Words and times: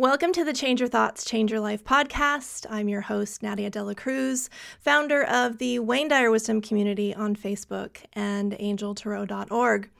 Welcome 0.00 0.32
to 0.32 0.44
the 0.44 0.54
Change 0.54 0.80
Your 0.80 0.88
Thoughts, 0.88 1.26
Change 1.26 1.50
Your 1.50 1.60
Life 1.60 1.84
podcast. 1.84 2.64
I'm 2.70 2.88
your 2.88 3.02
host, 3.02 3.42
Nadia 3.42 3.68
Dela 3.68 3.94
Cruz, 3.94 4.48
founder 4.80 5.22
of 5.22 5.58
the 5.58 5.78
Wayne 5.78 6.08
Dyer 6.08 6.30
Wisdom 6.30 6.62
Community 6.62 7.14
on 7.14 7.36
Facebook 7.36 7.98
and 8.14 8.52
angeltarot.org. 8.52 9.90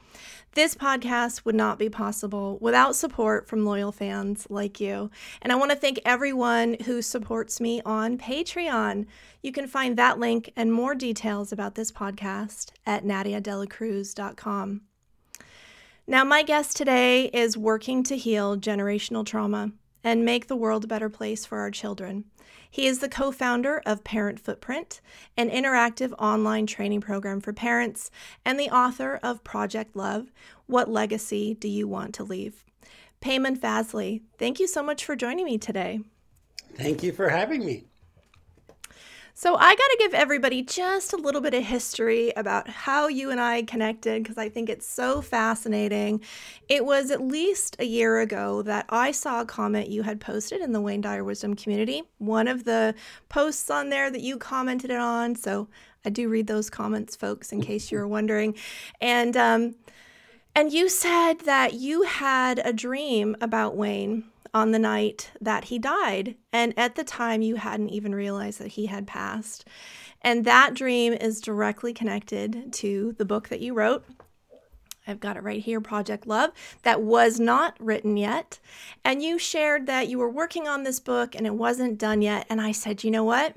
This 0.55 0.75
podcast 0.75 1.45
would 1.45 1.55
not 1.55 1.79
be 1.79 1.91
possible 1.91 2.57
without 2.63 2.97
support 2.97 3.47
from 3.47 3.67
loyal 3.67 3.93
fans 3.93 4.47
like 4.49 4.81
you. 4.81 5.11
And 5.43 5.53
I 5.53 5.57
want 5.57 5.71
to 5.71 5.77
thank 5.77 6.01
everyone 6.07 6.79
who 6.87 7.03
supports 7.03 7.61
me 7.61 7.83
on 7.85 8.17
Patreon. 8.17 9.05
You 9.43 9.53
can 9.53 9.67
find 9.67 9.99
that 9.99 10.19
link 10.19 10.51
and 10.57 10.73
more 10.73 10.95
details 10.95 11.53
about 11.53 11.75
this 11.75 11.93
podcast 11.93 12.71
at 12.87 13.05
nadiadelacruz.com. 13.05 14.81
Now, 16.07 16.25
my 16.25 16.43
guest 16.43 16.79
today 16.79 17.27
is 17.27 17.59
working 17.59 18.03
to 18.05 18.17
heal 18.17 18.57
generational 18.57 19.27
trauma 19.27 19.73
and 20.03 20.25
make 20.25 20.47
the 20.47 20.57
world 20.57 20.85
a 20.85 20.89
better 20.89 21.09
place 21.09 21.45
for 21.45 21.59
our 21.59 21.71
children. 21.71 22.25
He 22.71 22.87
is 22.87 23.01
the 23.01 23.09
co 23.09 23.33
founder 23.33 23.83
of 23.85 24.05
Parent 24.05 24.39
Footprint, 24.39 25.01
an 25.37 25.51
interactive 25.51 26.13
online 26.19 26.67
training 26.67 27.01
program 27.01 27.41
for 27.41 27.53
parents, 27.53 28.11
and 28.45 28.59
the 28.59 28.71
author 28.71 29.19
of 29.23 29.43
Project 29.43 29.97
Love 29.97 30.31
What 30.67 30.89
Legacy 30.89 31.55
Do 31.55 31.69
You 31.69 31.89
Want 31.89 32.15
to 32.15 32.25
Leave? 32.25 32.65
Payman 33.21 33.59
Fazli, 33.59 34.23
thank 34.39 34.61
you 34.61 34.67
so 34.67 34.83
much 34.83 35.05
for 35.05 35.17
joining 35.17 35.45
me 35.45 35.59
today. 35.59 36.01
Thank 36.75 37.03
you 37.03 37.13
for 37.13 37.29
having 37.29 37.65
me. 37.65 37.90
So, 39.41 39.57
I 39.57 39.75
got 39.75 39.77
to 39.77 39.97
give 39.99 40.13
everybody 40.13 40.61
just 40.61 41.15
a 41.15 41.17
little 41.17 41.41
bit 41.41 41.55
of 41.55 41.65
history 41.65 42.31
about 42.37 42.69
how 42.69 43.09
you 43.09 43.31
and 43.31 43.41
I 43.41 43.63
connected 43.63 44.23
because 44.23 44.37
I 44.37 44.51
think 44.51 44.69
it's 44.69 44.87
so 44.87 45.23
fascinating. 45.23 46.21
It 46.69 46.85
was 46.85 47.11
at 47.11 47.23
least 47.23 47.75
a 47.79 47.87
year 47.87 48.21
ago 48.21 48.61
that 48.61 48.85
I 48.91 49.13
saw 49.13 49.41
a 49.41 49.47
comment 49.47 49.89
you 49.89 50.03
had 50.03 50.21
posted 50.21 50.61
in 50.61 50.73
the 50.73 50.81
Wayne 50.83 51.01
Dyer 51.01 51.25
Wisdom 51.25 51.57
community, 51.57 52.03
one 52.19 52.49
of 52.49 52.65
the 52.65 52.95
posts 53.31 53.71
on 53.71 53.89
there 53.89 54.11
that 54.11 54.21
you 54.21 54.37
commented 54.37 54.91
on. 54.91 55.35
So, 55.37 55.69
I 56.05 56.11
do 56.11 56.29
read 56.29 56.47
those 56.47 56.69
comments, 56.69 57.17
folks, 57.17 57.51
in 57.51 57.63
case 57.63 57.91
you 57.91 57.97
were 57.97 58.07
wondering. 58.07 58.55
And, 59.01 59.39
um, 59.39 59.75
and 60.55 60.71
you 60.71 60.91
said 60.91 61.41
that 61.47 61.73
you 61.73 62.03
had 62.03 62.61
a 62.63 62.75
dream 62.75 63.35
about 63.41 63.75
Wayne 63.75 64.25
on 64.53 64.71
the 64.71 64.79
night 64.79 65.31
that 65.41 65.65
he 65.65 65.79
died. 65.79 66.37
And 66.53 66.73
at 66.79 66.95
the 66.95 67.05
time, 67.05 67.43
you 67.43 67.57
hadn't 67.57 67.91
even 67.91 68.15
realized 68.15 68.61
that 68.61 68.69
he 68.69 68.87
had 68.87 69.07
passed. 69.07 69.67
And 70.23 70.45
that 70.45 70.75
dream 70.75 71.13
is 71.13 71.41
directly 71.41 71.93
connected 71.93 72.73
to 72.75 73.15
the 73.19 73.25
book 73.25 73.49
that 73.49 73.61
you 73.61 73.75
wrote. 73.75 74.05
I've 75.07 75.21
got 75.21 75.37
it 75.37 75.43
right 75.43 75.63
here, 75.63 75.81
Project 75.81 76.27
Love, 76.27 76.51
that 76.83 77.03
was 77.03 77.41
not 77.41 77.75
written 77.81 78.17
yet. 78.17 78.61
And 79.05 79.23
you 79.23 79.39
shared 79.39 79.87
that 79.87 80.09
you 80.09 80.19
were 80.19 80.31
working 80.31 80.69
on 80.69 80.83
this 80.83 81.01
book 81.01 81.35
and 81.35 81.47
it 81.47 81.55
wasn't 81.55 81.99
done 81.99 82.23
yet. 82.23 82.47
And 82.49 82.61
I 82.61 82.73
said, 82.73 83.03
you 83.03 83.11
know 83.11 83.25
what? 83.25 83.57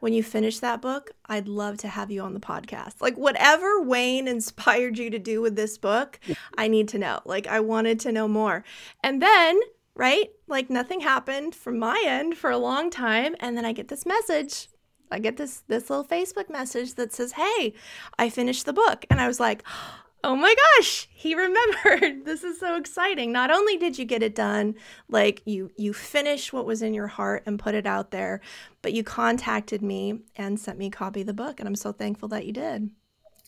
When 0.00 0.12
you 0.12 0.22
finish 0.22 0.58
that 0.58 0.82
book, 0.82 1.12
I'd 1.26 1.48
love 1.48 1.78
to 1.78 1.88
have 1.88 2.10
you 2.10 2.20
on 2.20 2.34
the 2.34 2.40
podcast. 2.40 3.00
Like, 3.00 3.16
whatever 3.16 3.80
Wayne 3.80 4.28
inspired 4.28 4.98
you 4.98 5.08
to 5.08 5.18
do 5.18 5.40
with 5.40 5.56
this 5.56 5.78
book, 5.78 6.20
I 6.58 6.68
need 6.68 6.88
to 6.88 6.98
know. 6.98 7.20
Like, 7.24 7.46
I 7.46 7.60
wanted 7.60 8.00
to 8.00 8.12
know 8.12 8.28
more. 8.28 8.64
And 9.02 9.22
then 9.22 9.58
right? 9.94 10.30
Like 10.46 10.70
nothing 10.70 11.00
happened 11.00 11.54
from 11.54 11.78
my 11.78 12.02
end 12.06 12.36
for 12.36 12.50
a 12.50 12.58
long 12.58 12.90
time 12.90 13.34
and 13.40 13.56
then 13.56 13.64
I 13.64 13.72
get 13.72 13.88
this 13.88 14.06
message. 14.06 14.68
I 15.10 15.18
get 15.18 15.36
this 15.36 15.62
this 15.68 15.90
little 15.90 16.04
Facebook 16.04 16.50
message 16.50 16.94
that 16.94 17.12
says, 17.12 17.32
"Hey, 17.32 17.74
I 18.18 18.28
finished 18.30 18.66
the 18.66 18.72
book." 18.72 19.04
And 19.10 19.20
I 19.20 19.28
was 19.28 19.38
like, 19.38 19.62
"Oh 20.24 20.34
my 20.34 20.54
gosh, 20.76 21.08
he 21.12 21.34
remembered. 21.46 22.24
this 22.24 22.42
is 22.42 22.58
so 22.58 22.76
exciting. 22.76 23.30
Not 23.30 23.50
only 23.50 23.76
did 23.76 23.98
you 23.98 24.04
get 24.04 24.22
it 24.22 24.34
done, 24.34 24.74
like 25.08 25.42
you 25.44 25.70
you 25.76 25.92
finished 25.92 26.52
what 26.52 26.66
was 26.66 26.82
in 26.82 26.94
your 26.94 27.06
heart 27.06 27.44
and 27.46 27.58
put 27.58 27.74
it 27.74 27.86
out 27.86 28.10
there, 28.10 28.40
but 28.82 28.92
you 28.92 29.04
contacted 29.04 29.82
me 29.82 30.20
and 30.36 30.58
sent 30.58 30.78
me 30.78 30.86
a 30.86 30.90
copy 30.90 31.20
of 31.20 31.26
the 31.26 31.34
book 31.34 31.60
and 31.60 31.68
I'm 31.68 31.76
so 31.76 31.92
thankful 31.92 32.28
that 32.28 32.46
you 32.46 32.52
did." 32.52 32.90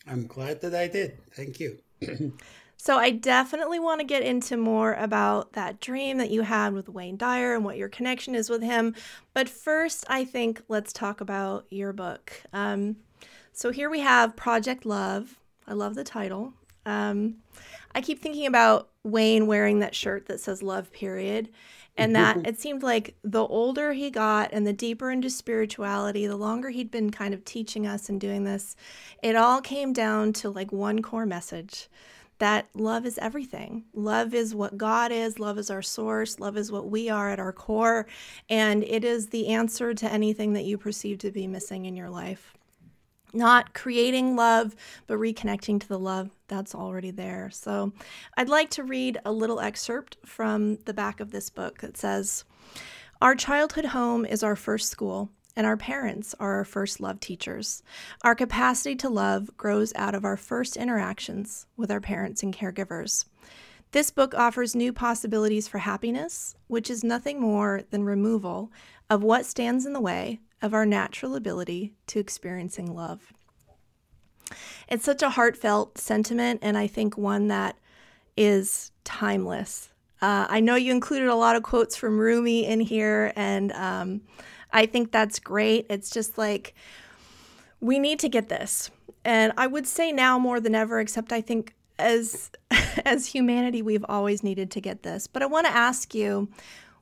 I'm 0.09 0.25
glad 0.25 0.61
that 0.61 0.73
I 0.73 0.87
did. 0.87 1.17
Thank 1.33 1.59
you. 1.59 1.79
So 2.77 2.97
I 2.97 3.09
definitely 3.09 3.79
want 3.79 3.99
to 3.99 4.05
get 4.05 4.21
into 4.21 4.55
more 4.55 4.93
about 4.93 5.53
that 5.53 5.81
dream 5.81 6.19
that 6.19 6.29
you 6.29 6.43
had 6.43 6.73
with 6.73 6.87
Wayne 6.87 7.17
Dyer 7.17 7.55
and 7.55 7.65
what 7.65 7.77
your 7.77 7.89
connection 7.89 8.35
is 8.35 8.49
with 8.49 8.61
him. 8.61 8.95
But 9.33 9.49
first, 9.49 10.05
I 10.07 10.23
think 10.23 10.61
let's 10.67 10.93
talk 10.93 11.19
about 11.19 11.65
your 11.69 11.91
book. 11.91 12.31
Um, 12.53 12.97
so 13.51 13.71
here 13.71 13.89
we 13.89 14.01
have 14.01 14.35
Project 14.35 14.85
Love. 14.85 15.39
I 15.67 15.73
love 15.73 15.95
the 15.95 16.03
title. 16.03 16.53
Um, 16.85 17.37
I 17.95 18.01
keep 18.01 18.21
thinking 18.21 18.45
about 18.45 18.89
Wayne 19.03 19.47
wearing 19.47 19.79
that 19.79 19.95
shirt 19.95 20.27
that 20.27 20.39
says 20.39 20.61
love, 20.61 20.91
period. 20.93 21.49
And 21.97 22.15
that 22.15 22.37
it 22.45 22.59
seemed 22.59 22.83
like 22.83 23.15
the 23.23 23.45
older 23.45 23.93
he 23.93 24.11
got 24.11 24.53
and 24.53 24.67
the 24.67 24.71
deeper 24.71 25.09
into 25.09 25.31
spirituality, 25.31 26.27
the 26.27 26.37
longer 26.37 26.69
he'd 26.69 26.91
been 26.91 27.09
kind 27.09 27.33
of 27.33 27.43
teaching 27.43 27.87
us 27.87 28.07
and 28.07 28.21
doing 28.21 28.43
this, 28.43 28.75
it 29.23 29.35
all 29.35 29.61
came 29.61 29.93
down 29.93 30.31
to 30.33 30.49
like 30.49 30.71
one 30.71 31.01
core 31.01 31.25
message 31.25 31.89
that 32.39 32.67
love 32.73 33.05
is 33.05 33.17
everything. 33.17 33.85
Love 33.93 34.33
is 34.33 34.53
what 34.53 34.77
God 34.77 35.11
is, 35.11 35.39
love 35.39 35.57
is 35.57 35.69
our 35.69 35.81
source, 35.81 36.39
love 36.39 36.57
is 36.57 36.71
what 36.71 36.89
we 36.89 37.09
are 37.09 37.29
at 37.29 37.39
our 37.39 37.51
core, 37.51 38.07
and 38.49 38.83
it 38.83 39.03
is 39.03 39.29
the 39.29 39.47
answer 39.47 39.93
to 39.93 40.11
anything 40.11 40.53
that 40.53 40.65
you 40.65 40.77
perceive 40.77 41.17
to 41.19 41.31
be 41.31 41.47
missing 41.47 41.85
in 41.85 41.95
your 41.95 42.09
life. 42.09 42.53
Not 43.33 43.73
creating 43.73 44.35
love, 44.35 44.75
but 45.05 45.17
reconnecting 45.17 45.79
to 45.81 45.87
the 45.87 45.99
love 45.99 46.29
that's 46.47 46.73
already 46.73 47.11
there. 47.11 47.49
So, 47.51 47.91
I'd 48.37 48.49
like 48.49 48.69
to 48.71 48.83
read 48.83 49.19
a 49.25 49.31
little 49.31 49.59
excerpt 49.59 50.17
from 50.25 50.77
the 50.85 50.93
back 50.93 51.19
of 51.19 51.31
this 51.31 51.49
book 51.49 51.79
that 51.79 51.97
says, 51.97 52.45
Our 53.21 53.35
childhood 53.35 53.85
home 53.85 54.25
is 54.25 54.43
our 54.43 54.55
first 54.55 54.89
school 54.89 55.29
and 55.57 55.65
our 55.65 55.75
parents 55.75 56.35
are 56.39 56.53
our 56.53 56.63
first 56.63 57.01
love 57.01 57.19
teachers. 57.19 57.81
Our 58.23 58.35
capacity 58.35 58.95
to 58.97 59.09
love 59.09 59.57
grows 59.57 59.91
out 59.95 60.13
of 60.13 60.23
our 60.23 60.37
first 60.37 60.77
interactions 60.77 61.65
with 61.75 61.89
our 61.89 61.99
parents 61.99 62.43
and 62.43 62.55
caregivers. 62.55 63.25
This 63.91 64.11
book 64.11 64.35
offers 64.35 64.75
new 64.75 64.93
possibilities 64.93 65.67
for 65.67 65.79
happiness, 65.79 66.55
which 66.67 66.91
is 66.91 67.03
nothing 67.03 67.41
more 67.41 67.81
than 67.89 68.03
removal 68.03 68.71
of 69.09 69.23
what 69.23 69.47
stands 69.47 69.87
in 69.87 69.93
the 69.93 69.99
way 69.99 70.41
of 70.61 70.75
our 70.75 70.85
natural 70.85 71.35
ability 71.35 71.95
to 72.05 72.19
experiencing 72.19 72.93
love. 72.93 73.33
It's 74.87 75.05
such 75.05 75.23
a 75.23 75.31
heartfelt 75.31 75.97
sentiment, 75.97 76.59
and 76.61 76.77
I 76.77 76.85
think 76.85 77.17
one 77.17 77.47
that 77.47 77.77
is 78.35 78.91
timeless. 79.03 79.89
Uh, 80.21 80.45
I 80.49 80.59
know 80.59 80.75
you 80.75 80.91
included 80.91 81.29
a 81.29 81.35
lot 81.35 81.55
of 81.55 81.63
quotes 81.63 81.95
from 81.95 82.19
Rumi 82.19 82.65
in 82.65 82.79
here, 82.79 83.33
and 83.35 83.71
um, 83.71 84.21
I 84.71 84.85
think 84.85 85.11
that's 85.11 85.39
great. 85.39 85.85
It's 85.89 86.09
just 86.09 86.37
like 86.37 86.73
we 87.79 87.99
need 87.99 88.19
to 88.19 88.29
get 88.29 88.49
this. 88.49 88.89
And 89.23 89.53
I 89.57 89.67
would 89.67 89.87
say 89.87 90.11
now 90.11 90.39
more 90.39 90.59
than 90.59 90.75
ever, 90.75 90.99
except 90.99 91.31
I 91.31 91.41
think 91.41 91.75
as 91.99 92.51
as 93.05 93.27
humanity 93.27 93.81
we've 93.81 94.05
always 94.07 94.43
needed 94.43 94.71
to 94.71 94.81
get 94.81 95.03
this. 95.03 95.27
But 95.27 95.41
I 95.41 95.45
want 95.45 95.67
to 95.67 95.75
ask 95.75 96.13
you, 96.13 96.49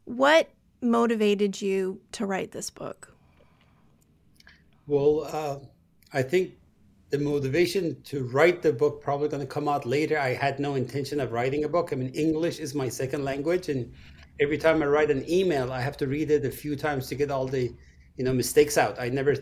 what 0.05 0.49
motivated 0.81 1.61
you 1.61 1.99
to 2.13 2.25
write 2.25 2.51
this 2.51 2.69
book? 2.69 3.11
Well, 4.87 5.27
uh, 5.31 5.59
I 6.13 6.21
think 6.21 6.53
the 7.09 7.17
motivation 7.19 8.01
to 8.03 8.23
write 8.25 8.61
the 8.61 8.73
book 8.73 9.01
probably 9.01 9.29
going 9.29 9.41
to 9.41 9.47
come 9.47 9.67
out 9.67 9.85
later. 9.85 10.19
I 10.19 10.33
had 10.33 10.59
no 10.59 10.75
intention 10.75 11.19
of 11.19 11.31
writing 11.31 11.63
a 11.63 11.69
book. 11.69 11.91
I 11.91 11.95
mean, 11.95 12.09
English 12.09 12.59
is 12.59 12.75
my 12.75 12.89
second 12.89 13.23
language, 13.23 13.69
and 13.69 13.91
every 14.39 14.57
time 14.57 14.81
I 14.81 14.85
write 14.85 15.11
an 15.11 15.29
email, 15.29 15.71
I 15.71 15.81
have 15.81 15.97
to 15.97 16.07
read 16.07 16.31
it 16.31 16.45
a 16.45 16.51
few 16.51 16.75
times 16.75 17.07
to 17.07 17.15
get 17.15 17.31
all 17.31 17.47
the, 17.47 17.73
you 18.17 18.23
know, 18.23 18.33
mistakes 18.33 18.77
out. 18.77 18.99
I 18.99 19.09
never 19.09 19.35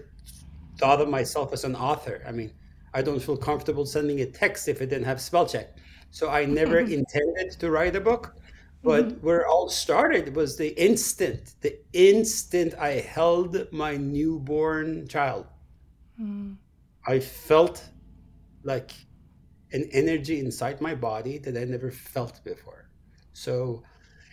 thought 0.78 1.02
of 1.02 1.10
myself 1.10 1.54
as 1.54 1.64
an 1.64 1.76
author. 1.76 2.24
I 2.28 2.32
mean, 2.32 2.52
I 2.94 3.02
don't 3.02 3.22
feel 3.22 3.38
comfortable 3.38 3.86
sending 3.86 4.22
a 4.22 4.26
text 4.26 4.68
if 4.68 4.82
it 4.82 4.88
didn't 4.88 5.06
have 5.06 5.20
spell 5.22 5.48
check. 5.48 5.78
So 6.12 6.30
I 6.30 6.46
never 6.46 6.80
intended 7.00 7.52
to 7.60 7.72
write 7.72 7.96
a 7.96 8.02
book. 8.02 8.36
But 8.84 9.08
mm-hmm. 9.08 9.26
where 9.26 9.42
it 9.42 9.48
all 9.48 9.70
started 9.70 10.36
was 10.36 10.58
the 10.58 10.78
instant, 10.82 11.56
the 11.62 11.80
instant 11.94 12.74
I 12.76 13.00
held 13.00 13.72
my 13.72 13.96
newborn 13.96 15.08
child. 15.08 15.46
Mm. 16.20 16.58
I 17.08 17.20
felt 17.20 17.84
like 18.64 18.92
an 19.72 19.90
energy 19.94 20.40
inside 20.40 20.82
my 20.82 20.94
body 20.94 21.38
that 21.40 21.58
I 21.58 21.64
never 21.64 21.92
felt 21.92 22.44
before. 22.44 22.90
So 23.32 23.84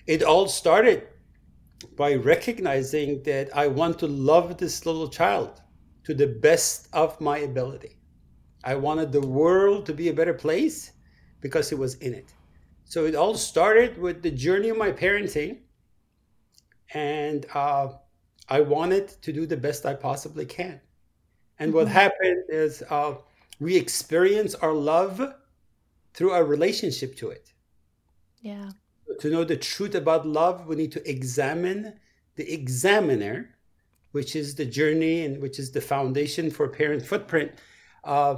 it 0.06 0.22
all 0.22 0.48
started 0.48 1.06
by 1.96 2.14
recognizing 2.14 3.22
that 3.22 3.54
I 3.56 3.66
want 3.66 3.98
to 4.00 4.06
love 4.06 4.58
this 4.58 4.86
little 4.86 5.08
child 5.08 5.60
to 6.04 6.14
the 6.14 6.26
best 6.26 6.88
of 6.92 7.20
my 7.20 7.38
ability. 7.38 7.98
I 8.64 8.74
wanted 8.74 9.12
the 9.12 9.26
world 9.26 9.86
to 9.86 9.94
be 9.94 10.08
a 10.08 10.14
better 10.14 10.34
place 10.34 10.92
because 11.40 11.72
it 11.72 11.78
was 11.78 11.94
in 11.96 12.14
it. 12.14 12.34
So 12.84 13.06
it 13.06 13.14
all 13.14 13.34
started 13.34 13.98
with 13.98 14.22
the 14.22 14.30
journey 14.30 14.68
of 14.68 14.76
my 14.76 14.92
parenting. 14.92 15.58
And 16.92 17.46
uh, 17.54 17.90
I 18.48 18.60
wanted 18.60 19.08
to 19.22 19.32
do 19.32 19.46
the 19.46 19.56
best 19.56 19.86
I 19.86 19.94
possibly 19.94 20.44
can. 20.44 20.80
And 21.58 21.68
mm-hmm. 21.68 21.76
what 21.76 21.88
happened 21.88 22.44
is 22.48 22.82
uh, 22.90 23.14
we 23.60 23.76
experience 23.76 24.54
our 24.56 24.74
love 24.74 25.22
through 26.12 26.32
our 26.32 26.44
relationship 26.44 27.16
to 27.16 27.30
it. 27.30 27.52
Yeah 28.40 28.70
to 29.20 29.30
know 29.30 29.44
the 29.44 29.56
truth 29.56 29.94
about 29.94 30.26
love, 30.26 30.66
we 30.66 30.76
need 30.76 30.92
to 30.92 31.08
examine 31.08 31.94
the 32.36 32.52
examiner, 32.52 33.54
which 34.12 34.34
is 34.34 34.54
the 34.54 34.64
journey 34.64 35.24
and 35.24 35.40
which 35.40 35.58
is 35.58 35.70
the 35.70 35.80
foundation 35.80 36.50
for 36.50 36.68
parent 36.68 37.04
footprint. 37.04 37.52
Uh, 38.02 38.36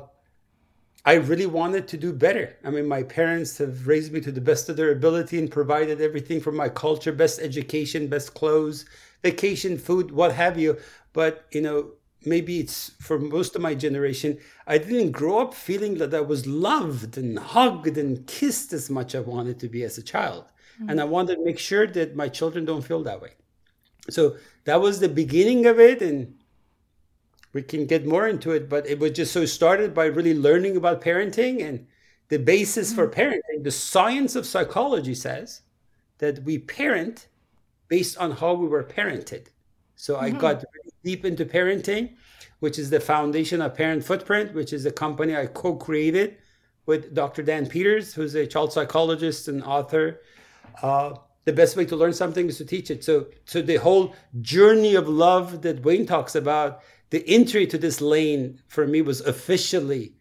I 1.05 1.15
really 1.15 1.47
wanted 1.47 1.89
to 1.89 1.97
do 1.97 2.13
better. 2.13 2.57
I 2.65 2.71
mean, 2.71 2.87
my 2.87 3.03
parents 3.03 3.59
have 3.59 3.87
raised 3.87 4.13
me 4.13 4.21
to 4.21 4.33
the 4.33 4.41
best 4.41 4.69
of 4.69 4.77
their 4.77 4.93
ability 4.93 5.39
and 5.39 5.51
provided 5.51 6.01
everything 6.01 6.41
for 6.41 6.53
my 6.53 6.69
culture 6.69 7.13
best 7.13 7.41
education, 7.41 8.07
best 8.07 8.35
clothes, 8.35 8.85
vacation, 9.23 9.79
food, 9.79 10.11
what 10.13 10.33
have 10.33 10.59
you. 10.59 10.79
But, 11.13 11.47
you 11.51 11.61
know, 11.61 11.93
maybe 12.25 12.61
it's 12.61 12.93
for 13.01 13.19
most 13.19 13.57
of 13.57 13.63
my 13.63 13.75
generation, 13.75 14.39
I 14.67 14.79
didn't 14.79 15.11
grow 15.11 15.39
up 15.39 15.55
feeling 15.55 15.99
that 15.99 16.15
I 16.15 16.21
was 16.21 16.47
loved 16.47 17.19
and 17.19 17.39
hugged 17.39 17.99
and 17.99 18.27
kissed 18.27 18.73
as 18.73 18.89
much 18.91 19.15
I 19.15 19.21
wanted 19.21 19.59
to 19.61 19.69
be 19.69 19.83
as 19.83 19.99
a 19.99 20.03
child. 20.03 20.52
Mm-hmm. 20.75 20.91
And 20.91 21.01
I 21.01 21.05
wanted 21.05 21.37
to 21.37 21.45
make 21.45 21.59
sure 21.59 21.87
that 21.87 22.17
my 22.17 22.29
children 22.29 22.65
don't 22.65 22.83
feel 22.83 23.03
that 23.05 23.21
way. 23.21 23.33
So 24.11 24.37
that 24.65 24.81
was 24.81 25.01
the 25.01 25.09
beginning 25.09 25.67
of 25.67 25.79
it. 25.79 26.03
And 26.03 26.35
we 27.53 27.63
can 27.63 27.87
get 27.87 28.07
more 28.07 28.29
into 28.29 28.53
it, 28.53 28.69
but 28.69 28.87
it 28.87 28.99
was 28.99 29.13
just 29.13 29.33
so 29.33 29.45
started 29.45 29.95
by 29.95 30.07
really 30.07 30.35
learning 30.35 30.77
about 30.77 31.03
parenting 31.03 31.63
and 31.63 31.87
the 32.29 32.39
basis 32.39 32.89
mm-hmm. 32.89 32.97
for 32.97 33.09
parenting. 33.09 33.63
The 33.63 33.71
science 33.71 34.37
of 34.37 34.47
psychology 34.47 35.15
says 35.15 35.63
that 36.19 36.43
we 36.45 36.59
parent 36.59 37.29
based 37.89 38.17
on 38.17 38.31
how 38.31 38.55
we 38.55 38.67
were 38.67 38.85
parented. 38.85 39.49
So 39.97 40.15
mm-hmm. 40.15 40.25
I 40.25 40.31
got 40.31 40.65
really 40.73 40.93
deep 41.05 41.25
into 41.25 41.45
parenting, 41.45 42.15
which 42.61 42.79
is 42.79 42.89
the 42.91 43.01
foundation 43.01 43.61
of 43.61 43.75
Parent 43.75 44.03
Footprint, 44.03 44.55
which 44.55 44.73
is 44.73 44.87
a 44.87 44.93
company 44.93 45.37
I 45.37 45.47
co 45.47 45.77
created 45.77 46.39
with 46.87 47.15
Dr. 47.15 47.43
Dan 47.43 47.67
Peters, 47.67 48.15
who's 48.15 48.35
a 48.35 48.47
child 48.47 48.73
psychologist 48.73 49.49
and 49.49 49.63
author. 49.63 50.21
Uh, 50.81 51.15
the 51.45 51.53
best 51.53 51.77
way 51.77 51.85
to 51.87 51.97
learn 51.97 52.13
something 52.13 52.49
is 52.49 52.59
to 52.59 52.65
teach 52.65 52.91
it. 52.91 53.03
So, 53.03 53.27
so 53.45 53.63
the 53.63 53.77
whole 53.77 54.15
journey 54.41 54.95
of 54.95 55.09
love 55.09 55.63
that 55.63 55.83
Wayne 55.83 56.07
talks 56.07 56.35
about 56.35 56.83
the 57.11 57.25
entry 57.29 57.67
to 57.67 57.79
this 57.79 58.01
lane 58.01 58.61
for 58.69 58.87
me 58.87 59.03
was 59.03 59.21
officially 59.21 60.15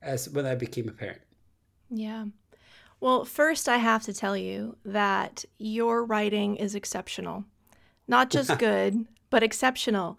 as 0.00 0.28
when 0.28 0.46
I 0.46 0.54
became 0.54 0.88
a 0.88 0.92
parent. 0.92 1.20
Yeah. 1.90 2.26
Well, 3.00 3.24
first, 3.24 3.68
I 3.68 3.76
have 3.78 4.02
to 4.04 4.12
tell 4.12 4.36
you 4.36 4.76
that 4.84 5.44
your 5.58 6.04
writing 6.04 6.56
is 6.56 6.74
exceptional. 6.74 7.44
Not 8.06 8.30
just 8.30 8.58
good, 8.58 9.06
but 9.30 9.42
exceptional. 9.42 10.18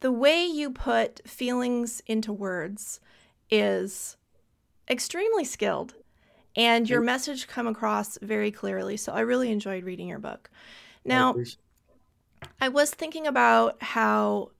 The 0.00 0.12
way 0.12 0.44
you 0.44 0.70
put 0.70 1.20
feelings 1.28 2.02
into 2.06 2.32
words 2.32 3.00
is 3.50 4.16
extremely 4.90 5.44
skilled, 5.44 5.94
and 6.56 6.88
your 6.88 7.00
message 7.00 7.46
come 7.46 7.66
across 7.66 8.18
very 8.20 8.50
clearly. 8.50 8.96
So 8.96 9.12
I 9.12 9.20
really 9.20 9.50
enjoyed 9.50 9.84
reading 9.84 10.08
your 10.08 10.18
book. 10.18 10.50
Now, 11.04 11.34
I 12.60 12.68
was 12.68 12.90
thinking 12.90 13.26
about 13.26 13.82
how 13.82 14.50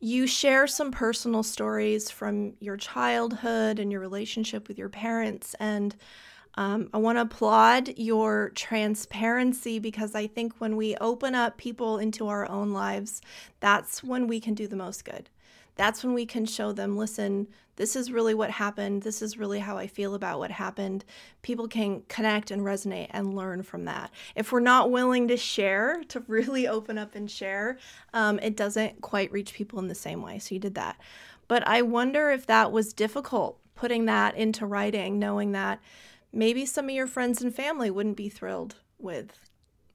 you 0.00 0.26
share 0.26 0.66
some 0.66 0.92
personal 0.92 1.42
stories 1.42 2.10
from 2.10 2.54
your 2.60 2.76
childhood 2.76 3.78
and 3.78 3.90
your 3.90 4.00
relationship 4.00 4.68
with 4.68 4.78
your 4.78 4.88
parents. 4.88 5.54
And 5.58 5.96
um, 6.56 6.90
I 6.92 6.98
want 6.98 7.16
to 7.16 7.22
applaud 7.22 7.96
your 7.96 8.50
transparency 8.54 9.78
because 9.78 10.14
I 10.14 10.26
think 10.26 10.60
when 10.60 10.76
we 10.76 10.94
open 10.96 11.34
up 11.34 11.56
people 11.56 11.98
into 11.98 12.28
our 12.28 12.48
own 12.48 12.72
lives, 12.72 13.22
that's 13.60 14.04
when 14.04 14.26
we 14.26 14.40
can 14.40 14.54
do 14.54 14.68
the 14.68 14.76
most 14.76 15.04
good 15.04 15.30
that's 15.76 16.04
when 16.04 16.14
we 16.14 16.26
can 16.26 16.46
show 16.46 16.72
them 16.72 16.96
listen, 16.96 17.48
this 17.76 17.96
is 17.96 18.12
really 18.12 18.34
what 18.34 18.50
happened. 18.50 19.02
This 19.02 19.22
is 19.22 19.38
really 19.38 19.58
how 19.58 19.76
I 19.76 19.86
feel 19.86 20.14
about 20.14 20.38
what 20.38 20.50
happened. 20.50 21.04
People 21.42 21.68
can 21.68 22.02
connect 22.08 22.50
and 22.50 22.62
resonate 22.62 23.08
and 23.10 23.34
learn 23.34 23.62
from 23.62 23.84
that. 23.86 24.10
If 24.36 24.52
we're 24.52 24.60
not 24.60 24.90
willing 24.90 25.28
to 25.28 25.36
share, 25.36 26.02
to 26.08 26.20
really 26.28 26.68
open 26.68 26.98
up 26.98 27.14
and 27.14 27.30
share, 27.30 27.78
um, 28.12 28.38
it 28.40 28.56
doesn't 28.56 29.00
quite 29.00 29.32
reach 29.32 29.54
people 29.54 29.78
in 29.78 29.88
the 29.88 29.94
same 29.94 30.22
way. 30.22 30.38
So 30.38 30.54
you 30.54 30.60
did 30.60 30.74
that. 30.76 30.98
But 31.48 31.66
I 31.66 31.82
wonder 31.82 32.30
if 32.30 32.46
that 32.46 32.72
was 32.72 32.92
difficult 32.92 33.58
putting 33.74 34.04
that 34.06 34.36
into 34.36 34.66
writing, 34.66 35.18
knowing 35.18 35.52
that 35.52 35.80
maybe 36.32 36.64
some 36.64 36.86
of 36.86 36.94
your 36.94 37.06
friends 37.06 37.42
and 37.42 37.54
family 37.54 37.90
wouldn't 37.90 38.16
be 38.16 38.28
thrilled 38.28 38.76
with 38.98 39.43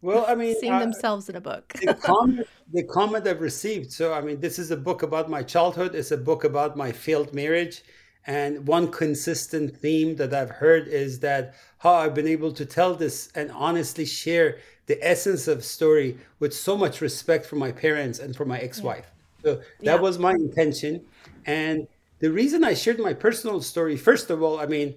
well, 0.02 0.26
I 0.28 0.36
mean, 0.36 0.56
seeing 0.60 0.74
uh, 0.74 0.80
themselves 0.80 1.30
in 1.30 1.36
a 1.36 1.42
book. 1.42 1.74
the, 1.82 1.94
comment, 2.02 2.48
the 2.72 2.84
comment 2.84 3.28
I've 3.28 3.42
received. 3.42 3.92
So, 3.92 4.14
I 4.14 4.22
mean, 4.22 4.40
this 4.40 4.60
is 4.60 4.72
a 4.72 4.78
book 4.78 5.04
about 5.04 5.30
my 5.30 5.44
childhood. 5.44 5.96
It's 5.96 6.12
a 6.12 6.18
book 6.18 6.44
about 6.44 6.78
my 6.78 6.92
failed 6.92 7.34
marriage. 7.34 7.84
And 8.28 8.68
one 8.68 8.92
consistent 8.92 9.76
theme 9.76 10.16
that 10.18 10.34
I've 10.34 10.52
heard 10.52 10.88
is 10.88 11.20
that 11.22 11.56
how 11.80 11.94
I've 11.94 12.14
been 12.14 12.28
able 12.28 12.52
to 12.54 12.66
tell 12.66 12.94
this 12.94 13.32
and 13.36 13.52
honestly 13.52 14.06
share 14.06 14.60
the 14.86 15.00
essence 15.06 15.48
of 15.48 15.64
story 15.64 16.18
with 16.40 16.54
so 16.54 16.78
much 16.78 17.02
respect 17.02 17.46
for 17.46 17.56
my 17.56 17.72
parents 17.72 18.20
and 18.20 18.36
for 18.36 18.46
my 18.46 18.60
ex-wife. 18.60 19.06
Yeah. 19.44 19.44
So 19.44 19.56
that 19.56 19.66
yeah. 19.82 19.96
was 19.96 20.20
my 20.20 20.32
intention. 20.32 21.02
And 21.46 21.88
the 22.20 22.32
reason 22.32 22.64
I 22.64 22.74
shared 22.74 23.00
my 23.00 23.14
personal 23.14 23.62
story, 23.62 23.96
first 23.98 24.30
of 24.30 24.44
all, 24.44 24.60
I 24.60 24.66
mean, 24.66 24.96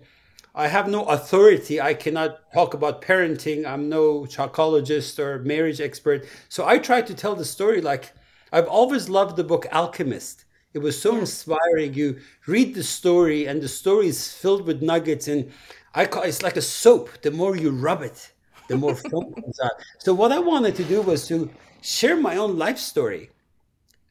I 0.55 0.69
have 0.69 0.87
no 0.89 1.05
authority. 1.05 1.81
I 1.81 1.95
cannot 1.95 2.53
talk 2.53 2.75
about 2.75 3.01
parenting. 3.01 3.67
I'm 3.67 3.89
no 3.89 4.27
psychologist 4.27 5.19
or 5.19 5.39
marriage 5.39 5.81
expert. 5.81 6.27
So 6.49 6.67
I 6.67 6.79
try 6.79 7.01
to 7.01 7.15
tell 7.15 7.35
the 7.35 7.45
story 7.45 7.81
like 7.81 8.13
I've 8.53 8.69
always 8.69 9.09
loved 9.09 9.37
the 9.37 9.45
book 9.45 9.67
Alchemist. 9.73 10.45
It 10.75 10.81
was 10.81 11.01
so 11.01 11.17
inspiring. 11.17 11.95
You 11.95 12.21
read 12.47 12.75
the 12.75 12.83
story, 12.83 13.47
and 13.47 13.63
the 13.63 13.69
story 13.69 14.09
is 14.09 14.33
filled 14.33 14.67
with 14.67 14.83
nuggets. 14.83 15.29
And 15.29 15.51
I 15.95 16.07
call 16.07 16.23
it's 16.23 16.43
like 16.43 16.57
a 16.57 16.63
soap. 16.63 17.11
The 17.23 17.31
more 17.31 17.57
you 17.57 17.71
rub 17.71 18.03
it, 18.03 18.33
the 18.69 18.77
more 18.77 18.95
foam 19.11 19.33
comes 19.33 19.61
out. 19.61 19.73
So 19.99 20.13
what 20.13 20.33
I 20.33 20.39
wanted 20.39 20.77
to 20.77 20.85
do 20.85 21.01
was 21.01 21.27
to 21.29 21.51
share 21.81 22.17
my 22.17 22.37
own 22.37 22.59
life 22.59 22.79
story 22.79 23.31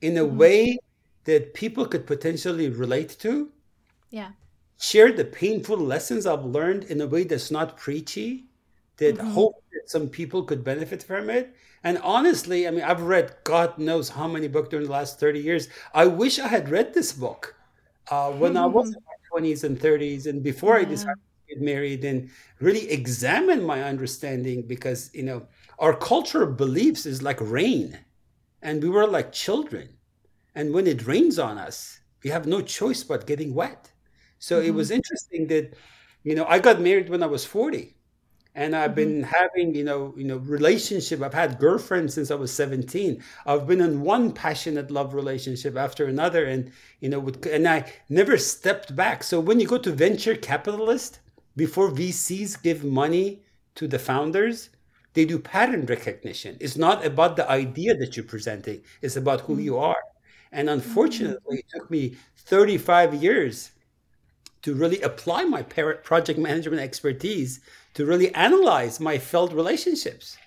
in 0.01 0.17
a 0.17 0.21
mm-hmm. 0.21 0.37
way 0.37 0.77
that 1.25 1.53
people 1.53 1.85
could 1.85 2.07
potentially 2.07 2.69
relate 2.69 3.15
to. 3.19 3.51
Yeah 4.09 4.31
share 4.81 5.11
the 5.11 5.23
painful 5.23 5.77
lessons 5.77 6.25
I've 6.25 6.43
learned 6.43 6.85
in 6.85 7.01
a 7.01 7.07
way 7.07 7.23
that's 7.23 7.51
not 7.51 7.77
preachy, 7.77 8.45
that 8.97 9.15
mm-hmm. 9.15 9.27
hope 9.27 9.63
that 9.71 9.87
some 9.87 10.09
people 10.09 10.41
could 10.43 10.63
benefit 10.63 11.03
from 11.03 11.29
it. 11.29 11.55
And 11.83 11.99
honestly, 11.99 12.67
I 12.67 12.71
mean, 12.71 12.83
I've 12.83 13.03
read 13.03 13.35
God 13.43 13.77
knows 13.77 14.09
how 14.09 14.27
many 14.27 14.47
books 14.47 14.69
during 14.69 14.87
the 14.87 14.91
last 14.91 15.19
30 15.19 15.39
years. 15.39 15.69
I 15.93 16.07
wish 16.07 16.39
I 16.39 16.47
had 16.47 16.69
read 16.69 16.95
this 16.95 17.11
book 17.13 17.55
uh, 18.09 18.31
when 18.31 18.53
mm-hmm. 18.53 18.63
I 18.63 18.65
was 18.65 18.87
in 18.87 19.03
my 19.05 19.39
20s 19.39 19.63
and 19.63 19.79
30s 19.79 20.25
and 20.25 20.41
before 20.41 20.79
yeah. 20.79 20.87
I 20.87 20.89
decided 20.89 21.21
to 21.47 21.55
get 21.55 21.63
married 21.63 22.03
and 22.03 22.31
really 22.59 22.89
examine 22.89 23.63
my 23.63 23.83
understanding 23.83 24.63
because, 24.63 25.11
you 25.13 25.23
know, 25.23 25.45
our 25.77 25.95
culture 25.95 26.41
of 26.41 26.57
beliefs 26.57 27.05
is 27.05 27.21
like 27.21 27.37
rain 27.39 27.99
and 28.63 28.81
we 28.81 28.89
were 28.89 29.05
like 29.05 29.31
children. 29.31 29.89
And 30.55 30.73
when 30.73 30.87
it 30.87 31.05
rains 31.05 31.37
on 31.37 31.59
us, 31.59 31.99
we 32.23 32.31
have 32.31 32.47
no 32.47 32.61
choice 32.61 33.03
but 33.03 33.27
getting 33.27 33.53
wet. 33.53 33.90
So 34.41 34.57
mm-hmm. 34.57 34.69
it 34.69 34.73
was 34.73 34.89
interesting 34.89 35.47
that, 35.47 35.75
you 36.23 36.35
know, 36.35 36.45
I 36.45 36.57
got 36.57 36.81
married 36.81 37.09
when 37.09 37.21
I 37.21 37.27
was 37.27 37.45
40 37.45 37.95
and 38.55 38.75
I've 38.75 38.91
mm-hmm. 38.91 38.95
been 38.95 39.23
having, 39.23 39.75
you 39.75 39.83
know, 39.83 40.15
you 40.17 40.23
know, 40.23 40.37
relationship. 40.37 41.21
I've 41.21 41.33
had 41.33 41.59
girlfriends 41.59 42.15
since 42.15 42.31
I 42.31 42.35
was 42.35 42.51
17. 42.51 43.23
I've 43.45 43.67
been 43.67 43.81
in 43.81 44.01
one 44.01 44.33
passionate 44.33 44.89
love 44.89 45.13
relationship 45.13 45.77
after 45.77 46.07
another. 46.07 46.45
And, 46.45 46.71
you 47.01 47.09
know, 47.09 47.19
with, 47.19 47.45
and 47.45 47.67
I 47.67 47.93
never 48.09 48.35
stepped 48.35 48.95
back. 48.95 49.23
So 49.23 49.39
when 49.39 49.59
you 49.59 49.67
go 49.67 49.77
to 49.77 49.91
venture 49.91 50.35
capitalist, 50.35 51.19
before 51.55 51.91
VCs 51.91 52.63
give 52.63 52.83
money 52.83 53.43
to 53.75 53.87
the 53.87 53.99
founders, 53.99 54.71
they 55.13 55.23
do 55.25 55.37
pattern 55.37 55.85
recognition. 55.85 56.57
It's 56.59 56.77
not 56.77 57.05
about 57.05 57.35
the 57.35 57.47
idea 57.47 57.95
that 57.97 58.17
you're 58.17 58.25
presenting, 58.25 58.81
it's 59.03 59.17
about 59.17 59.41
who 59.41 59.53
mm-hmm. 59.53 59.65
you 59.65 59.77
are. 59.77 60.01
And 60.51 60.67
unfortunately, 60.67 61.59
it 61.59 61.65
took 61.73 61.91
me 61.91 62.17
35 62.37 63.13
years 63.13 63.71
to 64.61 64.73
really 64.73 65.01
apply 65.01 65.43
my 65.43 65.61
project 65.63 66.39
management 66.39 66.81
expertise 66.81 67.61
to 67.93 68.05
really 68.05 68.33
analyze 68.35 68.99
my 68.99 69.17
failed 69.17 69.53
relationships, 69.53 70.37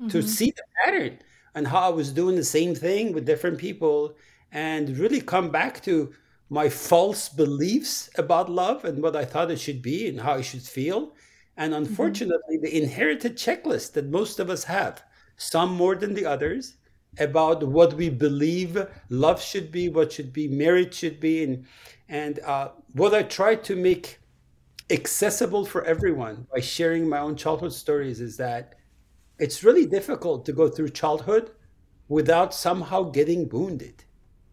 mm-hmm. 0.00 0.08
to 0.08 0.22
see 0.22 0.50
the 0.50 0.62
pattern 0.84 1.18
and 1.54 1.66
how 1.66 1.80
I 1.80 1.88
was 1.88 2.12
doing 2.12 2.36
the 2.36 2.44
same 2.44 2.74
thing 2.74 3.12
with 3.12 3.26
different 3.26 3.58
people 3.58 4.14
and 4.52 4.96
really 4.98 5.20
come 5.20 5.50
back 5.50 5.82
to 5.82 6.12
my 6.50 6.68
false 6.68 7.28
beliefs 7.28 8.10
about 8.16 8.50
love 8.50 8.84
and 8.84 9.02
what 9.02 9.16
I 9.16 9.24
thought 9.24 9.50
it 9.50 9.58
should 9.58 9.80
be 9.80 10.08
and 10.08 10.20
how 10.20 10.34
I 10.34 10.42
should 10.42 10.62
feel. 10.62 11.14
And 11.56 11.72
mm-hmm. 11.72 11.84
unfortunately, 11.84 12.56
mm-hmm. 12.56 12.64
the 12.64 12.82
inherited 12.82 13.36
checklist 13.36 13.92
that 13.94 14.06
most 14.06 14.38
of 14.38 14.50
us 14.50 14.64
have, 14.64 15.02
some 15.36 15.72
more 15.74 15.96
than 15.96 16.14
the 16.14 16.26
others, 16.26 16.74
about 17.18 17.62
what 17.62 17.94
we 17.94 18.08
believe 18.08 18.86
love 19.08 19.42
should 19.42 19.70
be, 19.70 19.88
what 19.88 20.12
should 20.12 20.32
be 20.32 20.48
marriage 20.48 20.94
should 20.94 21.20
be, 21.20 21.44
and 21.44 21.66
and 22.08 22.40
uh, 22.40 22.70
what 22.92 23.14
I 23.14 23.22
try 23.22 23.54
to 23.54 23.76
make 23.76 24.18
accessible 24.90 25.64
for 25.64 25.84
everyone 25.84 26.46
by 26.52 26.60
sharing 26.60 27.08
my 27.08 27.18
own 27.18 27.36
childhood 27.36 27.72
stories 27.72 28.20
is 28.20 28.36
that 28.36 28.74
it's 29.38 29.64
really 29.64 29.86
difficult 29.86 30.44
to 30.46 30.52
go 30.52 30.68
through 30.68 30.90
childhood 30.90 31.50
without 32.08 32.52
somehow 32.52 33.02
getting 33.04 33.48
wounded, 33.48 34.04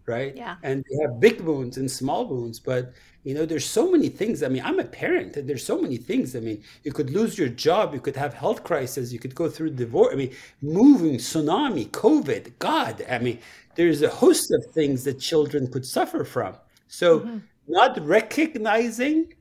right? 0.10 0.36
Yeah. 0.36 0.56
And 0.64 0.84
we 0.90 1.00
have 1.04 1.20
big 1.20 1.40
wounds 1.40 1.78
and 1.78 1.90
small 1.90 2.26
wounds, 2.26 2.60
but 2.60 2.94
you 3.24 3.34
know, 3.34 3.46
there's 3.46 3.66
so 3.66 3.92
many 3.92 4.10
things. 4.10 4.42
I 4.44 4.48
mean, 4.48 4.64
I'm 4.64 4.80
a 4.80 4.86
parent, 4.86 5.38
and 5.38 5.48
there's 5.48 5.66
so 5.66 5.80
many 5.80 5.98
things. 5.98 6.36
I 6.36 6.40
mean, 6.40 6.64
you 6.84 6.92
could 6.92 7.10
lose 7.12 7.38
your 7.38 7.50
job, 7.50 7.94
you 7.94 8.00
could 8.00 8.16
have 8.16 8.34
health 8.34 8.64
crisis, 8.64 9.14
you 9.14 9.20
could 9.20 9.36
go 9.36 9.50
through 9.50 9.72
divorce. 9.72 10.14
I 10.14 10.16
mean, 10.16 10.34
moving, 10.62 11.18
tsunami, 11.18 11.90
COVID. 11.90 12.54
God, 12.60 13.06
I 13.10 13.20
mean, 13.20 13.40
there's 13.76 14.02
a 14.02 14.10
host 14.10 14.52
of 14.52 14.66
things 14.74 15.04
that 15.04 15.20
children 15.20 15.70
could 15.72 15.86
suffer 15.86 16.24
from. 16.24 16.56
So, 16.88 17.20
mm-hmm. 17.20 17.38
not 17.68 18.04
recognizing 18.06 19.34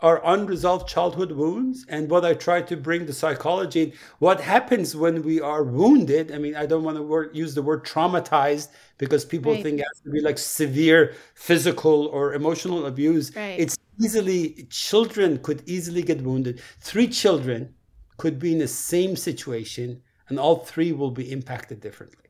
our 0.00 0.20
unresolved 0.24 0.88
childhood 0.88 1.32
wounds 1.32 1.84
and 1.88 2.08
what 2.08 2.24
I 2.24 2.34
try 2.34 2.62
to 2.62 2.76
bring 2.76 3.06
the 3.06 3.12
psychology 3.12 3.82
in. 3.82 3.92
What 4.20 4.40
happens 4.40 4.94
when 4.94 5.22
we 5.22 5.40
are 5.40 5.64
wounded? 5.64 6.30
I 6.30 6.38
mean, 6.38 6.54
I 6.54 6.66
don't 6.66 6.84
want 6.84 6.96
to 6.96 7.02
word, 7.02 7.30
use 7.34 7.54
the 7.54 7.62
word 7.62 7.84
traumatized 7.84 8.68
because 8.98 9.24
people 9.24 9.52
right. 9.52 9.62
think 9.62 9.80
it 9.80 9.86
has 9.92 10.00
to 10.02 10.10
be 10.10 10.20
like 10.20 10.38
severe 10.38 11.14
physical 11.34 12.06
or 12.06 12.34
emotional 12.34 12.86
abuse. 12.86 13.34
Right. 13.34 13.58
It's 13.58 13.76
easily, 14.00 14.68
children 14.70 15.38
could 15.38 15.62
easily 15.66 16.02
get 16.02 16.22
wounded. 16.22 16.60
Three 16.80 17.08
children 17.08 17.74
could 18.18 18.38
be 18.38 18.52
in 18.52 18.58
the 18.58 18.68
same 18.68 19.16
situation 19.16 20.00
and 20.28 20.38
all 20.38 20.56
three 20.56 20.92
will 20.92 21.10
be 21.10 21.32
impacted 21.32 21.80
differently. 21.80 22.26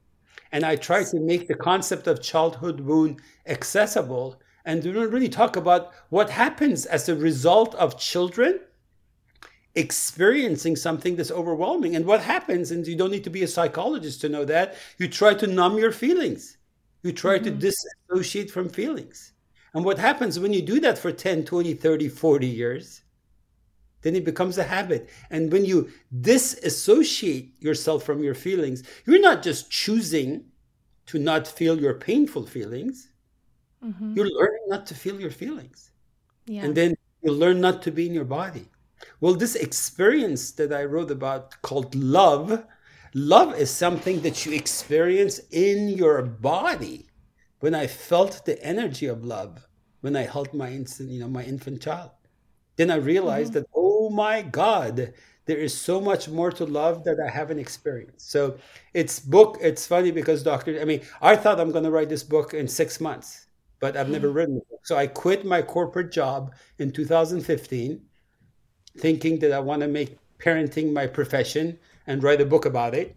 And 0.52 0.64
I 0.64 0.76
try 0.76 1.04
to 1.04 1.20
make 1.20 1.48
the 1.48 1.54
concept 1.54 2.06
of 2.06 2.22
childhood 2.22 2.80
wound 2.80 3.20
accessible 3.46 4.40
and 4.68 4.84
we 4.84 4.92
don't 4.92 5.10
really 5.10 5.30
talk 5.30 5.56
about 5.56 5.92
what 6.10 6.28
happens 6.28 6.84
as 6.84 7.08
a 7.08 7.16
result 7.16 7.74
of 7.76 7.98
children 7.98 8.60
experiencing 9.74 10.76
something 10.76 11.16
that's 11.16 11.30
overwhelming. 11.30 11.96
And 11.96 12.04
what 12.04 12.20
happens, 12.20 12.70
and 12.70 12.86
you 12.86 12.94
don't 12.94 13.10
need 13.10 13.24
to 13.24 13.30
be 13.30 13.42
a 13.42 13.48
psychologist 13.48 14.20
to 14.20 14.28
know 14.28 14.44
that, 14.44 14.76
you 14.98 15.08
try 15.08 15.32
to 15.32 15.46
numb 15.46 15.78
your 15.78 15.90
feelings. 15.90 16.58
You 17.02 17.12
try 17.12 17.36
mm-hmm. 17.36 17.44
to 17.44 17.70
disassociate 18.12 18.50
from 18.50 18.68
feelings. 18.68 19.32
And 19.72 19.86
what 19.86 19.98
happens 19.98 20.38
when 20.38 20.52
you 20.52 20.60
do 20.60 20.80
that 20.80 20.98
for 20.98 21.12
10, 21.12 21.46
20, 21.46 21.72
30, 21.72 22.08
40 22.10 22.46
years? 22.46 23.00
Then 24.02 24.16
it 24.16 24.24
becomes 24.26 24.58
a 24.58 24.64
habit. 24.64 25.08
And 25.30 25.50
when 25.50 25.64
you 25.64 25.90
disassociate 26.20 27.54
yourself 27.62 28.02
from 28.02 28.22
your 28.22 28.34
feelings, 28.34 28.82
you're 29.06 29.18
not 29.18 29.42
just 29.42 29.70
choosing 29.70 30.44
to 31.06 31.18
not 31.18 31.46
feel 31.48 31.80
your 31.80 31.94
painful 31.94 32.44
feelings, 32.44 33.07
Mm-hmm. 33.84 34.16
You're 34.16 34.30
learning 34.30 34.66
not 34.68 34.86
to 34.86 34.94
feel 34.94 35.20
your 35.20 35.30
feelings. 35.30 35.90
Yeah. 36.46 36.64
And 36.64 36.74
then 36.74 36.96
you 37.22 37.32
learn 37.32 37.60
not 37.60 37.82
to 37.82 37.90
be 37.90 38.06
in 38.06 38.14
your 38.14 38.24
body. 38.24 38.68
Well, 39.20 39.34
this 39.34 39.54
experience 39.54 40.52
that 40.52 40.72
I 40.72 40.84
wrote 40.84 41.10
about 41.10 41.60
called 41.62 41.94
love, 41.94 42.64
love 43.14 43.58
is 43.58 43.70
something 43.70 44.20
that 44.22 44.44
you 44.44 44.52
experience 44.52 45.40
in 45.50 45.88
your 45.88 46.22
body. 46.22 47.06
When 47.60 47.74
I 47.74 47.86
felt 47.86 48.44
the 48.44 48.62
energy 48.64 49.06
of 49.06 49.24
love, 49.24 49.66
when 50.00 50.16
I 50.16 50.22
held 50.22 50.54
my 50.54 50.70
infant, 50.70 51.10
you 51.10 51.20
know, 51.20 51.28
my 51.28 51.44
infant 51.44 51.82
child, 51.82 52.10
then 52.76 52.90
I 52.90 52.96
realized 52.96 53.52
mm-hmm. 53.52 53.60
that, 53.60 53.68
oh 53.74 54.10
my 54.10 54.42
God, 54.42 55.12
there 55.46 55.56
is 55.56 55.76
so 55.76 56.00
much 56.00 56.28
more 56.28 56.52
to 56.52 56.64
love 56.64 57.04
that 57.04 57.18
I 57.24 57.30
haven't 57.30 57.58
experienced. 57.58 58.30
So 58.30 58.58
it's 58.94 59.18
book. 59.18 59.58
It's 59.60 59.86
funny 59.86 60.12
because 60.12 60.42
doctor. 60.42 60.80
I 60.80 60.84
mean, 60.84 61.00
I 61.20 61.34
thought 61.36 61.58
I'm 61.58 61.72
going 61.72 61.84
to 61.84 61.90
write 61.90 62.10
this 62.10 62.22
book 62.22 62.54
in 62.54 62.68
six 62.68 63.00
months 63.00 63.47
but 63.80 63.96
I've 63.96 64.08
never 64.08 64.28
hmm. 64.28 64.34
written 64.34 64.56
a 64.56 64.70
book. 64.70 64.86
So 64.86 64.96
I 64.96 65.06
quit 65.06 65.44
my 65.44 65.62
corporate 65.62 66.12
job 66.12 66.54
in 66.78 66.90
2015, 66.90 68.00
thinking 68.96 69.38
that 69.40 69.52
I 69.52 69.60
want 69.60 69.82
to 69.82 69.88
make 69.88 70.18
parenting 70.38 70.92
my 70.92 71.06
profession 71.06 71.78
and 72.06 72.22
write 72.22 72.40
a 72.40 72.46
book 72.46 72.64
about 72.64 72.94
it. 72.94 73.16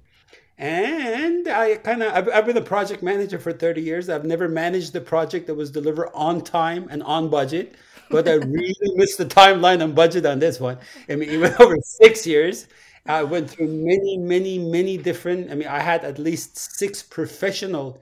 And 0.58 1.48
I 1.48 1.78
kind 1.78 2.04
of, 2.04 2.14
I've, 2.14 2.30
I've, 2.30 2.46
been 2.46 2.58
a 2.58 2.62
project 2.62 3.02
manager 3.02 3.40
for 3.40 3.52
30 3.52 3.82
years. 3.82 4.10
I've 4.10 4.26
never 4.26 4.48
managed 4.48 4.96
a 4.96 5.02
project 5.02 5.48
that 5.48 5.56
was 5.56 5.72
delivered 5.72 6.10
on 6.14 6.42
time 6.42 6.88
and 6.92 7.02
on 7.02 7.30
budget, 7.30 7.76
but 8.12 8.28
I 8.28 8.34
really 8.36 8.96
missed 8.96 9.18
the 9.18 9.26
timeline 9.26 9.82
and 9.82 9.96
budget 9.96 10.26
on 10.26 10.38
this 10.38 10.60
one. 10.60 10.78
I 11.10 11.16
mean, 11.16 11.32
even 11.32 11.54
over 11.60 11.76
six 11.84 12.28
years. 12.28 12.68
I 13.08 13.24
went 13.24 13.50
through 13.50 13.70
many, 13.70 14.18
many, 14.18 14.60
many 14.60 14.96
different, 14.98 15.50
I 15.50 15.56
mean, 15.56 15.68
I 15.68 15.80
had 15.80 16.06
at 16.06 16.20
least 16.20 16.56
six 16.56 17.02
professional 17.02 18.00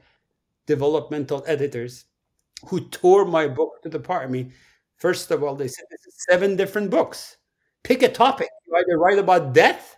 developmental 0.67 1.41
editors 1.47 2.03
who 2.67 2.81
tore 2.89 3.25
my 3.25 3.47
book 3.47 3.81
to 3.83 3.89
the 3.89 3.99
part. 3.99 4.27
I 4.27 4.31
mean, 4.31 4.53
first 4.97 5.31
of 5.31 5.43
all, 5.43 5.55
they 5.55 5.67
said 5.67 5.85
this 5.89 6.05
is 6.05 6.25
seven 6.29 6.55
different 6.55 6.89
books. 6.89 7.37
Pick 7.83 8.03
a 8.03 8.09
topic. 8.09 8.49
You 8.67 8.75
either 8.75 8.97
write 8.97 9.19
about 9.19 9.53
death, 9.53 9.95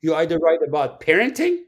you 0.00 0.14
either 0.14 0.38
write 0.38 0.60
about 0.66 1.00
parenting, 1.00 1.58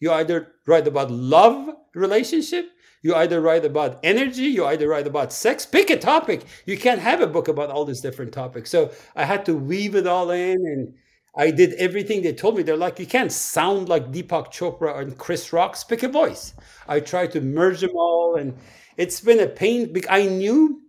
you 0.00 0.12
either 0.12 0.52
write 0.66 0.86
about 0.86 1.10
love 1.10 1.74
relationship, 1.94 2.70
you 3.02 3.14
either 3.14 3.40
write 3.40 3.64
about 3.64 3.98
energy, 4.02 4.44
you 4.44 4.64
either 4.64 4.88
write 4.88 5.06
about 5.06 5.32
sex. 5.32 5.66
Pick 5.66 5.90
a 5.90 5.98
topic. 5.98 6.44
You 6.66 6.78
can't 6.78 7.00
have 7.00 7.20
a 7.20 7.26
book 7.26 7.48
about 7.48 7.70
all 7.70 7.84
these 7.84 8.00
different 8.00 8.32
topics. 8.32 8.70
So 8.70 8.92
I 9.16 9.24
had 9.24 9.44
to 9.46 9.54
weave 9.56 9.96
it 9.96 10.06
all 10.06 10.30
in 10.30 10.56
and 10.56 10.94
I 11.34 11.50
did 11.50 11.72
everything 11.74 12.22
they 12.22 12.32
told 12.34 12.56
me. 12.56 12.62
They're 12.62 12.76
like, 12.76 12.98
you 12.98 13.06
can't 13.06 13.32
sound 13.32 13.88
like 13.88 14.12
Deepak 14.12 14.52
Chopra 14.52 15.00
and 15.00 15.16
Chris 15.16 15.52
Rock. 15.52 15.76
Pick 15.88 16.02
a 16.02 16.08
voice. 16.08 16.54
I 16.86 17.00
tried 17.00 17.32
to 17.32 17.40
merge 17.40 17.80
them 17.80 17.96
all 17.96 18.36
and 18.36 18.54
it's 18.96 19.20
been 19.20 19.40
a 19.40 19.46
pain. 19.46 19.92
Because 19.92 20.10
I 20.10 20.26
knew 20.26 20.82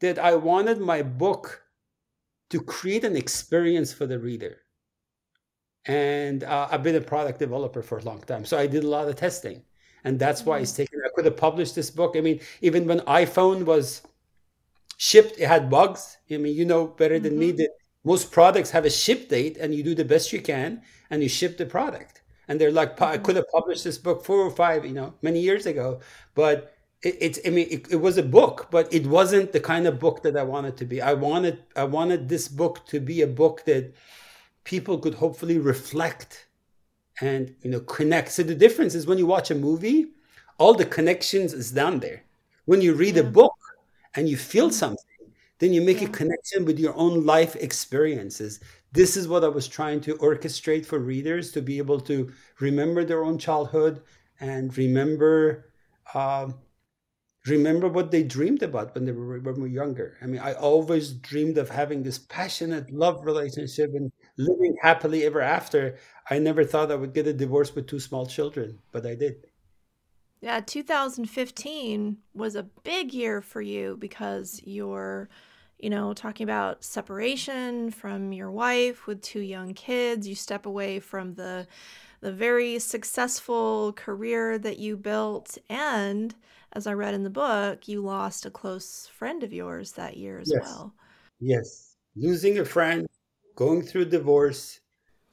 that 0.00 0.18
I 0.18 0.34
wanted 0.34 0.80
my 0.80 1.02
book 1.02 1.62
to 2.50 2.60
create 2.60 3.04
an 3.04 3.16
experience 3.16 3.92
for 3.92 4.06
the 4.06 4.18
reader. 4.18 4.58
And 5.84 6.42
uh, 6.42 6.68
I've 6.70 6.82
been 6.82 6.96
a 6.96 7.00
product 7.00 7.38
developer 7.38 7.82
for 7.82 7.98
a 7.98 8.02
long 8.02 8.20
time. 8.20 8.44
So 8.44 8.58
I 8.58 8.66
did 8.66 8.82
a 8.82 8.88
lot 8.88 9.08
of 9.08 9.16
testing. 9.16 9.62
And 10.04 10.18
that's 10.18 10.44
why 10.44 10.58
it's 10.58 10.72
taken. 10.72 11.00
I 11.04 11.08
could 11.14 11.24
have 11.24 11.36
published 11.36 11.76
this 11.76 11.90
book. 11.90 12.16
I 12.16 12.20
mean, 12.20 12.40
even 12.60 12.86
when 12.86 13.00
iPhone 13.00 13.64
was 13.64 14.02
shipped, 14.96 15.38
it 15.38 15.46
had 15.46 15.70
bugs. 15.70 16.18
I 16.28 16.38
mean, 16.38 16.56
you 16.56 16.64
know 16.64 16.88
better 16.88 17.20
than 17.20 17.32
mm-hmm. 17.32 17.40
me 17.40 17.52
that 17.52 17.70
most 18.04 18.32
products 18.32 18.70
have 18.70 18.84
a 18.84 18.90
ship 18.90 19.28
date 19.28 19.56
and 19.58 19.74
you 19.74 19.82
do 19.82 19.94
the 19.94 20.04
best 20.04 20.32
you 20.32 20.40
can 20.40 20.82
and 21.10 21.22
you 21.22 21.28
ship 21.28 21.56
the 21.56 21.66
product. 21.66 22.22
And 22.48 22.60
they're 22.60 22.72
like, 22.72 23.00
I 23.00 23.18
could 23.18 23.36
have 23.36 23.48
published 23.48 23.84
this 23.84 23.98
book 23.98 24.24
four 24.24 24.40
or 24.40 24.50
five, 24.50 24.84
you 24.84 24.92
know, 24.92 25.14
many 25.22 25.40
years 25.40 25.66
ago. 25.66 26.00
But 26.34 26.74
it, 27.02 27.16
it's 27.20 27.38
i 27.46 27.50
mean 27.50 27.66
it, 27.70 27.92
it, 27.92 27.96
was 27.96 28.16
a 28.16 28.22
book 28.22 28.68
but 28.70 28.92
it 28.92 29.06
wasn't 29.06 29.52
the 29.52 29.60
kind 29.60 29.86
of 29.86 29.98
book 29.98 30.22
that 30.22 30.36
i 30.36 30.42
wanted 30.42 30.76
to 30.76 30.84
be 30.84 31.02
i 31.02 31.12
wanted 31.12 31.62
i 31.76 31.84
wanted 31.84 32.28
this 32.28 32.48
book 32.48 32.84
to 32.86 33.00
be 33.00 33.22
a 33.22 33.26
book 33.26 33.64
that 33.64 33.92
people 34.64 34.98
could 34.98 35.14
hopefully 35.14 35.58
reflect 35.58 36.46
and 37.20 37.54
you 37.62 37.70
know 37.70 37.80
connect 37.80 38.30
so 38.30 38.42
the 38.42 38.54
difference 38.54 38.94
is 38.94 39.06
when 39.06 39.18
you 39.18 39.26
watch 39.26 39.50
a 39.50 39.54
movie 39.54 40.06
all 40.58 40.74
the 40.74 40.84
connections 40.84 41.52
is 41.52 41.72
down 41.72 41.98
there 41.98 42.22
when 42.64 42.80
you 42.80 42.94
read 42.94 43.16
a 43.16 43.24
book 43.24 43.54
and 44.14 44.28
you 44.28 44.36
feel 44.36 44.70
something 44.70 45.11
then 45.62 45.72
you 45.72 45.80
make 45.80 46.00
yeah. 46.00 46.08
a 46.08 46.10
connection 46.10 46.64
with 46.64 46.78
your 46.78 46.94
own 46.96 47.24
life 47.24 47.54
experiences 47.56 48.58
this 48.90 49.16
is 49.16 49.28
what 49.28 49.44
i 49.44 49.48
was 49.48 49.68
trying 49.68 50.00
to 50.00 50.14
orchestrate 50.16 50.84
for 50.84 50.98
readers 50.98 51.52
to 51.52 51.62
be 51.62 51.78
able 51.78 52.00
to 52.00 52.32
remember 52.60 53.04
their 53.04 53.24
own 53.24 53.38
childhood 53.38 54.02
and 54.40 54.76
remember 54.76 55.72
um, 56.14 56.54
remember 57.46 57.88
what 57.88 58.10
they 58.10 58.22
dreamed 58.22 58.62
about 58.62 58.94
when 58.94 59.04
they 59.04 59.12
were 59.12 59.40
when 59.40 59.54
we 59.56 59.62
were 59.62 59.66
younger. 59.66 60.16
I 60.22 60.26
mean, 60.26 60.40
I 60.40 60.52
always 60.54 61.12
dreamed 61.12 61.58
of 61.58 61.70
having 61.70 62.02
this 62.02 62.18
passionate 62.18 62.92
love 62.92 63.24
relationship 63.24 63.90
and 63.94 64.12
living 64.36 64.76
happily 64.82 65.24
ever 65.24 65.40
after. 65.40 65.96
I 66.30 66.38
never 66.38 66.64
thought 66.64 66.92
I 66.92 66.96
would 66.96 67.14
get 67.14 67.26
a 67.26 67.32
divorce 67.32 67.74
with 67.74 67.86
two 67.86 68.00
small 68.00 68.26
children, 68.26 68.78
but 68.92 69.06
I 69.06 69.14
did. 69.14 69.46
Yeah, 70.40 70.60
2015 70.60 72.16
was 72.34 72.56
a 72.56 72.64
big 72.64 73.14
year 73.14 73.40
for 73.40 73.60
you 73.60 73.96
because 73.96 74.60
you're, 74.64 75.28
you 75.82 75.90
know, 75.90 76.14
talking 76.14 76.44
about 76.44 76.84
separation 76.84 77.90
from 77.90 78.32
your 78.32 78.50
wife 78.50 79.06
with 79.06 79.20
two 79.20 79.40
young 79.40 79.74
kids. 79.74 80.26
You 80.26 80.34
step 80.34 80.64
away 80.64 81.00
from 81.00 81.34
the 81.34 81.66
the 82.20 82.32
very 82.32 82.78
successful 82.78 83.92
career 83.94 84.56
that 84.56 84.78
you 84.78 84.96
built 84.96 85.58
and 85.68 86.34
as 86.72 86.86
I 86.86 86.94
read 86.94 87.14
in 87.14 87.22
the 87.22 87.30
book, 87.30 87.86
you 87.86 88.00
lost 88.00 88.46
a 88.46 88.50
close 88.50 89.06
friend 89.08 89.42
of 89.42 89.52
yours 89.52 89.92
that 89.92 90.16
year 90.16 90.38
as 90.38 90.50
yes. 90.50 90.62
well. 90.62 90.94
Yes. 91.40 91.96
Losing 92.16 92.58
a 92.58 92.64
friend, 92.64 93.06
going 93.56 93.82
through 93.82 94.06
divorce, 94.06 94.80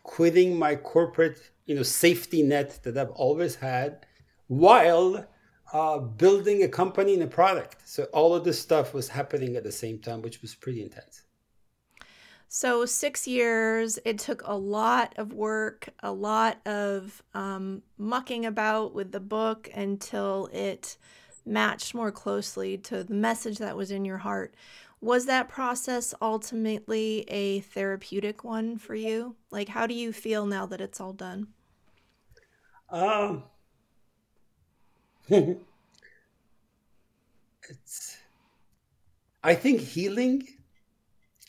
quitting 0.03 0.57
my 0.57 0.75
corporate, 0.75 1.51
you 1.65 1.75
know, 1.75 1.83
safety 1.83 2.43
net 2.43 2.79
that 2.83 2.97
I've 2.97 3.11
always 3.11 3.55
had, 3.55 4.05
while 4.47 5.25
uh, 5.73 5.99
building 5.99 6.63
a 6.63 6.67
company 6.67 7.13
and 7.13 7.23
a 7.23 7.27
product. 7.27 7.77
So 7.85 8.03
all 8.13 8.33
of 8.33 8.43
this 8.43 8.59
stuff 8.59 8.93
was 8.93 9.09
happening 9.09 9.55
at 9.55 9.63
the 9.63 9.71
same 9.71 9.99
time, 9.99 10.21
which 10.21 10.41
was 10.41 10.55
pretty 10.55 10.81
intense. 10.81 11.23
So, 12.51 12.83
six 12.87 13.27
years, 13.27 13.99
it 14.05 14.17
took 14.17 14.41
a 14.43 14.55
lot 14.55 15.13
of 15.17 15.33
work, 15.33 15.89
a 16.01 16.11
lot 16.11 16.57
of 16.65 17.21
um, 17.35 17.83
mucking 17.99 18.43
about 18.43 18.95
with 18.95 19.11
the 19.11 19.19
book 19.19 19.69
until 19.75 20.49
it 20.51 20.97
matched 21.45 21.93
more 21.93 22.11
closely 22.11 22.75
to 22.79 23.03
the 23.03 23.13
message 23.13 23.59
that 23.59 23.77
was 23.77 23.91
in 23.91 24.03
your 24.03 24.17
heart. 24.17 24.55
Was 24.99 25.27
that 25.27 25.47
process 25.47 26.15
ultimately 26.23 27.23
a 27.27 27.59
therapeutic 27.59 28.43
one 28.43 28.79
for 28.79 28.95
you? 28.95 29.35
Like, 29.51 29.69
how 29.69 29.85
do 29.85 29.93
you 29.93 30.11
feel 30.11 30.47
now 30.47 30.65
that 30.65 30.81
it's 30.81 30.99
all 30.99 31.13
done? 31.13 31.49
Um, 32.89 33.43
it's 37.69 38.17
I 39.43 39.55
think 39.55 39.81
healing 39.81 40.47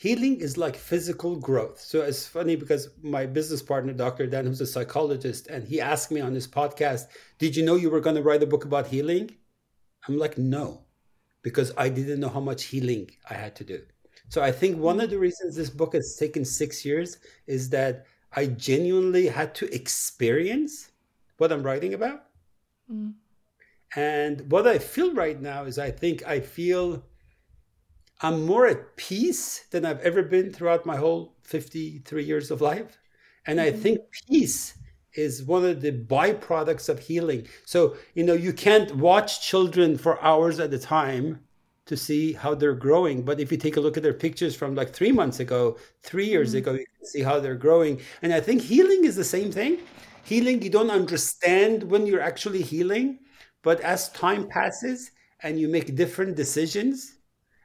healing 0.00 0.40
is 0.40 0.56
like 0.56 0.76
physical 0.76 1.36
growth. 1.36 1.78
So 1.78 2.00
it's 2.00 2.26
funny 2.26 2.56
because 2.56 2.88
my 3.02 3.26
business 3.26 3.62
partner, 3.62 3.92
Dr. 3.92 4.26
Dan, 4.26 4.46
who's 4.46 4.62
a 4.62 4.66
psychologist, 4.66 5.48
and 5.48 5.62
he 5.62 5.78
asked 5.78 6.10
me 6.10 6.22
on 6.22 6.34
his 6.34 6.48
podcast, 6.48 7.08
Did 7.38 7.54
you 7.54 7.64
know 7.64 7.76
you 7.76 7.90
were 7.90 8.00
going 8.00 8.16
to 8.16 8.22
write 8.22 8.42
a 8.42 8.46
book 8.46 8.64
about 8.64 8.86
healing? 8.86 9.30
I'm 10.08 10.16
like, 10.16 10.38
No, 10.38 10.84
because 11.42 11.72
I 11.76 11.90
didn't 11.90 12.20
know 12.20 12.30
how 12.30 12.40
much 12.40 12.64
healing 12.64 13.10
I 13.28 13.34
had 13.34 13.54
to 13.56 13.64
do. 13.64 13.82
So 14.30 14.42
I 14.42 14.52
think 14.52 14.78
one 14.78 15.00
of 15.00 15.10
the 15.10 15.18
reasons 15.18 15.54
this 15.54 15.68
book 15.68 15.92
has 15.92 16.16
taken 16.16 16.46
six 16.46 16.82
years 16.82 17.18
is 17.46 17.68
that 17.70 18.06
I 18.32 18.46
genuinely 18.46 19.26
had 19.26 19.54
to 19.56 19.74
experience 19.74 20.92
what 21.36 21.52
I'm 21.52 21.62
writing 21.62 21.92
about. 21.92 22.24
Mm. 22.90 23.14
And 23.96 24.50
what 24.50 24.66
I 24.66 24.78
feel 24.78 25.14
right 25.14 25.40
now 25.40 25.64
is 25.64 25.78
I 25.78 25.90
think 25.90 26.26
I 26.26 26.40
feel 26.40 27.04
I'm 28.20 28.44
more 28.44 28.66
at 28.66 28.96
peace 28.96 29.64
than 29.70 29.84
I've 29.84 30.00
ever 30.00 30.22
been 30.22 30.52
throughout 30.52 30.86
my 30.86 30.96
whole 30.96 31.34
53 31.44 32.22
years 32.24 32.50
of 32.50 32.60
life. 32.60 32.98
And 33.46 33.58
mm-hmm. 33.58 33.76
I 33.76 33.78
think 33.78 34.00
peace 34.28 34.74
is 35.14 35.42
one 35.42 35.64
of 35.64 35.80
the 35.80 35.92
byproducts 35.92 36.88
of 36.88 37.00
healing. 37.00 37.48
So, 37.64 37.96
you 38.14 38.22
know, 38.22 38.34
you 38.34 38.52
can't 38.52 38.94
watch 38.96 39.42
children 39.42 39.98
for 39.98 40.22
hours 40.22 40.60
at 40.60 40.72
a 40.72 40.78
time 40.78 41.40
to 41.86 41.96
see 41.96 42.32
how 42.32 42.54
they're 42.54 42.74
growing. 42.74 43.22
But 43.22 43.40
if 43.40 43.50
you 43.50 43.58
take 43.58 43.76
a 43.76 43.80
look 43.80 43.96
at 43.96 44.02
their 44.04 44.14
pictures 44.14 44.54
from 44.54 44.76
like 44.76 44.92
three 44.92 45.10
months 45.10 45.40
ago, 45.40 45.78
three 46.02 46.26
years 46.26 46.50
mm-hmm. 46.50 46.58
ago, 46.58 46.72
you 46.72 46.84
can 46.98 47.06
see 47.06 47.22
how 47.22 47.40
they're 47.40 47.56
growing. 47.56 48.00
And 48.22 48.32
I 48.32 48.40
think 48.40 48.62
healing 48.62 49.04
is 49.04 49.16
the 49.16 49.24
same 49.24 49.50
thing. 49.50 49.78
Healing, 50.22 50.62
you 50.62 50.70
don't 50.70 50.90
understand 50.90 51.82
when 51.84 52.06
you're 52.06 52.20
actually 52.20 52.62
healing, 52.62 53.18
but 53.62 53.80
as 53.80 54.10
time 54.10 54.48
passes 54.48 55.10
and 55.42 55.58
you 55.58 55.68
make 55.68 55.94
different 55.94 56.36
decisions, 56.36 57.16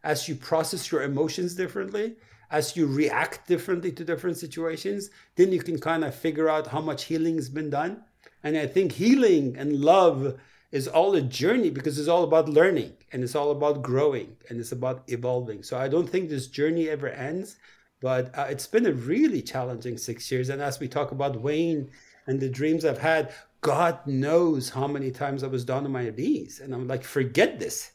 as 0.04 0.28
you 0.28 0.36
process 0.36 0.92
your 0.92 1.04
emotions 1.04 1.56
differently, 1.56 2.16
as 2.52 2.78
you 2.78 2.86
react 2.86 3.48
differently 3.48 3.92
to 3.92 4.06
different 4.06 4.38
situations, 4.38 5.10
then 5.36 5.52
you 5.52 5.60
can 5.60 5.80
kind 5.80 6.04
of 6.04 6.14
figure 6.14 6.50
out 6.50 6.68
how 6.68 6.82
much 6.82 7.06
healing 7.06 7.36
has 7.36 7.50
been 7.50 7.70
done. 7.70 8.04
And 8.44 8.58
I 8.58 8.68
think 8.68 8.92
healing 8.92 9.56
and 9.58 9.82
love 9.82 10.40
is 10.72 10.88
all 10.88 11.16
a 11.16 11.22
journey 11.22 11.70
because 11.70 11.98
it's 11.98 12.08
all 12.08 12.24
about 12.24 12.50
learning 12.50 12.94
and 13.12 13.24
it's 13.24 13.36
all 13.36 13.52
about 13.52 13.82
growing 13.82 14.36
and 14.50 14.60
it's 14.60 14.72
about 14.72 15.04
evolving. 15.08 15.64
So 15.64 15.78
I 15.78 15.88
don't 15.88 16.10
think 16.10 16.30
this 16.30 16.48
journey 16.48 16.90
ever 16.90 17.10
ends, 17.10 17.58
but 18.02 18.38
uh, 18.38 18.48
it's 18.50 18.68
been 18.68 18.86
a 18.86 18.92
really 18.92 19.42
challenging 19.42 19.98
six 19.98 20.32
years. 20.32 20.50
And 20.50 20.62
as 20.62 20.80
we 20.80 20.88
talk 20.88 21.12
about 21.12 21.42
Wayne 21.42 21.90
and 22.28 22.40
the 22.40 22.50
dreams 22.50 22.86
I've 22.86 23.00
had, 23.00 23.34
God 23.66 24.06
knows 24.06 24.70
how 24.70 24.86
many 24.86 25.10
times 25.10 25.44
I 25.44 25.48
was 25.48 25.66
down 25.66 25.86
on 25.86 25.92
my 25.92 26.08
knees. 26.12 26.60
And 26.60 26.72
I'm 26.72 26.88
like, 26.88 27.04
forget 27.04 27.58
this. 27.58 27.94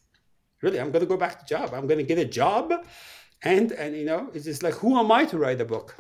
Really 0.63 0.81
i'm 0.81 0.91
going 0.91 1.05
to 1.05 1.15
go 1.15 1.17
back 1.17 1.39
to 1.39 1.47
job. 1.47 1.73
I'm 1.73 1.87
going 1.87 2.05
to 2.05 2.13
get 2.13 2.19
a 2.19 2.25
job. 2.25 2.73
And 3.43 3.71
and 3.71 3.95
you 3.97 4.05
know 4.05 4.31
it's 4.35 4.47
just 4.47 4.65
like 4.65 4.75
who 4.75 4.99
am 4.99 5.13
i 5.13 5.25
to 5.27 5.39
write 5.39 5.61
a 5.61 5.65
book? 5.65 5.95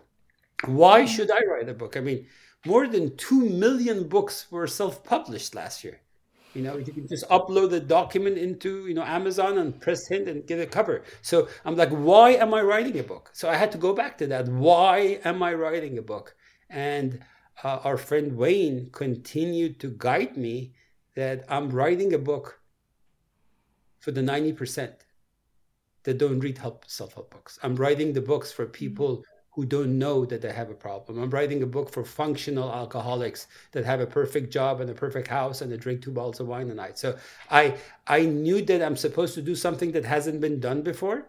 Why 0.66 1.02
mm. 1.02 1.08
should 1.08 1.30
i 1.30 1.40
write 1.48 1.68
a 1.68 1.74
book? 1.82 1.96
I 1.96 2.00
mean 2.00 2.26
more 2.66 2.88
than 2.88 3.16
2 3.16 3.48
million 3.48 4.08
books 4.08 4.50
were 4.50 4.66
self-published 4.66 5.54
last 5.54 5.84
year. 5.84 6.00
You 6.54 6.62
know 6.62 6.76
you 6.76 6.92
can 6.92 7.06
just 7.06 7.26
upload 7.28 7.70
the 7.70 7.80
document 7.80 8.38
into 8.38 8.88
you 8.88 8.94
know 8.94 9.04
amazon 9.04 9.58
and 9.58 9.80
press 9.80 10.08
hint 10.08 10.28
and 10.28 10.44
get 10.48 10.58
a 10.58 10.66
cover. 10.66 11.04
So 11.22 11.48
i'm 11.64 11.76
like 11.76 11.90
why 11.90 12.30
am 12.44 12.52
i 12.54 12.60
writing 12.60 12.98
a 12.98 13.04
book? 13.04 13.30
So 13.32 13.48
i 13.48 13.54
had 13.54 13.70
to 13.70 13.78
go 13.78 13.92
back 13.94 14.18
to 14.18 14.26
that. 14.32 14.48
Why 14.48 15.20
am 15.24 15.44
i 15.44 15.54
writing 15.54 15.96
a 15.96 16.02
book? 16.02 16.34
And 16.68 17.20
uh, 17.64 17.80
our 17.84 17.96
friend 17.96 18.36
wayne 18.36 18.88
continued 18.92 19.78
to 19.80 19.94
guide 19.98 20.36
me 20.36 20.72
that 21.14 21.44
i'm 21.48 21.70
writing 21.70 22.14
a 22.14 22.18
book 22.18 22.60
for 24.00 24.10
the 24.10 24.22
90% 24.22 24.92
that 26.04 26.18
don't 26.18 26.40
read 26.40 26.58
help 26.58 26.84
self-help 26.88 27.30
books. 27.30 27.58
I'm 27.62 27.76
writing 27.76 28.12
the 28.12 28.20
books 28.20 28.50
for 28.50 28.66
people 28.66 29.22
who 29.52 29.66
don't 29.66 29.98
know 29.98 30.24
that 30.24 30.40
they 30.40 30.52
have 30.52 30.70
a 30.70 30.74
problem. 30.74 31.18
I'm 31.18 31.28
writing 31.28 31.62
a 31.62 31.66
book 31.66 31.90
for 31.90 32.04
functional 32.04 32.72
alcoholics 32.72 33.48
that 33.72 33.84
have 33.84 34.00
a 34.00 34.06
perfect 34.06 34.52
job 34.52 34.80
and 34.80 34.88
a 34.88 34.94
perfect 34.94 35.28
house 35.28 35.60
and 35.60 35.70
they 35.70 35.76
drink 35.76 36.02
two 36.02 36.12
bottles 36.12 36.40
of 36.40 36.46
wine 36.46 36.70
a 36.70 36.74
night. 36.74 36.98
So 36.98 37.18
I 37.50 37.76
I 38.06 38.24
knew 38.24 38.62
that 38.62 38.82
I'm 38.82 38.96
supposed 38.96 39.34
to 39.34 39.42
do 39.42 39.54
something 39.54 39.92
that 39.92 40.04
hasn't 40.04 40.40
been 40.40 40.60
done 40.60 40.82
before. 40.82 41.26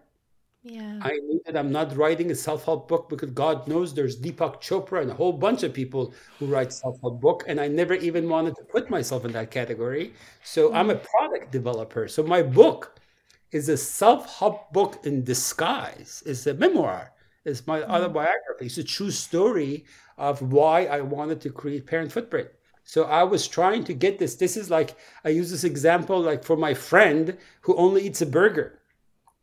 Yeah. 0.63 1.00
I 1.02 1.13
knew 1.13 1.41
that 1.45 1.58
I'm 1.58 1.71
not 1.71 1.95
writing 1.97 2.30
a 2.30 2.36
self-help 2.36 2.88
book 2.88 3.10
because 3.10 3.32
God 3.32 3.67
knows 3.67 3.93
there's 3.93 4.19
Deepak 4.19 4.62
Chopra 4.62 5.02
and 5.02 5.10
a 5.10 5.15
whole 5.15 5.34
bunch 5.34 5.63
of 5.63 5.74
people 5.74 6.13
who 6.38 6.45
write 6.45 6.71
self-help 6.71 7.19
book, 7.19 7.43
and 7.47 7.60
I 7.60 7.67
never 7.67 7.95
even 7.95 8.30
wanted 8.30 8.56
to 8.58 8.63
put 8.65 8.89
myself 8.89 9.26
in 9.26 9.32
that 9.32 9.50
category. 9.50 10.13
So 10.43 10.67
mm-hmm. 10.67 10.78
I'm 10.78 10.89
a 10.91 10.95
product 10.95 11.52
developer. 11.52 12.08
So 12.08 12.21
my 12.21 12.43
book 12.43 13.00
is 13.52 13.69
a 13.69 13.78
self-help 13.78 14.71
book 14.71 15.04
in 15.04 15.24
disguise. 15.24 16.21
It's 16.28 16.45
a 16.45 16.54
memoir. 16.54 17.12
It's 17.43 17.65
my 17.65 17.80
mm-hmm. 17.80 17.91
autobiography. 17.91 18.67
It's 18.67 18.78
a 18.78 18.84
true 18.84 19.12
story 19.12 19.86
of 20.19 20.43
why 20.54 20.86
I 20.86 21.02
wanted 21.02 21.41
to 21.41 21.50
create 21.50 21.88
Parent 21.88 22.12
Footprint. 22.12 22.50
So 22.84 23.06
I 23.06 23.24
was 23.24 23.47
trying 23.47 23.84
to 23.86 23.93
get 23.95 24.19
this. 24.19 24.36
This 24.36 24.58
is 24.58 24.69
like 24.69 24.95
I 25.26 25.30
use 25.30 25.50
this 25.50 25.63
example 25.63 26.19
like 26.19 26.43
for 26.43 26.56
my 26.58 26.74
friend 26.76 27.38
who 27.62 27.76
only 27.78 28.04
eats 28.04 28.21
a 28.21 28.26
burger 28.26 28.81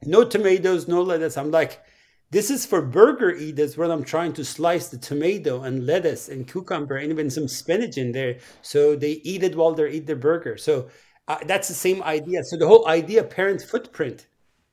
no 0.05 0.25
tomatoes, 0.25 0.89
no 0.89 1.03
lettuce. 1.03 1.37
I'm 1.37 1.51
like, 1.51 1.83
this 2.31 2.51
is 2.51 2.67
for 2.67 2.83
burger 2.83 3.35
eaters 3.35 3.77
when 3.77 3.91
I'm 3.91 4.05
trying 4.05 4.35
to 4.35 4.45
slice 4.45 4.89
the 4.89 4.99
tomato 4.99 5.63
and 5.63 5.87
lettuce 5.87 6.29
and 6.29 6.47
cucumber 6.47 6.97
and 6.97 7.11
even 7.11 7.31
some 7.31 7.49
spinach 7.49 7.97
in 7.97 8.13
there. 8.13 8.39
So 8.61 8.95
they 8.97 9.13
eat 9.25 9.43
it 9.43 9.57
while 9.57 9.73
they 9.73 9.91
eat 9.91 10.07
their 10.07 10.17
burger. 10.17 10.59
So 10.59 10.89
uh, 11.27 11.39
that's 11.47 11.69
the 11.69 11.75
same 11.75 12.03
idea. 12.03 12.45
So 12.45 12.57
the 12.57 12.69
whole 12.69 12.87
idea, 12.87 13.25
parent 13.25 13.63
footprint, 13.63 14.27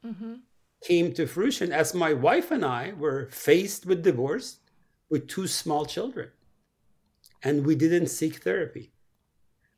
mm-hmm. 0.06 0.36
came 0.84 1.14
to 1.14 1.28
fruition 1.28 1.72
as 1.72 1.94
my 1.94 2.14
wife 2.14 2.52
and 2.52 2.66
I 2.66 2.94
were 2.98 3.30
faced 3.32 3.86
with 3.86 4.04
divorce 4.04 4.60
with 5.10 5.28
two 5.28 5.48
small 5.48 5.86
children. 5.86 6.32
And 7.42 7.66
we 7.66 7.76
didn't 7.76 8.08
seek 8.08 8.44
therapy. 8.44 8.92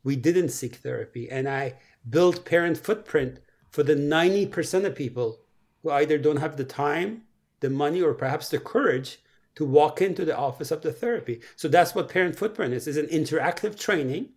We 0.04 0.16
didn't 0.16 0.50
seek 0.50 0.78
therapy. 0.78 1.30
And 1.30 1.48
I 1.48 1.76
built 2.10 2.46
parent 2.46 2.78
footprint 2.78 3.40
for 3.70 3.84
the 3.84 3.96
90% 3.96 4.86
of 4.86 4.96
people 4.96 5.40
who 5.84 5.92
either 5.92 6.18
don't 6.18 6.38
have 6.38 6.58
the 6.58 6.64
time, 6.64 7.24
the 7.60 7.70
money, 7.70 8.02
or 8.02 8.14
perhaps 8.14 8.50
the 8.50 8.60
courage 8.60 9.20
to 9.56 9.66
walk 9.66 10.02
into 10.02 10.24
the 10.24 10.38
office 10.38 10.72
of 10.72 10.82
the 10.82 10.92
therapy. 10.92 11.42
So 11.56 11.68
that's 11.68 11.96
what 11.96 12.10
Parent 12.10 12.36
Footprint 12.36 12.74
is. 12.74 12.88
It's 12.88 12.98
an 12.98 13.08
interactive 13.08 13.78
training 13.78 14.30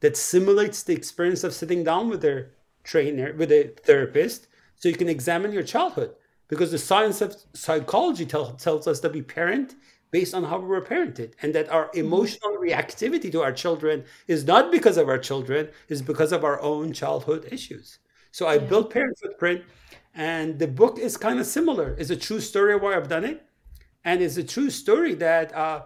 that 0.00 0.16
simulates 0.16 0.82
the 0.82 0.94
experience 0.94 1.44
of 1.44 1.54
sitting 1.54 1.82
down 1.82 2.08
with 2.08 2.20
their 2.20 2.50
trainer, 2.84 3.32
with 3.32 3.50
a 3.50 3.72
therapist, 3.84 4.48
so 4.76 4.88
you 4.88 4.96
can 4.96 5.08
examine 5.08 5.52
your 5.52 5.62
childhood. 5.62 6.14
Because 6.48 6.70
the 6.70 6.78
science 6.78 7.20
of 7.20 7.36
psychology 7.54 8.26
tell, 8.26 8.52
tells 8.52 8.86
us 8.86 9.00
that 9.00 9.12
we 9.12 9.22
parent 9.22 9.74
based 10.10 10.34
on 10.34 10.44
how 10.44 10.58
we 10.58 10.66
were 10.66 10.80
parented 10.80 11.32
and 11.42 11.54
that 11.54 11.68
our 11.68 11.86
mm-hmm. 11.86 12.00
emotional 12.00 12.56
reactivity 12.60 13.30
to 13.32 13.42
our 13.42 13.52
children 13.52 14.04
is 14.28 14.44
not 14.44 14.70
because 14.70 14.96
of 14.96 15.08
our 15.08 15.18
children 15.18 15.68
is 15.88 16.02
because 16.02 16.32
of 16.32 16.44
our 16.44 16.60
own 16.60 16.92
childhood 16.92 17.48
issues 17.50 17.98
so 18.36 18.44
I 18.44 18.56
yeah. 18.56 18.68
built 18.68 18.90
Parent 18.90 19.18
Footprint, 19.18 19.62
and 20.14 20.58
the 20.58 20.68
book 20.68 20.98
is 20.98 21.16
kind 21.16 21.40
of 21.40 21.46
similar. 21.46 21.96
It's 21.98 22.10
a 22.10 22.16
true 22.16 22.40
story 22.40 22.74
of 22.74 22.82
why 22.82 22.94
I've 22.94 23.08
done 23.08 23.24
it, 23.24 23.42
and 24.04 24.20
it's 24.20 24.36
a 24.36 24.44
true 24.44 24.68
story 24.68 25.14
that 25.14 25.56
uh, 25.56 25.84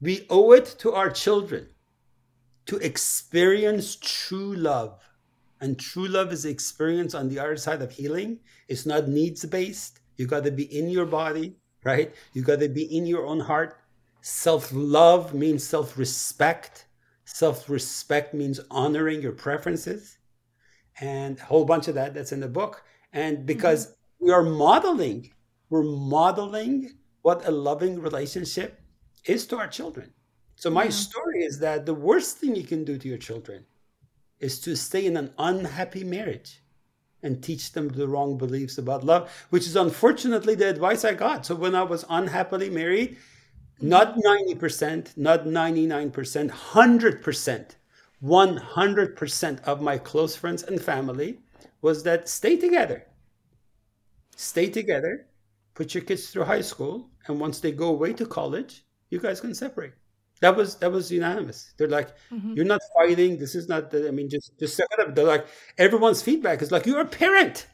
we 0.00 0.26
owe 0.30 0.52
it 0.52 0.76
to 0.78 0.92
our 0.92 1.10
children 1.10 1.66
to 2.66 2.76
experience 2.76 3.96
true 4.00 4.54
love. 4.54 5.02
And 5.60 5.76
true 5.76 6.06
love 6.06 6.32
is 6.32 6.44
experience 6.44 7.16
on 7.16 7.28
the 7.28 7.40
other 7.40 7.56
side 7.56 7.82
of 7.82 7.90
healing. 7.90 8.38
It's 8.68 8.86
not 8.86 9.08
needs 9.08 9.44
based. 9.44 9.98
You 10.18 10.28
got 10.28 10.44
to 10.44 10.52
be 10.52 10.72
in 10.72 10.88
your 10.88 11.06
body, 11.06 11.56
right? 11.82 12.14
You 12.32 12.42
got 12.42 12.60
to 12.60 12.68
be 12.68 12.84
in 12.96 13.06
your 13.06 13.26
own 13.26 13.40
heart. 13.40 13.80
Self 14.20 14.70
love 14.72 15.34
means 15.34 15.66
self 15.66 15.98
respect. 15.98 16.86
Self 17.24 17.68
respect 17.68 18.34
means 18.34 18.60
honoring 18.70 19.20
your 19.20 19.32
preferences 19.32 20.18
and 21.00 21.38
a 21.38 21.44
whole 21.44 21.64
bunch 21.64 21.88
of 21.88 21.94
that 21.94 22.14
that's 22.14 22.32
in 22.32 22.40
the 22.40 22.48
book. 22.48 22.84
And 23.12 23.46
because 23.46 23.86
mm-hmm. 23.86 24.26
we 24.26 24.32
are 24.32 24.42
modeling, 24.42 25.32
we're 25.70 25.82
modeling 25.82 26.92
what 27.22 27.46
a 27.46 27.50
loving 27.50 28.00
relationship 28.00 28.80
is 29.24 29.46
to 29.48 29.58
our 29.58 29.68
children. 29.68 30.12
So 30.56 30.70
my 30.70 30.88
story 30.88 31.44
is 31.44 31.58
that 31.58 31.84
the 31.84 31.94
worst 31.94 32.38
thing 32.38 32.56
you 32.56 32.64
can 32.64 32.84
do 32.84 32.96
to 32.96 33.08
your 33.08 33.18
children 33.18 33.66
is 34.40 34.58
to 34.60 34.74
stay 34.74 35.04
in 35.04 35.16
an 35.16 35.32
unhappy 35.38 36.02
marriage 36.02 36.62
and 37.22 37.42
teach 37.42 37.72
them 37.72 37.88
the 37.88 38.08
wrong 38.08 38.38
beliefs 38.38 38.78
about 38.78 39.04
love, 39.04 39.30
which 39.50 39.66
is 39.66 39.76
unfortunately 39.76 40.54
the 40.54 40.68
advice 40.68 41.04
I 41.04 41.14
got. 41.14 41.44
So 41.44 41.54
when 41.54 41.74
I 41.74 41.82
was 41.82 42.04
unhappily 42.08 42.70
married, 42.70 43.18
not 43.80 44.16
90%, 44.16 45.16
not 45.16 45.44
99%, 45.44 46.50
100% 46.50 47.70
100% 48.26 49.62
of 49.64 49.80
my 49.80 49.98
close 49.98 50.34
friends 50.34 50.64
and 50.64 50.82
family 50.82 51.38
was 51.80 52.02
that 52.02 52.28
stay 52.28 52.56
together. 52.56 53.06
Stay 54.36 54.68
together, 54.68 55.26
put 55.74 55.94
your 55.94 56.02
kids 56.02 56.30
through 56.30 56.44
high 56.44 56.60
school, 56.60 57.08
and 57.26 57.38
once 57.38 57.60
they 57.60 57.72
go 57.72 57.88
away 57.88 58.12
to 58.14 58.26
college, 58.26 58.84
you 59.10 59.20
guys 59.20 59.40
can 59.40 59.54
separate. 59.54 59.92
That 60.40 60.54
was 60.56 60.76
that 60.76 60.92
was 60.92 61.10
unanimous. 61.10 61.72
They're 61.78 61.88
like, 61.88 62.10
mm-hmm. 62.30 62.54
you're 62.54 62.66
not 62.66 62.82
fighting. 62.94 63.38
This 63.38 63.54
is 63.54 63.68
not 63.68 63.90
the. 63.90 64.08
I 64.08 64.10
mean, 64.10 64.28
just 64.28 64.58
just 64.58 64.76
set 64.76 64.86
it 64.92 65.00
up. 65.00 65.14
They're 65.14 65.24
like, 65.24 65.46
everyone's 65.78 66.20
feedback 66.20 66.60
is 66.60 66.70
like, 66.70 66.84
you're 66.84 67.00
a 67.00 67.06
parent. 67.06 67.66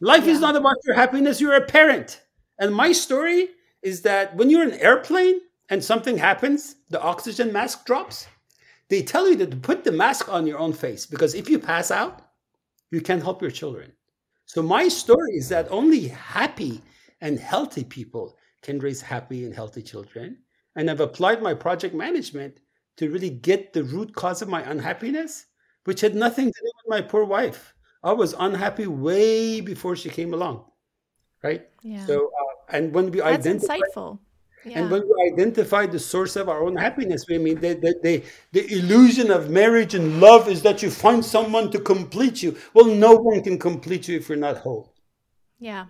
Life 0.00 0.24
yeah. 0.24 0.32
is 0.32 0.40
not 0.40 0.56
about 0.56 0.76
your 0.86 0.94
happiness. 0.94 1.40
You're 1.40 1.56
a 1.56 1.66
parent. 1.66 2.22
And 2.58 2.74
my 2.74 2.92
story 2.92 3.48
is 3.82 4.02
that 4.02 4.34
when 4.36 4.48
you're 4.48 4.62
in 4.62 4.72
an 4.72 4.80
airplane 4.80 5.40
and 5.68 5.84
something 5.84 6.16
happens, 6.16 6.76
the 6.88 7.00
oxygen 7.00 7.52
mask 7.52 7.84
drops, 7.84 8.26
they 8.88 9.02
tell 9.02 9.28
you 9.28 9.36
to 9.36 9.56
put 9.56 9.84
the 9.84 9.92
mask 9.92 10.28
on 10.28 10.46
your 10.46 10.58
own 10.58 10.72
face 10.72 11.06
because 11.06 11.34
if 11.34 11.48
you 11.48 11.58
pass 11.58 11.90
out, 11.90 12.22
you 12.90 13.00
can't 13.00 13.22
help 13.22 13.42
your 13.42 13.50
children. 13.50 13.92
So 14.46 14.62
my 14.62 14.88
story 14.88 15.32
is 15.32 15.48
that 15.50 15.70
only 15.70 16.08
happy 16.08 16.80
and 17.20 17.38
healthy 17.38 17.84
people 17.84 18.36
can 18.62 18.78
raise 18.78 19.00
happy 19.00 19.44
and 19.44 19.54
healthy 19.54 19.82
children. 19.82 20.38
And 20.76 20.90
I've 20.90 21.00
applied 21.00 21.42
my 21.42 21.54
project 21.54 21.94
management 21.94 22.60
to 22.96 23.10
really 23.10 23.30
get 23.30 23.72
the 23.72 23.84
root 23.84 24.14
cause 24.14 24.42
of 24.42 24.48
my 24.48 24.62
unhappiness, 24.62 25.46
which 25.84 26.00
had 26.00 26.14
nothing 26.14 26.46
to 26.46 26.60
do 26.60 26.72
with 26.76 26.90
my 26.90 27.02
poor 27.02 27.24
wife. 27.24 27.74
I 28.02 28.12
was 28.12 28.34
unhappy 28.38 28.86
way 28.86 29.60
before 29.60 29.96
she 29.96 30.08
came 30.08 30.32
along, 30.32 30.64
right? 31.42 31.68
Yeah. 31.82 32.06
So, 32.06 32.26
uh, 32.26 32.76
and 32.76 32.94
when 32.94 33.10
we 33.10 33.20
That's 33.20 33.46
identify, 33.46 33.78
insightful. 33.78 34.18
Yeah. 34.64 34.80
And 34.80 34.90
when 34.90 35.02
we 35.02 35.32
identify 35.32 35.86
the 35.86 35.98
source 35.98 36.36
of 36.36 36.48
our 36.48 36.62
own 36.62 36.76
happiness, 36.76 37.24
I 37.30 37.38
mean, 37.38 37.60
the, 37.60 37.74
the, 37.74 37.94
the, 38.02 38.24
the, 38.52 38.78
illusion 38.78 39.30
of 39.30 39.50
marriage 39.50 39.94
and 39.94 40.20
love 40.20 40.48
is 40.48 40.62
that 40.62 40.82
you 40.82 40.90
find 40.90 41.24
someone 41.24 41.70
to 41.70 41.78
complete 41.78 42.42
you. 42.42 42.56
Well, 42.74 42.86
no 42.86 43.14
one 43.14 43.42
can 43.42 43.58
complete 43.58 44.08
you 44.08 44.18
if 44.18 44.28
you're 44.28 44.38
not 44.38 44.58
whole. 44.58 44.92
Yeah. 45.58 45.86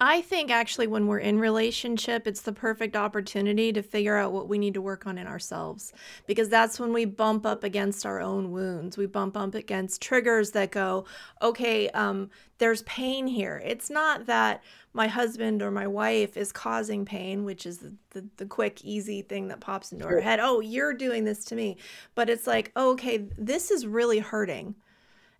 I 0.00 0.20
think 0.22 0.52
actually 0.52 0.86
when 0.86 1.08
we're 1.08 1.18
in 1.18 1.40
relationship, 1.40 2.28
it's 2.28 2.42
the 2.42 2.52
perfect 2.52 2.94
opportunity 2.94 3.72
to 3.72 3.82
figure 3.82 4.16
out 4.16 4.32
what 4.32 4.48
we 4.48 4.56
need 4.56 4.74
to 4.74 4.80
work 4.80 5.08
on 5.08 5.18
in 5.18 5.26
ourselves 5.26 5.92
because 6.26 6.48
that's 6.48 6.78
when 6.78 6.92
we 6.92 7.04
bump 7.04 7.44
up 7.44 7.64
against 7.64 8.06
our 8.06 8.20
own 8.20 8.52
wounds. 8.52 8.96
We 8.96 9.06
bump 9.06 9.36
up 9.36 9.56
against 9.56 10.00
triggers 10.00 10.52
that 10.52 10.70
go, 10.70 11.04
okay, 11.42 11.88
um, 11.90 12.30
there's 12.58 12.82
pain 12.82 13.26
here. 13.26 13.60
It's 13.64 13.90
not 13.90 14.26
that 14.26 14.62
my 14.92 15.08
husband 15.08 15.62
or 15.62 15.72
my 15.72 15.88
wife 15.88 16.36
is 16.36 16.52
causing 16.52 17.04
pain, 17.04 17.44
which 17.44 17.66
is 17.66 17.78
the, 17.78 17.92
the, 18.10 18.24
the 18.36 18.46
quick, 18.46 18.84
easy 18.84 19.22
thing 19.22 19.48
that 19.48 19.58
pops 19.58 19.90
into 19.90 20.06
our 20.06 20.20
head. 20.20 20.38
Oh, 20.40 20.60
you're 20.60 20.94
doing 20.94 21.24
this 21.24 21.44
to 21.46 21.56
me. 21.56 21.76
But 22.14 22.30
it's 22.30 22.46
like, 22.46 22.70
oh, 22.76 22.92
okay, 22.92 23.26
this 23.36 23.72
is 23.72 23.84
really 23.84 24.20
hurting 24.20 24.76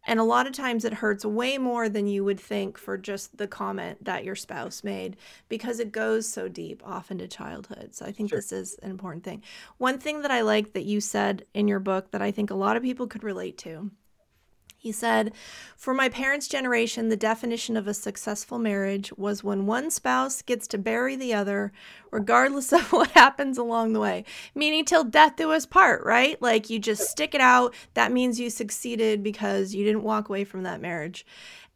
and 0.09 0.19
a 0.19 0.25
lot 0.25 0.47
of 0.47 0.55
times 0.55 0.87
it 0.87 0.95
hurts 0.95 1.23
way 1.23 1.59
more 1.59 1.91
than 1.91 2.07
you 2.07 2.25
would 2.25 2.41
think 2.41 2.79
for 2.79 2.97
just 2.97 3.37
the 3.37 3.47
comment 3.47 4.03
that 4.07 4.25
your 4.25 4.35
spouse 4.35 4.83
made 4.83 5.19
because 5.51 5.79
it 5.79 5.93
goes 5.93 6.27
so 6.27 6.49
deep 6.49 6.83
off 6.85 7.11
into 7.11 7.29
childhood. 7.29 7.95
So 7.95 8.07
I 8.07 8.13
think 8.13 8.31
sure. 8.31 8.39
this 8.39 8.51
is 8.51 8.75
an 8.83 8.91
important 8.91 9.23
thing. 9.23 9.43
One 9.77 9.99
thing 9.99 10.23
that 10.23 10.31
I 10.31 10.41
like 10.41 10.73
that 10.73 10.87
you 10.87 11.03
said 11.03 11.45
in 11.53 11.69
your 11.69 11.79
book 11.79 12.11
that 12.13 12.23
I 12.23 12.31
think 12.31 12.51
a 12.51 12.55
lot 12.55 12.79
of 12.79 12.83
people 12.83 13.07
could 13.07 13.23
relate 13.23 13.59
to 13.59 13.91
he 14.81 14.93
said, 14.93 15.33
For 15.77 15.93
my 15.93 16.09
parents' 16.09 16.47
generation, 16.47 17.09
the 17.09 17.17
definition 17.17 17.77
of 17.77 17.89
a 17.89 17.95
successful 17.95 18.61
marriage 18.61 19.13
was 19.15 19.43
when 19.43 19.67
one 19.67 19.91
spouse 19.91 20.41
gets 20.41 20.69
to 20.69 20.79
bury 20.79 21.17
the 21.17 21.35
other, 21.35 21.73
regardless 22.13 22.73
of 22.73 22.93
what 22.93 23.11
happens 23.11 23.59
along 23.59 23.93
the 23.93 24.01
way, 24.01 24.25
meaning 24.55 24.85
till 24.85 25.03
death 25.03 25.35
do 25.35 25.51
us 25.51 25.67
part, 25.67 26.05
right? 26.05 26.41
Like 26.41 26.71
you 26.71 26.79
just 26.79 27.11
stick 27.11 27.35
it 27.35 27.41
out. 27.41 27.75
That 27.95 28.13
means 28.13 28.39
you 28.39 28.51
succeeded 28.51 29.23
because 29.25 29.75
you 29.75 29.85
didn't 29.85 30.05
walk 30.05 30.29
away 30.29 30.45
from 30.45 30.63
that 30.63 30.81
marriage. 30.81 31.27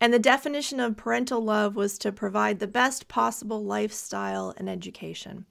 And 0.01 0.15
the 0.15 0.21
definition 0.21 0.79
of 0.79 0.97
parental 0.97 1.41
love 1.41 1.75
was 1.75 1.99
to 1.99 2.13
provide 2.13 2.61
the 2.61 2.69
best 2.69 3.09
possible 3.09 3.65
lifestyle 3.65 4.55
and 4.57 4.69
education. 4.69 5.45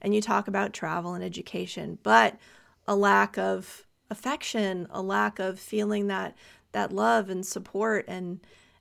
And 0.00 0.14
you 0.14 0.22
talk 0.22 0.48
about 0.48 0.72
travel 0.72 1.12
and 1.12 1.24
education, 1.24 1.98
but 2.02 2.38
a 2.86 2.96
lack 2.96 3.36
of 3.36 3.86
affection, 4.10 4.86
a 4.90 5.02
lack 5.02 5.38
of 5.38 5.58
feeling 5.58 6.06
that 6.08 6.34
that 6.74 6.92
love 6.92 7.30
and 7.30 7.44
support 7.44 8.04
and 8.06 8.40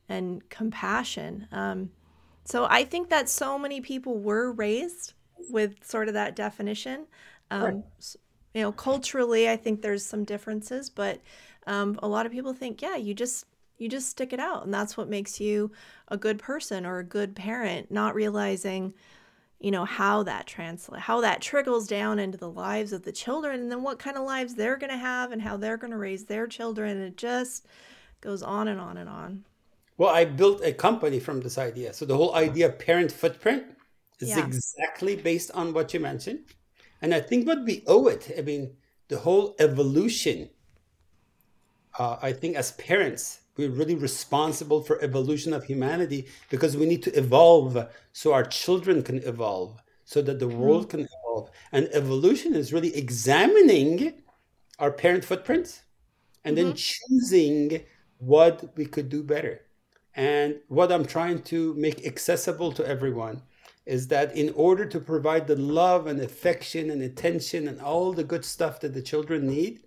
and 0.10 0.48
compassion. 0.50 1.48
Um, 1.52 1.92
so 2.44 2.68
I 2.70 2.84
think 2.84 3.10
that 3.10 3.30
so 3.30 3.58
many 3.58 3.80
people 3.80 4.20
were 4.20 4.52
raised 4.52 5.14
with 5.50 5.84
sort 5.84 6.10
of 6.10 6.14
that 6.16 6.36
definition. 6.36 7.06
Um, 7.50 7.64
right. 7.64 7.84
You 8.54 8.62
know, 8.62 8.72
culturally, 8.72 9.50
I 9.50 9.56
think 9.56 9.82
there's 9.82 10.06
some 10.06 10.26
differences, 10.26 10.90
but 10.90 11.22
um, 11.66 11.98
a 12.04 12.08
lot 12.08 12.26
of 12.26 12.32
people 12.32 12.54
think, 12.54 12.82
yeah, 12.82 12.98
you 12.98 13.14
just 13.14 13.46
you 13.78 13.90
just 13.90 14.10
stick 14.10 14.34
it 14.34 14.40
out, 14.40 14.66
and 14.66 14.74
that's 14.74 14.96
what 14.96 15.10
makes 15.10 15.40
you 15.40 15.72
a 16.10 16.18
good 16.18 16.38
person 16.38 16.86
or 16.86 17.00
a 17.00 17.04
good 17.04 17.36
parent. 17.36 17.90
Not 17.92 18.14
realizing, 18.14 18.94
you 19.64 19.72
know, 19.72 19.86
how 19.86 20.24
that 20.24 20.46
translate, 20.46 21.02
how 21.02 21.22
that 21.22 21.42
trickles 21.42 21.88
down 21.88 22.20
into 22.20 22.38
the 22.38 22.50
lives 22.50 22.92
of 22.92 23.04
the 23.04 23.14
children, 23.14 23.62
and 23.62 23.72
then 23.72 23.82
what 23.82 23.98
kind 23.98 24.18
of 24.18 24.26
lives 24.26 24.54
they're 24.54 24.76
going 24.76 24.92
to 24.92 24.98
have, 24.98 25.32
and 25.32 25.42
how 25.42 25.56
they're 25.56 25.78
going 25.78 25.92
to 25.92 25.98
raise 25.98 26.26
their 26.26 26.48
children. 26.48 26.98
And 26.98 27.04
it 27.06 27.16
just 27.16 27.66
goes 28.20 28.44
on 28.44 28.68
and 28.68 28.80
on 28.80 28.98
and 28.98 29.10
on. 29.10 29.46
Well, 29.98 30.14
I 30.14 30.26
built 30.26 30.62
a 30.64 30.74
company 30.74 31.20
from 31.22 31.40
this 31.40 31.58
idea. 31.58 31.94
So 31.94 32.06
the 32.06 32.18
whole 32.18 32.36
idea 32.36 32.68
of 32.68 32.78
parent 32.78 33.10
footprint 33.10 33.64
is 34.20 34.30
yeah. 34.30 34.46
exactly 34.46 35.16
based 35.16 35.50
on 35.52 35.74
what 35.74 35.94
you 35.94 36.02
mentioned. 36.02 36.40
And 37.02 37.14
I 37.14 37.22
think 37.22 37.48
what 37.48 37.64
we 37.64 37.84
owe 37.88 38.08
it, 38.08 38.32
I 38.38 38.42
mean, 38.42 38.76
the 39.08 39.20
whole 39.20 39.56
evolution, 39.60 40.50
uh, 41.98 42.18
I 42.22 42.34
think 42.34 42.58
as 42.58 42.74
parents, 42.74 43.40
we're 43.58 43.70
really 43.70 43.96
responsible 43.96 44.82
for 44.82 45.02
evolution 45.02 45.54
of 45.54 45.64
humanity 45.64 46.28
because 46.50 46.76
we 46.76 46.86
need 46.86 47.04
to 47.04 47.18
evolve 47.18 47.88
so 48.12 48.34
our 48.34 48.44
children 48.44 49.04
can 49.04 49.18
evolve, 49.24 49.80
so 50.06 50.22
that 50.22 50.40
the 50.40 50.48
world 50.48 50.88
mm-hmm. 50.88 50.98
can 50.98 51.08
evolve. 51.24 51.50
And 51.72 51.90
evolution 51.92 52.56
is 52.56 52.74
really 52.74 52.96
examining 52.96 54.24
our 54.80 54.92
parent 54.92 55.24
footprints 55.24 55.84
and 56.44 56.58
mm-hmm. 56.58 56.70
then 56.70 56.76
choosing 56.76 57.84
what 58.18 58.76
we 58.76 58.86
could 58.86 59.10
do 59.10 59.24
better. 59.24 59.62
And 60.16 60.60
what 60.68 60.92
I'm 60.92 61.06
trying 61.06 61.42
to 61.44 61.74
make 61.76 62.06
accessible 62.06 62.72
to 62.74 62.88
everyone 62.88 63.42
is 63.86 64.08
that 64.08 64.36
in 64.36 64.54
order 64.56 64.86
to 64.86 65.00
provide 65.00 65.48
the 65.48 65.56
love 65.56 66.08
and 66.08 66.22
affection 66.22 66.90
and 66.90 67.02
attention 67.02 67.68
and 67.68 67.82
all 67.82 68.14
the 68.14 68.24
good 68.24 68.46
stuff 68.46 68.80
that 68.80 68.94
the 68.94 69.02
children 69.02 69.48
need, 69.48 69.84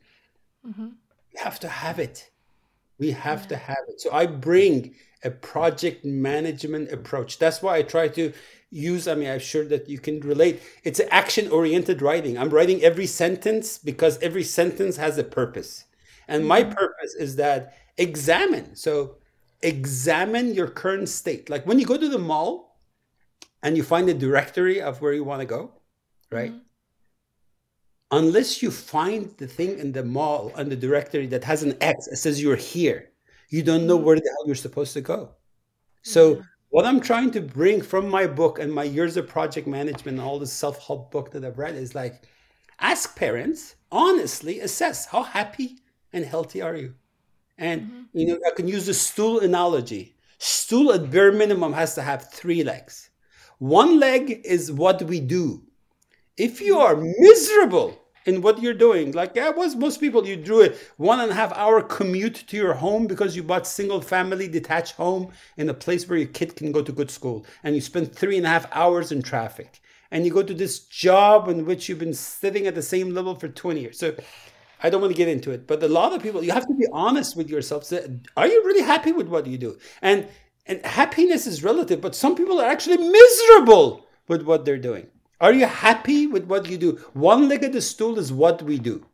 mm-hmm. 0.67 0.89
we 1.33 1.41
have 1.41 1.59
to 1.61 1.69
have 1.69 1.99
it. 1.99 2.31
We 2.99 3.13
have 3.13 3.43
yeah. 3.43 3.49
to 3.49 3.57
have 3.57 3.85
it. 3.89 4.01
So 4.01 4.13
I 4.13 4.27
bring 4.27 4.95
a 5.23 5.31
project 5.31 6.05
management 6.05 6.93
approach. 6.93 7.39
That's 7.39 7.63
why 7.63 7.77
I 7.77 7.83
try 7.83 8.09
to 8.09 8.33
use, 8.71 9.09
I 9.09 9.15
mean, 9.15 9.31
I'm 9.31 9.39
sure 9.39 9.65
that 9.67 9.89
you 9.89 9.99
can 9.99 10.21
relate. 10.21 10.63
It's 10.85 11.01
action 11.11 11.51
oriented 11.51 12.03
writing. 12.03 12.39
I'm 12.39 12.51
writing 12.51 12.83
every 12.83 13.07
sentence 13.07 13.79
because 13.79 14.19
every 14.23 14.45
sentence 14.45 14.97
has 14.97 15.19
a 15.19 15.25
purpose. 15.25 15.85
And 16.29 16.41
mm-hmm. 16.41 16.49
my 16.49 16.65
purpose 16.65 17.15
is 17.19 17.37
that 17.37 17.77
examine. 17.97 18.77
So 18.77 19.17
examine 19.63 20.55
your 20.55 20.69
current 20.69 21.09
state. 21.09 21.49
Like 21.49 21.67
when 21.67 21.79
you 21.79 21.87
go 21.87 21.97
to 21.97 22.09
the 22.09 22.19
mall 22.19 22.79
and 23.63 23.77
you 23.77 23.83
find 23.83 24.09
a 24.09 24.15
directory 24.15 24.81
of 24.81 25.01
where 25.01 25.13
you 25.13 25.25
want 25.25 25.41
to 25.41 25.47
go, 25.47 25.73
right? 26.31 26.53
Mm-hmm. 26.53 26.66
Unless 28.11 28.63
you 28.63 28.71
find 28.71 29.31
the 29.39 29.47
thing 29.47 29.79
in 29.79 29.93
the 29.93 30.05
mall 30.05 30.53
and 30.57 30.71
the 30.71 30.77
directory 30.77 31.27
that 31.27 31.45
has 31.45 31.63
an 31.63 31.77
X, 31.81 32.07
it 32.07 32.17
says 32.17 32.41
you're 32.41 32.57
here. 32.57 33.11
You 33.49 33.63
don't 33.63 33.87
know 33.87 33.97
mm-hmm. 33.97 34.07
where 34.07 34.17
the 34.17 34.31
hell 34.31 34.47
you're 34.47 34.55
supposed 34.55 34.93
to 34.95 35.01
go. 35.01 35.31
So 36.03 36.43
what 36.69 36.87
I'm 36.87 37.01
trying 37.01 37.33
to 37.33 37.41
bring 37.41 37.83
from 37.83 38.09
my 38.09 38.27
book 38.27 38.59
and 38.59 38.73
my 38.73 38.85
years 38.85 39.17
of 39.17 39.27
project 39.27 39.67
management 39.67 40.19
and 40.19 40.27
all 40.27 40.39
the 40.39 40.47
self-help 40.47 41.11
book 41.11 41.33
that 41.33 41.45
I've 41.45 41.59
read 41.59 41.75
is 41.75 41.95
like 41.95 42.23
ask 42.79 43.17
parents 43.17 43.77
honestly 43.91 44.61
assess 44.61 45.07
how 45.07 45.23
happy 45.23 45.79
and 46.13 46.25
healthy 46.25 46.63
are 46.63 46.77
you 46.77 46.95
and 47.59 47.83
mm-hmm. 47.83 48.03
you 48.13 48.27
know, 48.27 48.39
I 48.47 48.51
can 48.55 48.69
use 48.69 48.87
the 48.87 48.95
stool 48.95 49.41
analogy. 49.41 50.15
Stool 50.39 50.93
at 50.93 51.11
bare 51.11 51.33
minimum 51.33 51.73
has 51.73 51.95
to 51.95 52.03
have 52.03 52.31
three 52.31 52.63
legs. 52.63 53.11
One 53.59 53.99
leg 53.99 54.43
is 54.45 54.71
what 54.71 55.03
we 55.03 55.21
do. 55.21 55.63
If 56.37 56.61
you 56.61 56.79
are 56.79 56.97
miserable 56.97 57.99
in 58.27 58.43
what 58.43 58.61
you're 58.61 58.75
doing, 58.75 59.13
like 59.13 59.33
yeah, 59.35 59.49
was 59.51 59.75
most 59.75 60.01
people, 60.01 60.27
you 60.27 60.37
drew 60.37 60.65
a 60.65 60.75
one 60.99 61.21
and 61.21 61.31
a 61.31 61.35
half 61.35 61.53
hour 61.57 61.81
commute 61.81 62.45
to 62.49 62.57
your 62.59 62.75
home 62.75 63.07
because 63.07 63.35
you 63.35 63.43
bought 63.43 63.67
single 63.67 64.03
family 64.03 64.47
detached 64.47 64.97
home 64.97 65.33
in 65.57 65.71
a 65.71 65.75
place 65.75 66.07
where 66.07 66.19
your 66.19 66.29
kid 66.29 66.55
can 66.55 66.73
go 66.73 66.83
to 66.83 66.93
good 66.93 67.11
school, 67.11 67.47
and 67.63 67.75
you 67.75 67.81
spend 67.81 68.15
three 68.15 68.37
and 68.37 68.45
a 68.45 68.51
half 68.51 68.67
hours 68.73 69.13
in 69.13 69.23
traffic, 69.23 69.81
and 70.11 70.27
you 70.27 70.31
go 70.31 70.43
to 70.43 70.53
this 70.53 70.81
job 70.81 71.49
in 71.49 71.65
which 71.65 71.89
you've 71.89 71.99
been 71.99 72.13
sitting 72.13 72.67
at 72.67 72.75
the 72.75 72.83
same 72.83 73.15
level 73.15 73.35
for 73.35 73.49
20 73.49 73.81
years. 73.81 73.99
So 73.99 74.15
I 74.83 74.91
don't 74.91 75.01
want 75.01 75.13
to 75.13 75.17
get 75.17 75.29
into 75.29 75.53
it, 75.53 75.67
but 75.67 75.83
a 75.83 75.89
lot 75.89 76.13
of 76.13 76.23
people, 76.23 76.45
you 76.45 76.53
have 76.53 76.67
to 76.67 76.75
be 76.75 76.87
honest 76.93 77.35
with 77.35 77.49
yourself. 77.49 77.85
Say, 77.85 78.07
are 78.37 78.47
you 78.47 78.63
really 78.65 78.83
happy 78.83 79.13
with 79.13 79.29
what 79.29 79.47
you 79.47 79.57
do? 79.57 79.79
And 80.03 80.29
and 80.67 80.85
happiness 80.85 81.47
is 81.47 81.63
relative, 81.63 82.01
but 82.01 82.15
some 82.15 82.35
people 82.35 82.61
are 82.61 82.69
actually 82.69 82.99
miserable 82.99 84.07
with 84.29 84.43
what 84.43 84.65
they're 84.65 84.77
doing. 84.77 85.07
Are 85.41 85.53
you 85.53 85.67
happy 85.67 86.27
with 86.27 86.45
what 86.47 86.69
you 86.69 86.79
do? 86.79 86.93
One 87.13 87.49
leg 87.49 87.63
of 87.65 87.73
the 87.73 87.83
stool 87.83 88.19
is 88.19 88.33
what 88.33 88.63
we 88.63 88.79
do. 88.79 89.07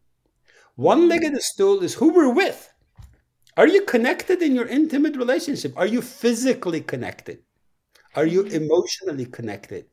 One 0.77 1.09
leg 1.09 1.25
of 1.25 1.33
the 1.33 1.41
stool 1.41 1.83
is 1.83 1.95
who 1.95 2.13
we're 2.13 2.33
with. 2.33 2.73
Are 3.57 3.67
you 3.67 3.83
connected 3.83 4.41
in 4.41 4.55
your 4.55 4.67
intimate 4.67 5.17
relationship? 5.17 5.75
Are 5.77 5.87
you 5.87 6.01
physically 6.01 6.81
connected? 6.81 7.41
Are 8.15 8.25
you 8.25 8.43
emotionally 8.45 9.27
connected? 9.27 9.87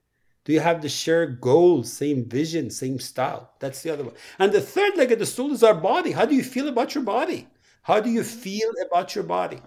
Do 0.45 0.53
you 0.53 0.59
have 0.59 0.81
the 0.81 0.89
shared 0.89 1.41
goals, 1.41 1.91
same 1.91 2.29
vision, 2.29 2.69
same 2.69 2.99
style? 2.99 3.51
That's 3.59 3.81
the 3.81 3.91
other 3.91 4.03
one. 4.03 4.13
And 4.37 4.51
the 4.51 4.61
third 4.61 4.97
leg 4.97 5.11
of 5.11 5.19
the 5.19 5.25
stool 5.25 5.51
is 5.51 5.63
our 5.63 5.73
body. 5.73 6.11
How 6.11 6.25
do 6.25 6.35
you 6.35 6.43
feel 6.43 6.67
about 6.67 6.95
your 6.95 7.03
body? 7.03 7.47
How 7.81 7.99
do 7.99 8.09
you 8.09 8.23
feel 8.23 8.71
about 8.85 9.15
your 9.15 9.23
body? 9.23 9.61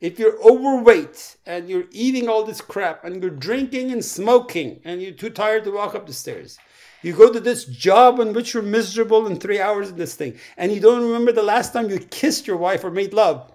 If 0.00 0.18
you're 0.18 0.42
overweight 0.42 1.36
and 1.46 1.68
you're 1.68 1.84
eating 1.90 2.28
all 2.28 2.44
this 2.44 2.60
crap 2.60 3.04
and 3.04 3.22
you're 3.22 3.30
drinking 3.30 3.92
and 3.92 4.04
smoking 4.04 4.80
and 4.84 5.02
you're 5.02 5.12
too 5.12 5.30
tired 5.30 5.64
to 5.64 5.70
walk 5.70 5.94
up 5.94 6.06
the 6.06 6.12
stairs, 6.12 6.58
you 7.02 7.12
go 7.12 7.32
to 7.32 7.40
this 7.40 7.64
job 7.64 8.18
in 8.20 8.32
which 8.32 8.52
you're 8.52 8.62
miserable 8.62 9.26
in 9.26 9.38
three 9.38 9.60
hours 9.60 9.90
in 9.90 9.96
this 9.96 10.14
thing, 10.14 10.38
and 10.56 10.72
you 10.72 10.80
don't 10.80 11.02
remember 11.02 11.32
the 11.32 11.42
last 11.42 11.72
time 11.72 11.88
you 11.88 11.98
kissed 11.98 12.46
your 12.46 12.56
wife 12.56 12.84
or 12.84 12.90
made 12.90 13.14
love. 13.14 13.50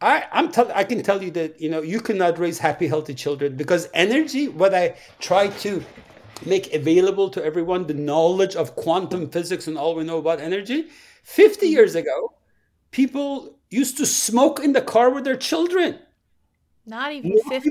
I, 0.00 0.24
I'm 0.30 0.52
tell, 0.52 0.70
I 0.74 0.84
can 0.84 1.02
tell 1.02 1.22
you 1.22 1.30
that 1.32 1.58
you 1.58 1.70
know 1.70 1.80
you 1.80 2.00
cannot 2.00 2.38
raise 2.38 2.58
happy, 2.58 2.86
healthy 2.86 3.14
children 3.14 3.56
because 3.56 3.88
energy. 3.94 4.48
What 4.48 4.74
I 4.74 4.96
try 5.20 5.48
to 5.48 5.82
make 6.44 6.74
available 6.74 7.30
to 7.30 7.42
everyone, 7.42 7.86
the 7.86 7.94
knowledge 7.94 8.56
of 8.56 8.76
quantum 8.76 9.30
physics 9.30 9.68
and 9.68 9.78
all 9.78 9.94
we 9.94 10.04
know 10.04 10.18
about 10.18 10.40
energy. 10.40 10.88
Fifty 11.22 11.68
years 11.68 11.94
ago, 11.94 12.34
people 12.90 13.55
used 13.76 13.96
to 13.98 14.06
smoke 14.06 14.58
in 14.66 14.72
the 14.72 14.82
car 14.82 15.10
with 15.10 15.24
their 15.24 15.36
children. 15.36 15.98
Not 16.86 17.12
even 17.12 17.38
50. 17.48 17.70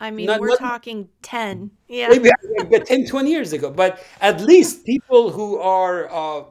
I 0.00 0.10
mean, 0.10 0.26
not, 0.26 0.40
we're 0.40 0.48
not, 0.48 0.58
talking 0.58 1.08
10. 1.22 1.70
Yeah. 1.88 2.08
Maybe 2.08 2.30
10, 2.80 3.06
20 3.06 3.30
years 3.30 3.52
ago. 3.52 3.70
But 3.70 4.04
at 4.20 4.40
least 4.40 4.84
people 4.86 5.30
who 5.30 5.58
are, 5.58 6.08
uh, 6.10 6.44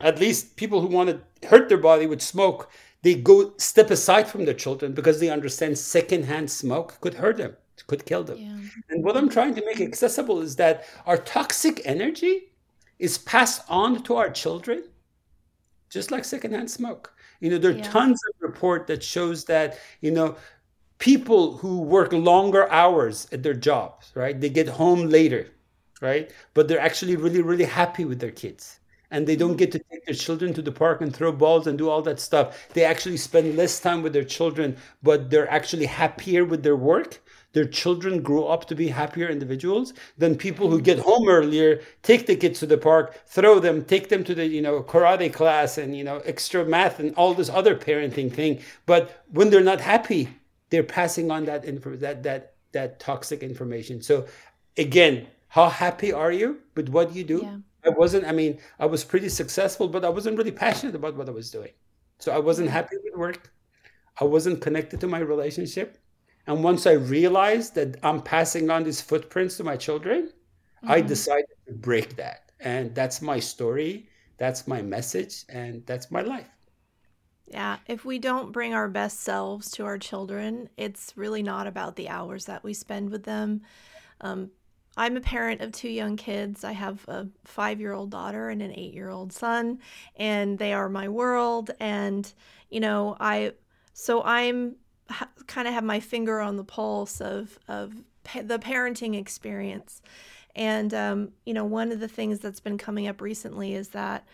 at 0.00 0.20
least 0.20 0.56
people 0.56 0.80
who 0.80 0.86
want 0.86 1.10
to 1.10 1.48
hurt 1.48 1.68
their 1.68 1.78
body 1.78 2.06
with 2.06 2.22
smoke, 2.22 2.70
they 3.02 3.14
go 3.14 3.52
step 3.58 3.90
aside 3.90 4.28
from 4.28 4.44
their 4.44 4.54
children 4.54 4.92
because 4.92 5.18
they 5.18 5.28
understand 5.28 5.76
secondhand 5.76 6.50
smoke 6.50 6.98
could 7.00 7.14
hurt 7.14 7.36
them, 7.36 7.56
could 7.88 8.06
kill 8.06 8.22
them. 8.22 8.38
Yeah. 8.38 8.56
And 8.90 9.04
what 9.04 9.16
I'm 9.16 9.28
trying 9.28 9.54
to 9.56 9.64
make 9.64 9.80
accessible 9.80 10.40
is 10.40 10.54
that 10.56 10.84
our 11.04 11.18
toxic 11.18 11.82
energy 11.84 12.52
is 13.00 13.18
passed 13.18 13.62
on 13.68 14.04
to 14.04 14.14
our 14.14 14.30
children, 14.30 14.84
just 15.90 16.12
like 16.12 16.24
secondhand 16.24 16.70
smoke. 16.70 17.13
You 17.44 17.50
know, 17.50 17.58
there 17.58 17.72
are 17.72 17.76
yeah. 17.76 17.82
tons 17.82 18.22
of 18.26 18.34
report 18.40 18.86
that 18.86 19.02
shows 19.02 19.44
that, 19.44 19.78
you 20.00 20.10
know, 20.10 20.36
people 20.96 21.58
who 21.58 21.82
work 21.82 22.10
longer 22.10 22.72
hours 22.72 23.28
at 23.32 23.42
their 23.42 23.52
jobs, 23.52 24.10
right? 24.14 24.40
They 24.40 24.48
get 24.48 24.66
home 24.66 25.10
later, 25.10 25.50
right? 26.00 26.30
But 26.54 26.68
they're 26.68 26.80
actually 26.80 27.16
really, 27.16 27.42
really 27.42 27.66
happy 27.66 28.06
with 28.06 28.18
their 28.18 28.30
kids. 28.30 28.80
And 29.10 29.26
they 29.26 29.36
don't 29.36 29.56
get 29.58 29.72
mm-hmm. 29.72 29.78
to 29.78 29.84
take 29.90 30.06
their 30.06 30.14
children 30.14 30.54
to 30.54 30.62
the 30.62 30.72
park 30.72 31.02
and 31.02 31.14
throw 31.14 31.32
balls 31.32 31.66
and 31.66 31.76
do 31.76 31.90
all 31.90 32.00
that 32.00 32.18
stuff. 32.18 32.66
They 32.72 32.82
actually 32.82 33.18
spend 33.18 33.58
less 33.58 33.78
time 33.78 34.02
with 34.02 34.14
their 34.14 34.24
children, 34.24 34.78
but 35.02 35.28
they're 35.28 35.50
actually 35.50 35.84
happier 35.84 36.46
with 36.46 36.62
their 36.62 36.76
work 36.76 37.20
their 37.54 37.64
children 37.64 38.20
grow 38.22 38.46
up 38.48 38.66
to 38.66 38.74
be 38.74 38.88
happier 38.88 39.28
individuals 39.28 39.94
than 40.18 40.36
people 40.36 40.68
who 40.68 40.80
get 40.80 40.98
home 40.98 41.28
earlier, 41.28 41.80
take 42.02 42.26
the 42.26 42.36
kids 42.36 42.60
to 42.60 42.66
the 42.66 42.76
park, 42.76 43.18
throw 43.26 43.58
them, 43.58 43.84
take 43.84 44.10
them 44.10 44.22
to 44.24 44.34
the 44.34 44.46
you 44.46 44.60
know 44.60 44.82
karate 44.82 45.32
class 45.32 45.78
and 45.78 45.96
you 45.96 46.04
know 46.04 46.18
extra 46.26 46.64
math 46.64 47.00
and 47.00 47.14
all 47.14 47.32
this 47.32 47.48
other 47.48 47.74
parenting 47.74 48.30
thing. 48.30 48.60
But 48.84 49.24
when 49.32 49.48
they're 49.50 49.62
not 49.72 49.80
happy, 49.80 50.28
they're 50.70 50.82
passing 50.82 51.30
on 51.30 51.46
that 51.46 51.64
info, 51.64 51.96
that 51.96 52.22
that 52.24 52.54
that 52.72 53.00
toxic 53.00 53.42
information. 53.42 54.02
So 54.02 54.26
again, 54.76 55.26
how 55.48 55.68
happy 55.68 56.12
are 56.12 56.32
you 56.32 56.58
with 56.74 56.88
what 56.88 57.14
you 57.14 57.24
do? 57.24 57.40
Yeah. 57.42 57.56
I 57.86 57.90
wasn't. 57.90 58.24
I 58.24 58.32
mean, 58.32 58.58
I 58.78 58.86
was 58.86 59.04
pretty 59.04 59.28
successful, 59.28 59.88
but 59.88 60.04
I 60.04 60.08
wasn't 60.08 60.36
really 60.38 60.50
passionate 60.50 60.94
about 60.94 61.16
what 61.16 61.28
I 61.28 61.32
was 61.32 61.50
doing. 61.50 61.70
So 62.18 62.32
I 62.32 62.38
wasn't 62.38 62.70
happy 62.70 62.96
with 63.04 63.14
work. 63.14 63.52
I 64.20 64.24
wasn't 64.24 64.60
connected 64.60 65.00
to 65.00 65.06
my 65.06 65.18
relationship. 65.18 65.98
And 66.46 66.62
once 66.62 66.86
I 66.86 66.92
realized 66.92 67.74
that 67.76 67.96
I'm 68.02 68.20
passing 68.20 68.70
on 68.70 68.84
these 68.84 69.00
footprints 69.00 69.56
to 69.56 69.64
my 69.64 69.76
children, 69.76 70.26
mm-hmm. 70.26 70.90
I 70.90 71.00
decided 71.00 71.46
to 71.66 71.72
break 71.72 72.16
that. 72.16 72.52
And 72.60 72.94
that's 72.94 73.22
my 73.22 73.40
story. 73.40 74.08
That's 74.36 74.68
my 74.68 74.82
message. 74.82 75.44
And 75.48 75.84
that's 75.86 76.10
my 76.10 76.22
life. 76.22 76.48
Yeah. 77.46 77.78
If 77.86 78.04
we 78.04 78.18
don't 78.18 78.52
bring 78.52 78.74
our 78.74 78.88
best 78.88 79.20
selves 79.20 79.70
to 79.72 79.84
our 79.84 79.98
children, 79.98 80.68
it's 80.76 81.12
really 81.16 81.42
not 81.42 81.66
about 81.66 81.96
the 81.96 82.08
hours 82.08 82.46
that 82.46 82.64
we 82.64 82.74
spend 82.74 83.10
with 83.10 83.24
them. 83.24 83.62
Um, 84.20 84.50
I'm 84.96 85.16
a 85.16 85.20
parent 85.20 85.60
of 85.60 85.72
two 85.72 85.88
young 85.88 86.16
kids. 86.16 86.64
I 86.64 86.72
have 86.72 87.06
a 87.08 87.26
five 87.44 87.80
year 87.80 87.92
old 87.92 88.10
daughter 88.10 88.48
and 88.48 88.62
an 88.62 88.72
eight 88.72 88.94
year 88.94 89.10
old 89.10 89.32
son, 89.32 89.80
and 90.16 90.58
they 90.58 90.72
are 90.72 90.88
my 90.88 91.08
world. 91.08 91.72
And, 91.80 92.32
you 92.70 92.80
know, 92.80 93.16
I, 93.18 93.52
so 93.92 94.22
I'm 94.22 94.76
ha- 95.10 95.28
kind 95.46 95.68
of 95.68 95.74
have 95.74 95.84
my 95.84 96.00
finger 96.00 96.40
on 96.40 96.56
the 96.56 96.64
pulse 96.64 97.20
of 97.20 97.58
of 97.68 97.94
pa- 98.24 98.42
the 98.42 98.58
parenting 98.58 99.16
experience. 99.18 100.02
And 100.56 100.94
um, 100.94 101.30
you 101.44 101.54
know, 101.54 101.64
one 101.64 101.92
of 101.92 102.00
the 102.00 102.08
things 102.08 102.40
that's 102.40 102.60
been 102.60 102.78
coming 102.78 103.06
up 103.06 103.20
recently 103.20 103.74
is 103.74 103.88
that 103.88 104.26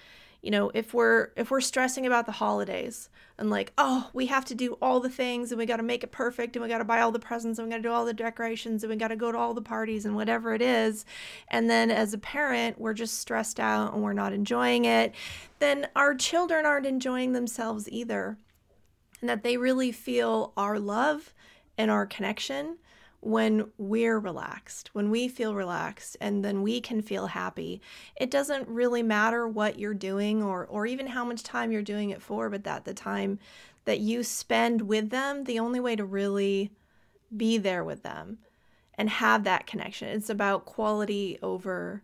you 0.42 0.50
know 0.50 0.70
if 0.74 0.94
we're 0.94 1.30
if 1.36 1.50
we're 1.50 1.60
stressing 1.60 2.06
about 2.06 2.26
the 2.26 2.32
holidays 2.32 3.10
and 3.38 3.50
like 3.50 3.72
oh 3.76 4.08
we 4.12 4.26
have 4.26 4.44
to 4.44 4.54
do 4.54 4.76
all 4.80 5.00
the 5.00 5.10
things 5.10 5.50
and 5.50 5.58
we 5.58 5.66
got 5.66 5.76
to 5.76 5.82
make 5.82 6.02
it 6.02 6.12
perfect 6.12 6.56
and 6.56 6.62
we 6.62 6.68
got 6.68 6.78
to 6.78 6.84
buy 6.84 7.00
all 7.00 7.12
the 7.12 7.18
presents 7.18 7.58
and 7.58 7.68
we 7.68 7.70
got 7.70 7.76
to 7.78 7.82
do 7.82 7.92
all 7.92 8.04
the 8.04 8.14
decorations 8.14 8.82
and 8.82 8.90
we 8.90 8.96
got 8.96 9.08
to 9.08 9.16
go 9.16 9.30
to 9.30 9.38
all 9.38 9.54
the 9.54 9.60
parties 9.60 10.06
and 10.06 10.16
whatever 10.16 10.54
it 10.54 10.62
is 10.62 11.04
and 11.48 11.68
then 11.68 11.90
as 11.90 12.14
a 12.14 12.18
parent 12.18 12.80
we're 12.80 12.94
just 12.94 13.18
stressed 13.18 13.60
out 13.60 13.92
and 13.92 14.02
we're 14.02 14.12
not 14.12 14.32
enjoying 14.32 14.84
it 14.84 15.14
then 15.58 15.86
our 15.94 16.14
children 16.14 16.64
aren't 16.64 16.86
enjoying 16.86 17.32
themselves 17.32 17.88
either 17.90 18.38
and 19.20 19.28
that 19.28 19.42
they 19.42 19.56
really 19.56 19.92
feel 19.92 20.52
our 20.56 20.78
love 20.78 21.34
and 21.76 21.90
our 21.90 22.06
connection 22.06 22.76
when 23.20 23.70
we're 23.76 24.18
relaxed, 24.18 24.90
when 24.94 25.10
we 25.10 25.28
feel 25.28 25.54
relaxed, 25.54 26.16
and 26.20 26.42
then 26.42 26.62
we 26.62 26.80
can 26.80 27.02
feel 27.02 27.26
happy. 27.26 27.82
It 28.16 28.30
doesn't 28.30 28.66
really 28.66 29.02
matter 29.02 29.46
what 29.46 29.78
you're 29.78 29.92
doing 29.92 30.42
or, 30.42 30.66
or 30.66 30.86
even 30.86 31.06
how 31.06 31.24
much 31.24 31.42
time 31.42 31.70
you're 31.70 31.82
doing 31.82 32.10
it 32.10 32.22
for, 32.22 32.48
but 32.48 32.64
that 32.64 32.86
the 32.86 32.94
time 32.94 33.38
that 33.84 34.00
you 34.00 34.22
spend 34.22 34.82
with 34.82 35.10
them, 35.10 35.44
the 35.44 35.58
only 35.58 35.80
way 35.80 35.96
to 35.96 36.04
really 36.04 36.70
be 37.36 37.58
there 37.58 37.84
with 37.84 38.02
them 38.02 38.38
and 38.94 39.08
have 39.08 39.44
that 39.44 39.66
connection. 39.66 40.08
It's 40.08 40.30
about 40.30 40.64
quality 40.64 41.38
over 41.42 42.02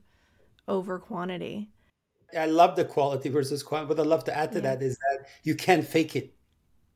over 0.68 0.98
quantity. 0.98 1.70
I 2.36 2.46
love 2.46 2.74
the 2.74 2.84
quality 2.84 3.28
versus 3.28 3.62
quantity. 3.62 3.94
What 3.94 4.00
I 4.04 4.08
love 4.08 4.24
to 4.24 4.36
add 4.36 4.50
to 4.52 4.58
yeah. 4.58 4.74
that 4.74 4.82
is 4.82 4.98
that 4.98 5.26
you 5.44 5.54
can't 5.54 5.86
fake 5.86 6.16
it. 6.16 6.34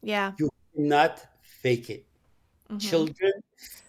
Yeah. 0.02 0.32
You 0.38 0.50
cannot 0.74 1.24
fake 1.42 1.90
it. 1.90 2.06
Mm-hmm. 2.68 2.78
Children 2.78 3.32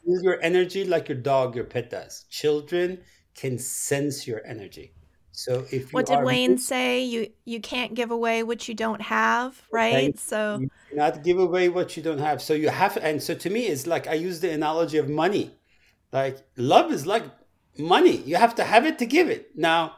feel 0.04 0.24
your 0.24 0.42
energy 0.42 0.84
like 0.86 1.08
your 1.08 1.18
dog, 1.18 1.56
your 1.56 1.66
pet 1.66 1.90
does. 1.90 2.26
Children 2.30 3.00
can 3.36 3.58
sense 3.58 4.28
your 4.28 4.46
energy. 4.46 4.94
So 5.32 5.66
if 5.72 5.74
you 5.74 5.88
what 5.92 6.08
did 6.08 6.24
Wayne 6.24 6.58
say? 6.58 7.04
You 7.04 7.32
you 7.46 7.62
can't 7.62 7.94
give 7.94 8.12
away 8.12 8.44
what 8.44 8.68
you 8.68 8.76
don't 8.76 9.02
have, 9.02 9.62
right? 9.72 10.18
So 10.20 10.60
you 10.60 10.70
cannot 10.90 11.24
give 11.24 11.40
away 11.40 11.70
what 11.70 11.96
you 11.96 12.04
don't 12.04 12.20
have. 12.20 12.42
So 12.42 12.54
you 12.54 12.70
have, 12.70 12.98
and 12.98 13.24
so 13.24 13.34
to 13.36 13.50
me, 13.50 13.68
it's 13.68 13.88
like 13.88 14.08
I 14.08 14.14
use 14.14 14.42
the 14.42 14.52
analogy 14.52 14.98
of 14.98 15.08
money. 15.08 15.56
Like 16.12 16.38
love 16.58 16.92
is 16.92 17.08
like 17.08 17.24
money. 17.78 18.18
You 18.18 18.36
have 18.36 18.56
to 18.56 18.64
have 18.64 18.86
it 18.86 19.00
to 19.00 19.06
give 19.06 19.30
it. 19.30 19.52
Now, 19.56 19.96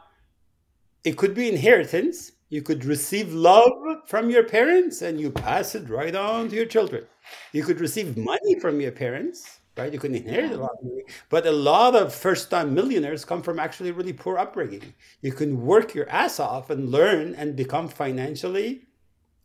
it 1.02 1.16
could 1.16 1.34
be 1.34 1.48
inheritance. 1.48 2.32
You 2.54 2.62
could 2.62 2.84
receive 2.84 3.34
love 3.34 3.72
from 4.06 4.30
your 4.30 4.44
parents 4.44 5.02
and 5.02 5.20
you 5.20 5.32
pass 5.32 5.74
it 5.74 5.90
right 5.90 6.14
on 6.14 6.48
to 6.50 6.54
your 6.54 6.66
children. 6.66 7.04
You 7.50 7.64
could 7.64 7.80
receive 7.80 8.16
money 8.16 8.60
from 8.60 8.80
your 8.80 8.92
parents, 8.92 9.58
right? 9.76 9.92
You 9.92 9.98
could 9.98 10.14
inherit 10.14 10.52
a 10.52 10.58
lot 10.58 10.70
of 10.78 10.84
money. 10.84 11.02
But 11.30 11.46
a 11.46 11.50
lot 11.50 11.96
of 11.96 12.14
first 12.14 12.50
time 12.50 12.72
millionaires 12.72 13.24
come 13.24 13.42
from 13.42 13.58
actually 13.58 13.90
really 13.90 14.12
poor 14.12 14.38
upbringing. 14.38 14.94
You 15.20 15.32
can 15.32 15.66
work 15.66 15.96
your 15.96 16.08
ass 16.08 16.38
off 16.38 16.70
and 16.70 16.92
learn 16.92 17.34
and 17.34 17.56
become 17.56 17.88
financially, 17.88 18.86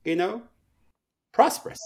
you 0.04 0.15
know, 0.15 0.43
prosperous. 1.32 1.82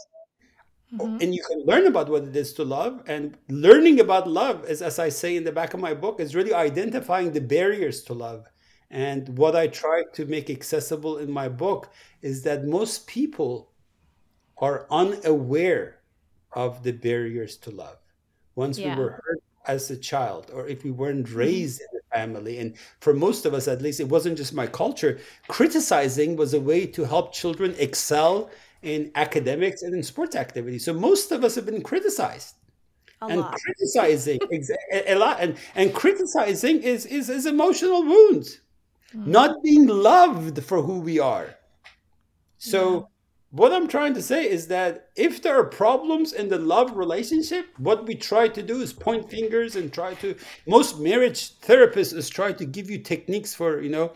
Mm-hmm. 0.93 1.19
And 1.21 1.33
you 1.33 1.41
can 1.47 1.63
learn 1.63 1.87
about 1.87 2.09
what 2.09 2.23
it 2.25 2.35
is 2.35 2.51
to 2.55 2.65
love. 2.65 3.01
And 3.07 3.37
learning 3.47 4.01
about 4.01 4.27
love 4.27 4.65
is, 4.65 4.81
as 4.81 4.99
I 4.99 5.07
say 5.07 5.37
in 5.37 5.45
the 5.45 5.53
back 5.53 5.73
of 5.73 5.79
my 5.79 5.93
book, 5.93 6.19
is 6.19 6.35
really 6.35 6.53
identifying 6.53 7.31
the 7.31 7.39
barriers 7.39 8.03
to 8.03 8.13
love 8.13 8.45
and 8.93 9.39
what 9.39 9.55
I 9.55 9.67
try 9.67 10.03
to 10.13 10.25
make 10.27 10.51
accessible 10.51 11.17
in 11.17 11.31
my 11.31 11.49
book 11.49 11.91
is 12.21 12.43
that 12.43 12.65
most 12.65 13.07
people 13.07 13.71
are 14.59 14.85
unaware 14.91 15.97
of 16.51 16.83
the 16.83 16.91
barriers 16.91 17.57
to 17.57 17.71
love. 17.71 17.97
Once 18.53 18.77
yeah. 18.77 18.95
we 18.95 19.01
were 19.01 19.09
hurt 19.09 19.41
as 19.65 19.89
a 19.89 19.97
child, 19.97 20.51
or 20.53 20.67
if 20.67 20.83
we 20.83 20.91
weren't 20.91 21.25
mm-hmm. 21.25 21.37
raised 21.37 21.81
in 21.81 21.99
a 21.99 22.15
family, 22.15 22.59
and 22.59 22.75
for 22.99 23.15
most 23.15 23.47
of 23.47 23.55
us 23.55 23.67
at 23.67 23.81
least, 23.81 23.99
it 23.99 24.07
wasn't 24.07 24.37
just 24.37 24.53
my 24.53 24.67
culture, 24.67 25.19
criticizing 25.47 26.35
was 26.35 26.53
a 26.53 26.61
way 26.61 26.85
to 26.85 27.03
help 27.03 27.33
children 27.33 27.73
excel 27.79 28.51
in 28.83 29.11
academics 29.15 29.81
and 29.81 29.95
in 29.95 30.03
sports 30.03 30.35
activities. 30.35 30.85
So 30.85 30.93
most 30.93 31.31
of 31.31 31.43
us 31.43 31.55
have 31.55 31.65
been 31.65 31.81
criticized. 31.81 32.57
A 33.23 33.25
and 33.25 33.39
lot. 33.39 33.57
criticizing 33.59 34.39
a 34.91 35.15
lot 35.15 35.37
and, 35.39 35.55
and 35.75 35.93
criticizing 35.93 36.83
is, 36.83 37.05
is 37.05 37.29
is 37.29 37.45
emotional 37.45 38.03
wounds 38.03 38.59
mm. 39.15 39.27
not 39.27 39.61
being 39.63 39.87
loved 39.87 40.63
for 40.63 40.81
who 40.81 40.99
we 40.99 41.19
are. 41.19 41.55
So, 42.57 42.93
yeah. 42.93 43.01
what 43.51 43.73
I'm 43.73 43.87
trying 43.87 44.13
to 44.13 44.21
say 44.21 44.49
is 44.49 44.67
that 44.67 45.09
if 45.15 45.41
there 45.41 45.59
are 45.59 45.65
problems 45.65 46.33
in 46.33 46.49
the 46.49 46.59
love 46.59 46.95
relationship, 46.95 47.67
what 47.77 48.05
we 48.05 48.15
try 48.15 48.47
to 48.47 48.63
do 48.63 48.81
is 48.81 48.93
point 48.93 49.29
fingers 49.29 49.75
and 49.75 49.91
try 49.91 50.13
to. 50.15 50.35
Most 50.65 50.99
marriage 50.99 51.59
therapists 51.59 52.15
is 52.15 52.29
try 52.29 52.53
to 52.53 52.65
give 52.65 52.89
you 52.89 52.99
techniques 52.99 53.53
for, 53.53 53.81
you 53.81 53.89
know, 53.89 54.13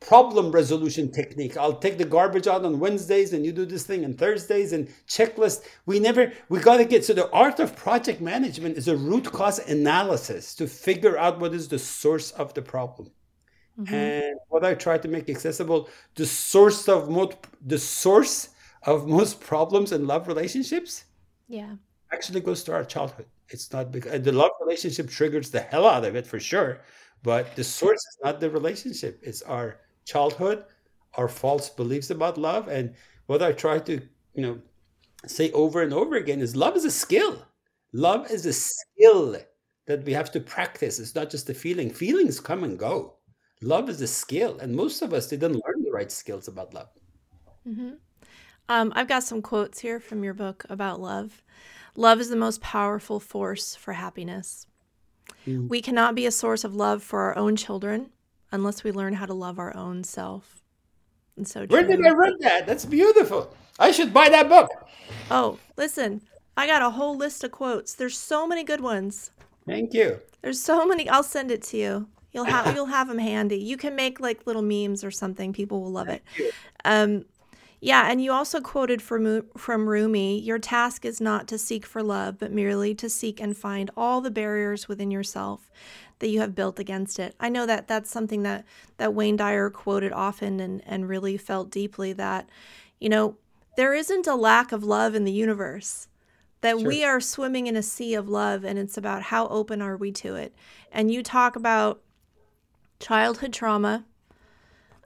problem 0.00 0.52
resolution 0.52 1.10
technique. 1.10 1.56
I'll 1.56 1.78
take 1.78 1.98
the 1.98 2.04
garbage 2.04 2.46
out 2.46 2.64
on 2.64 2.78
Wednesdays 2.78 3.32
and 3.32 3.44
you 3.44 3.52
do 3.52 3.66
this 3.66 3.84
thing 3.84 4.04
on 4.04 4.14
Thursdays 4.14 4.72
and 4.72 4.88
checklist. 5.08 5.62
We 5.86 5.98
never, 5.98 6.32
we 6.48 6.60
got 6.60 6.76
to 6.76 6.84
get, 6.84 7.04
so 7.04 7.14
the 7.14 7.30
art 7.30 7.58
of 7.58 7.74
project 7.74 8.20
management 8.20 8.76
is 8.76 8.88
a 8.88 8.96
root 8.96 9.24
cause 9.32 9.58
analysis 9.58 10.54
to 10.56 10.66
figure 10.66 11.18
out 11.18 11.40
what 11.40 11.54
is 11.54 11.68
the 11.68 11.78
source 11.78 12.30
of 12.32 12.54
the 12.54 12.62
problem. 12.62 13.10
Mm-hmm. 13.78 13.94
And 13.94 14.38
what 14.48 14.64
I 14.64 14.74
try 14.74 14.98
to 14.98 15.08
make 15.08 15.30
accessible, 15.30 15.88
the 16.14 16.26
source 16.26 16.88
of 16.88 17.08
most, 17.08 17.36
the 17.64 17.78
source 17.78 18.50
of 18.82 19.06
most 19.18 19.40
problems 19.40 19.92
in 19.92 20.06
love 20.06 20.26
relationships. 20.26 21.04
Yeah. 21.48 21.74
Actually 22.12 22.40
goes 22.40 22.64
to 22.64 22.72
our 22.72 22.84
childhood. 22.84 23.26
It's 23.50 23.72
not 23.72 23.92
because 23.92 24.22
the 24.22 24.32
love 24.32 24.50
relationship 24.60 25.08
triggers 25.08 25.50
the 25.50 25.60
hell 25.60 25.86
out 25.86 26.04
of 26.04 26.16
it 26.16 26.26
for 26.26 26.40
sure. 26.40 26.80
But 27.22 27.54
the 27.56 27.64
source 27.64 27.98
is 27.98 28.18
not 28.24 28.40
the 28.40 28.50
relationship. 28.50 29.20
It's 29.22 29.42
our 29.42 29.80
childhood, 30.04 30.64
our 31.14 31.28
false 31.28 31.68
beliefs 31.68 32.10
about 32.10 32.38
love. 32.38 32.68
And 32.68 32.94
what 33.26 33.42
I 33.42 33.52
try 33.52 33.78
to, 33.80 34.00
you 34.34 34.42
know, 34.42 34.58
say 35.26 35.50
over 35.52 35.82
and 35.82 35.92
over 35.92 36.16
again 36.16 36.40
is 36.40 36.56
love 36.56 36.76
is 36.76 36.84
a 36.84 36.90
skill. 36.90 37.44
Love 37.92 38.30
is 38.30 38.46
a 38.46 38.52
skill 38.52 39.36
that 39.86 40.04
we 40.04 40.12
have 40.12 40.30
to 40.32 40.40
practice. 40.40 40.98
It's 40.98 41.14
not 41.14 41.30
just 41.30 41.48
a 41.50 41.54
feeling. 41.54 41.90
Feelings 41.90 42.40
come 42.40 42.64
and 42.64 42.78
go. 42.78 43.17
Love 43.60 43.88
is 43.88 44.00
a 44.00 44.06
skill. 44.06 44.58
And 44.58 44.74
most 44.74 45.02
of 45.02 45.12
us 45.12 45.28
didn't 45.28 45.52
learn 45.52 45.82
the 45.82 45.90
right 45.92 46.10
skills 46.10 46.48
about 46.48 46.74
love. 46.74 46.88
Mm-hmm. 47.68 47.90
Um, 48.68 48.92
I've 48.94 49.08
got 49.08 49.22
some 49.22 49.42
quotes 49.42 49.80
here 49.80 49.98
from 49.98 50.22
your 50.22 50.34
book 50.34 50.64
about 50.68 51.00
love. 51.00 51.42
Love 51.96 52.20
is 52.20 52.28
the 52.28 52.36
most 52.36 52.60
powerful 52.60 53.18
force 53.18 53.74
for 53.74 53.94
happiness. 53.94 54.66
Mm. 55.46 55.68
We 55.68 55.80
cannot 55.80 56.14
be 56.14 56.26
a 56.26 56.30
source 56.30 56.64
of 56.64 56.74
love 56.74 57.02
for 57.02 57.20
our 57.20 57.36
own 57.36 57.56
children 57.56 58.10
unless 58.52 58.84
we 58.84 58.92
learn 58.92 59.14
how 59.14 59.26
to 59.26 59.34
love 59.34 59.58
our 59.58 59.74
own 59.76 60.04
self. 60.04 60.62
And 61.36 61.46
so, 61.46 61.66
where 61.66 61.86
did 61.86 62.04
I 62.04 62.10
read 62.10 62.34
that? 62.40 62.66
That's 62.66 62.84
beautiful. 62.84 63.54
I 63.78 63.90
should 63.90 64.12
buy 64.12 64.28
that 64.28 64.48
book. 64.48 64.70
Oh, 65.30 65.58
listen, 65.76 66.20
I 66.56 66.66
got 66.66 66.82
a 66.82 66.90
whole 66.90 67.16
list 67.16 67.44
of 67.44 67.52
quotes. 67.52 67.94
There's 67.94 68.18
so 68.18 68.46
many 68.46 68.64
good 68.64 68.80
ones. 68.80 69.30
Thank 69.66 69.94
you. 69.94 70.20
There's 70.42 70.60
so 70.60 70.84
many. 70.86 71.08
I'll 71.08 71.22
send 71.22 71.50
it 71.50 71.62
to 71.64 71.76
you. 71.76 72.08
You'll 72.38 72.52
have 72.52 72.72
you'll 72.76 72.86
have 72.86 73.08
them 73.08 73.18
handy. 73.18 73.58
You 73.58 73.76
can 73.76 73.96
make 73.96 74.20
like 74.20 74.46
little 74.46 74.62
memes 74.62 75.02
or 75.02 75.10
something. 75.10 75.52
People 75.52 75.82
will 75.82 75.90
love 75.90 76.08
it. 76.08 76.22
Um, 76.84 77.24
yeah, 77.80 78.10
and 78.10 78.22
you 78.22 78.32
also 78.32 78.60
quoted 78.60 79.02
from 79.02 79.42
from 79.56 79.88
Rumi, 79.88 80.38
your 80.38 80.60
task 80.60 81.04
is 81.04 81.20
not 81.20 81.48
to 81.48 81.58
seek 81.58 81.84
for 81.84 82.00
love, 82.00 82.38
but 82.38 82.52
merely 82.52 82.94
to 82.94 83.10
seek 83.10 83.40
and 83.40 83.56
find 83.56 83.90
all 83.96 84.20
the 84.20 84.30
barriers 84.30 84.86
within 84.86 85.10
yourself 85.10 85.68
that 86.20 86.28
you 86.28 86.38
have 86.40 86.54
built 86.54 86.78
against 86.78 87.18
it. 87.18 87.34
I 87.40 87.48
know 87.48 87.66
that 87.66 87.88
that's 87.88 88.08
something 88.08 88.44
that 88.44 88.64
that 88.98 89.14
Wayne 89.14 89.36
Dyer 89.36 89.68
quoted 89.68 90.12
often 90.12 90.60
and 90.60 90.80
and 90.86 91.08
really 91.08 91.36
felt 91.36 91.70
deeply 91.70 92.12
that 92.12 92.48
you 93.00 93.08
know, 93.08 93.36
there 93.76 93.94
isn't 93.94 94.26
a 94.26 94.34
lack 94.36 94.72
of 94.72 94.84
love 94.84 95.14
in 95.14 95.24
the 95.24 95.32
universe. 95.32 96.08
That 96.60 96.80
sure. 96.80 96.88
we 96.88 97.04
are 97.04 97.20
swimming 97.20 97.68
in 97.68 97.76
a 97.76 97.82
sea 97.82 98.14
of 98.14 98.28
love 98.28 98.64
and 98.64 98.78
it's 98.78 98.96
about 98.96 99.22
how 99.22 99.46
open 99.48 99.80
are 99.80 99.96
we 99.96 100.10
to 100.12 100.34
it. 100.34 100.52
And 100.90 101.12
you 101.12 101.22
talk 101.22 101.54
about 101.54 102.00
childhood 103.00 103.52
trauma 103.52 104.04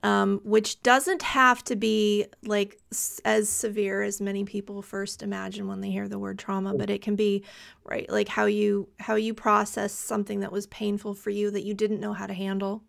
um, 0.05 0.41
which 0.43 0.83
doesn't 0.83 1.23
have 1.23 1.63
to 1.65 1.77
be 1.77 2.27
like 2.45 2.81
as 3.25 3.49
severe 3.49 4.03
as 4.03 4.21
many 4.21 4.45
people 4.45 4.83
first 4.83 5.23
imagine 5.23 5.69
when 5.69 5.81
they 5.81 5.91
hear 5.91 6.09
the 6.09 6.19
word 6.19 6.39
trauma 6.39 6.75
but 6.75 6.91
it 6.91 7.03
can 7.03 7.15
be 7.15 7.45
right 7.85 8.11
like 8.11 8.29
how 8.29 8.47
you 8.47 8.89
how 8.99 9.15
you 9.15 9.33
process 9.33 9.93
something 9.93 10.41
that 10.41 10.51
was 10.51 10.67
painful 10.67 11.15
for 11.15 11.31
you 11.31 11.51
that 11.53 11.63
you 11.63 11.73
didn't 11.73 12.01
know 12.01 12.13
how 12.13 12.27
to 12.27 12.35
handle. 12.35 12.83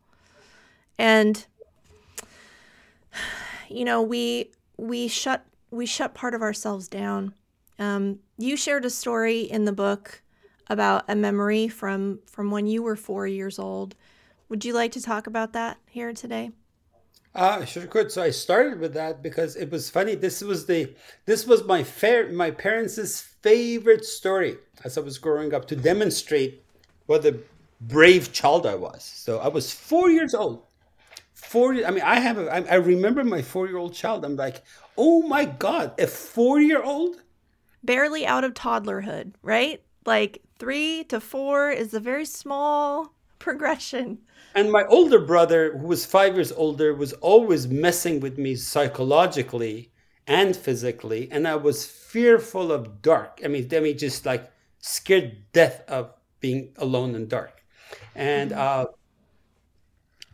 And 0.98 1.46
you 3.70 3.86
know 3.86 4.02
we 4.02 4.52
we 4.78 5.08
shut 5.08 5.46
we 5.70 5.86
shut 5.86 6.16
part 6.16 6.34
of 6.34 6.42
ourselves 6.42 6.88
down. 6.88 7.34
Um, 7.78 8.20
you 8.38 8.58
shared 8.58 8.86
a 8.86 8.90
story 8.90 9.42
in 9.42 9.66
the 9.66 9.72
book 9.72 10.22
about 10.68 11.04
a 11.08 11.16
memory 11.16 11.68
from 11.68 12.20
from 12.26 12.50
when 12.50 12.66
you 12.66 12.82
were 12.82 12.96
four 12.96 13.28
years 13.28 13.60
old 13.60 13.96
would 14.54 14.64
you 14.64 14.72
like 14.72 14.92
to 14.92 15.02
talk 15.02 15.26
about 15.26 15.54
that 15.54 15.80
here 15.90 16.14
today 16.14 16.52
uh, 17.34 17.66
sure 17.66 17.88
could. 17.88 18.12
So 18.12 18.22
I 18.22 18.30
started 18.30 18.80
with 18.80 18.94
that 18.94 19.24
because 19.24 19.56
it 19.56 19.72
was 19.72 19.90
funny. 19.90 20.14
This 20.14 20.44
was 20.44 20.68
the 20.68 20.94
this 21.26 21.48
was 21.48 21.64
my 21.64 21.84
fair 21.84 22.32
my 22.32 22.52
parents' 22.52 23.22
favorite 23.42 24.06
story 24.06 24.58
as 24.84 25.00
I 25.00 25.02
was 25.02 25.18
growing 25.18 25.52
up 25.52 25.68
to 25.70 25.76
demonstrate 25.76 26.64
what 27.08 27.26
a 27.26 27.40
brave 27.82 28.32
child 28.34 28.68
I 28.68 28.76
was. 28.76 29.04
So 29.04 29.40
I 29.40 29.48
was 29.48 29.74
four 29.74 30.12
years 30.12 30.36
old. 30.36 30.62
Four. 31.34 31.74
I 31.74 31.90
mean, 31.90 32.04
I 32.04 32.20
have. 32.20 32.38
A, 32.38 32.54
I, 32.54 32.74
I 32.74 32.76
remember 32.76 33.24
my 33.24 33.42
four 33.42 33.66
year 33.66 33.78
old 33.78 33.96
child. 33.96 34.24
I'm 34.24 34.36
like, 34.36 34.64
oh 34.96 35.24
my 35.24 35.46
god, 35.46 36.00
a 36.00 36.06
four 36.06 36.62
year 36.62 36.84
old, 36.84 37.16
barely 37.84 38.28
out 38.28 38.44
of 38.44 38.54
toddlerhood, 38.54 39.34
right? 39.42 39.82
Like 40.06 40.44
three 40.60 41.04
to 41.06 41.20
four 41.20 41.72
is 41.72 41.96
a 41.96 42.00
very 42.00 42.26
small 42.26 43.16
progression. 43.40 44.20
And 44.56 44.72
my 44.72 44.86
older 44.86 45.20
brother, 45.20 45.78
who 45.78 45.88
was 45.88 46.06
five 46.06 46.36
years 46.36 46.52
older, 46.52 46.94
was 46.94 47.14
always 47.14 47.68
messing 47.68 48.20
with 48.20 48.38
me 48.38 48.56
psychologically 48.56 49.92
and 50.28 50.56
physically. 50.56 51.28
And 51.32 51.48
I 51.48 51.56
was 51.56 51.86
fearful 51.86 52.72
of 52.72 53.02
dark. 53.02 53.42
I 53.44 53.48
mean, 53.48 53.68
I 53.74 53.80
mean, 53.80 53.98
just 53.98 54.26
like 54.26 54.52
scared 54.80 55.38
death 55.54 55.84
of 55.88 56.14
being 56.40 56.74
alone 56.78 57.16
in 57.16 57.28
dark. 57.28 57.64
And 58.16 58.52
mm-hmm. 58.52 58.60
uh, 58.60 58.86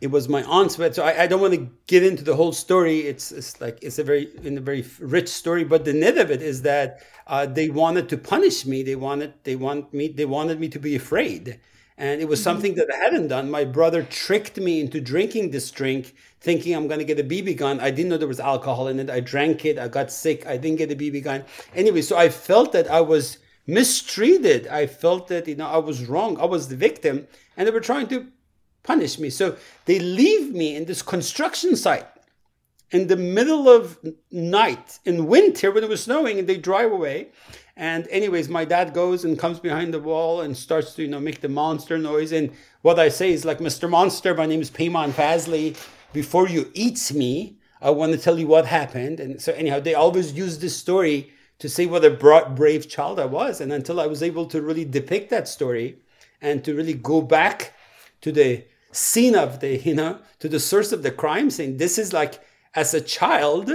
it 0.00 0.10
was 0.10 0.28
my 0.28 0.42
aunt's 0.44 0.76
bed. 0.76 0.94
So 0.94 1.04
I, 1.04 1.22
I, 1.22 1.26
don't 1.26 1.40
want 1.40 1.54
to 1.54 1.70
get 1.86 2.02
into 2.02 2.24
the 2.24 2.34
whole 2.34 2.52
story. 2.52 3.00
It's, 3.00 3.32
it's 3.32 3.60
like 3.60 3.78
it's 3.82 3.98
a 3.98 4.04
very 4.04 4.28
in 4.42 4.56
a 4.58 4.60
very 4.60 4.84
rich 4.98 5.28
story. 5.28 5.64
But 5.64 5.84
the 5.84 5.92
net 5.92 6.18
of 6.18 6.30
it 6.30 6.42
is 6.42 6.62
that 6.62 7.02
uh, 7.26 7.46
they 7.46 7.68
wanted 7.68 8.08
to 8.10 8.18
punish 8.18 8.66
me. 8.66 8.82
They 8.82 8.96
wanted 8.96 9.34
they 9.44 9.56
want 9.56 9.92
me 9.92 10.08
they 10.08 10.24
wanted 10.24 10.58
me 10.58 10.68
to 10.70 10.78
be 10.78 10.96
afraid 10.96 11.60
and 12.00 12.22
it 12.22 12.28
was 12.28 12.40
mm-hmm. 12.40 12.44
something 12.44 12.74
that 12.76 12.88
I 12.92 12.96
hadn't 12.96 13.28
done. 13.28 13.50
My 13.50 13.64
brother 13.64 14.02
tricked 14.02 14.56
me 14.56 14.80
into 14.80 15.00
drinking 15.00 15.50
this 15.50 15.70
drink, 15.70 16.14
thinking 16.40 16.74
I'm 16.74 16.88
going 16.88 16.98
to 16.98 17.04
get 17.04 17.20
a 17.20 17.24
BB 17.24 17.58
gun. 17.58 17.78
I 17.78 17.90
didn't 17.90 18.08
know 18.08 18.16
there 18.16 18.26
was 18.26 18.40
alcohol 18.40 18.88
in 18.88 18.98
it. 18.98 19.10
I 19.10 19.20
drank 19.20 19.66
it. 19.66 19.78
I 19.78 19.86
got 19.86 20.10
sick. 20.10 20.46
I 20.46 20.56
didn't 20.56 20.78
get 20.78 20.90
a 20.90 20.96
BB 20.96 21.22
gun. 21.22 21.44
Anyway, 21.74 22.00
so 22.00 22.16
I 22.16 22.30
felt 22.30 22.72
that 22.72 22.90
I 22.90 23.02
was 23.02 23.36
mistreated. 23.66 24.66
I 24.68 24.86
felt 24.86 25.28
that 25.28 25.46
you 25.46 25.56
know 25.56 25.68
I 25.68 25.76
was 25.76 26.06
wrong. 26.06 26.40
I 26.40 26.46
was 26.46 26.68
the 26.68 26.76
victim, 26.76 27.28
and 27.56 27.68
they 27.68 27.72
were 27.72 27.80
trying 27.80 28.08
to 28.08 28.28
punish 28.82 29.18
me. 29.18 29.28
So 29.28 29.56
they 29.84 29.98
leave 29.98 30.54
me 30.54 30.74
in 30.74 30.86
this 30.86 31.02
construction 31.02 31.76
site 31.76 32.06
in 32.90 33.06
the 33.06 33.16
middle 33.16 33.68
of 33.68 33.98
night 34.30 34.98
in 35.04 35.26
winter 35.26 35.70
when 35.70 35.84
it 35.84 35.88
was 35.88 36.02
snowing, 36.02 36.38
and 36.38 36.48
they 36.48 36.56
drive 36.56 36.90
away. 36.90 37.28
And 37.76 38.06
anyways, 38.08 38.48
my 38.48 38.64
dad 38.64 38.92
goes 38.92 39.24
and 39.24 39.38
comes 39.38 39.58
behind 39.58 39.94
the 39.94 40.00
wall 40.00 40.42
and 40.42 40.56
starts 40.56 40.94
to, 40.94 41.02
you 41.02 41.08
know, 41.08 41.20
make 41.20 41.40
the 41.40 41.48
monster 41.48 41.96
noise. 41.98 42.32
And 42.32 42.52
what 42.82 42.98
I 42.98 43.08
say 43.08 43.32
is 43.32 43.44
like, 43.44 43.58
Mr. 43.58 43.88
Monster, 43.88 44.34
my 44.34 44.46
name 44.46 44.60
is 44.60 44.70
Peyman 44.70 45.12
Fazli. 45.12 45.76
Before 46.12 46.48
you 46.48 46.70
eat 46.74 47.12
me, 47.14 47.58
I 47.80 47.90
want 47.90 48.12
to 48.12 48.18
tell 48.18 48.38
you 48.38 48.46
what 48.46 48.66
happened. 48.66 49.20
And 49.20 49.40
so 49.40 49.52
anyhow, 49.52 49.80
they 49.80 49.94
always 49.94 50.32
use 50.32 50.58
this 50.58 50.76
story 50.76 51.32
to 51.60 51.68
say 51.68 51.86
what 51.86 52.04
a 52.04 52.10
brave 52.10 52.88
child 52.88 53.20
I 53.20 53.26
was. 53.26 53.60
And 53.60 53.72
until 53.72 54.00
I 54.00 54.06
was 54.06 54.22
able 54.22 54.46
to 54.46 54.60
really 54.60 54.84
depict 54.84 55.30
that 55.30 55.48
story 55.48 55.98
and 56.42 56.64
to 56.64 56.74
really 56.74 56.94
go 56.94 57.22
back 57.22 57.72
to 58.22 58.32
the 58.32 58.64
scene 58.92 59.36
of 59.36 59.60
the, 59.60 59.78
you 59.78 59.94
know, 59.94 60.18
to 60.40 60.48
the 60.48 60.60
source 60.60 60.92
of 60.92 61.02
the 61.02 61.10
crime 61.10 61.48
scene, 61.48 61.76
this 61.76 61.96
is 61.96 62.12
like, 62.12 62.40
as 62.74 62.94
a 62.94 63.00
child, 63.00 63.70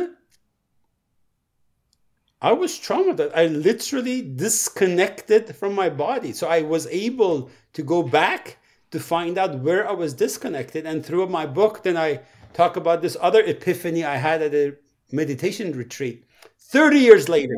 I 2.42 2.52
was 2.54 2.74
traumatized. 2.74 3.32
I 3.36 3.48
literally 3.48 4.22
disconnected 4.22 5.56
from 5.56 5.74
my 5.74 5.90
body. 5.90 6.32
So 6.34 6.48
I 6.48 6.62
was 6.62 6.88
able 6.88 7.50
to 7.74 7.84
go 7.84 8.04
back 8.04 8.58
to 8.92 9.00
find 9.00 9.38
out 9.38 9.60
where 9.60 9.88
I 9.90 9.94
was 9.94 10.14
disconnected. 10.14 10.86
And 10.86 11.06
through 11.06 11.28
my 11.28 11.46
book, 11.46 11.84
then 11.84 11.98
I 11.98 12.22
talk 12.54 12.78
about 12.78 13.02
this 13.02 13.18
other 13.20 13.42
epiphany 13.42 14.06
I 14.06 14.18
had 14.18 14.42
at 14.42 14.54
a 14.54 14.76
meditation 15.12 15.72
retreat 15.74 16.26
30 16.60 17.00
years 17.00 17.30
later. 17.30 17.56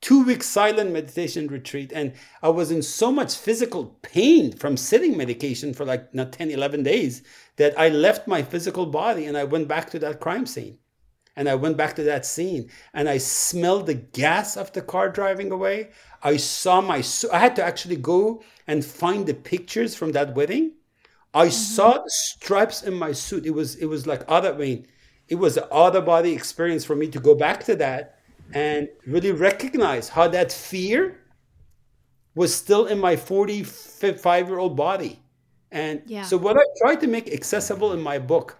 Two 0.00 0.24
week 0.24 0.42
silent 0.42 0.90
meditation 0.92 1.46
retreat. 1.48 1.92
And 1.94 2.14
I 2.42 2.48
was 2.48 2.70
in 2.70 2.82
so 2.82 3.12
much 3.12 3.36
physical 3.36 3.98
pain 4.00 4.52
from 4.52 4.78
sitting 4.78 5.14
meditation 5.16 5.74
for 5.74 5.84
like 5.84 6.14
not 6.14 6.32
10, 6.32 6.50
11 6.50 6.82
days 6.82 7.22
that 7.56 7.78
I 7.78 7.90
left 7.90 8.26
my 8.26 8.42
physical 8.42 8.86
body 8.86 9.26
and 9.26 9.36
I 9.36 9.44
went 9.44 9.68
back 9.68 9.90
to 9.90 9.98
that 9.98 10.18
crime 10.18 10.46
scene. 10.46 10.78
And 11.40 11.48
I 11.48 11.54
went 11.54 11.78
back 11.78 11.96
to 11.96 12.02
that 12.02 12.26
scene 12.26 12.68
and 12.92 13.08
I 13.08 13.16
smelled 13.16 13.86
the 13.86 13.94
gas 13.94 14.58
of 14.58 14.72
the 14.72 14.82
car 14.82 15.08
driving 15.08 15.50
away. 15.50 15.88
I 16.22 16.36
saw 16.36 16.82
my, 16.82 17.02
I 17.32 17.38
had 17.38 17.56
to 17.56 17.64
actually 17.64 17.96
go 17.96 18.42
and 18.66 18.84
find 18.84 19.26
the 19.26 19.32
pictures 19.32 19.94
from 19.94 20.12
that 20.12 20.34
wedding. 20.34 20.72
I 21.32 21.46
mm-hmm. 21.46 21.52
saw 21.52 21.92
the 21.94 22.10
stripes 22.10 22.82
in 22.82 22.92
my 22.92 23.12
suit. 23.12 23.46
It 23.46 23.52
was, 23.52 23.76
it 23.76 23.86
was 23.86 24.06
like 24.06 24.22
other, 24.28 24.52
I 24.52 24.58
mean, 24.58 24.86
it 25.28 25.36
was 25.36 25.56
an 25.56 25.64
other 25.72 26.02
body 26.02 26.34
experience 26.34 26.84
for 26.84 26.94
me 26.94 27.08
to 27.08 27.18
go 27.18 27.34
back 27.34 27.64
to 27.64 27.76
that 27.76 28.18
and 28.52 28.90
really 29.06 29.32
recognize 29.32 30.10
how 30.10 30.28
that 30.28 30.52
fear 30.52 31.20
was 32.34 32.54
still 32.54 32.84
in 32.84 32.98
my 32.98 33.16
45 33.16 34.46
year 34.46 34.58
old 34.58 34.76
body. 34.76 35.22
And 35.72 36.02
yeah. 36.04 36.20
so, 36.20 36.36
what 36.36 36.58
I 36.58 36.64
tried 36.82 37.00
to 37.00 37.06
make 37.06 37.32
accessible 37.32 37.94
in 37.94 38.02
my 38.02 38.18
book 38.18 38.58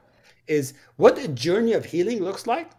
is 0.51 0.75
what 0.97 1.19
a 1.19 1.29
journey 1.29 1.73
of 1.73 1.87
healing 1.87 2.23
looks 2.23 2.47
like. 2.47 2.71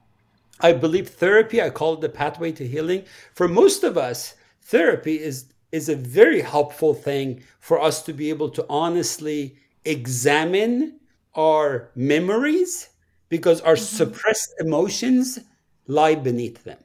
I 0.59 0.73
believe 0.73 1.09
therapy, 1.09 1.61
I 1.61 1.69
call 1.69 1.93
it 1.95 2.01
the 2.01 2.09
pathway 2.09 2.51
to 2.51 2.67
healing. 2.67 3.05
For 3.33 3.47
most 3.47 3.83
of 3.83 3.97
us, 3.97 4.35
therapy 4.61 5.19
is, 5.19 5.45
is 5.71 5.89
a 5.89 5.95
very 5.95 6.41
helpful 6.41 6.93
thing 6.93 7.41
for 7.59 7.81
us 7.81 8.03
to 8.03 8.13
be 8.13 8.29
able 8.29 8.49
to 8.51 8.65
honestly 8.69 9.55
examine 9.85 10.99
our 11.33 11.89
memories 11.95 12.89
because 13.29 13.61
our 13.61 13.75
mm-hmm. 13.75 13.97
suppressed 13.97 14.53
emotions 14.59 15.39
lie 15.87 16.15
beneath 16.15 16.63
them. 16.63 16.77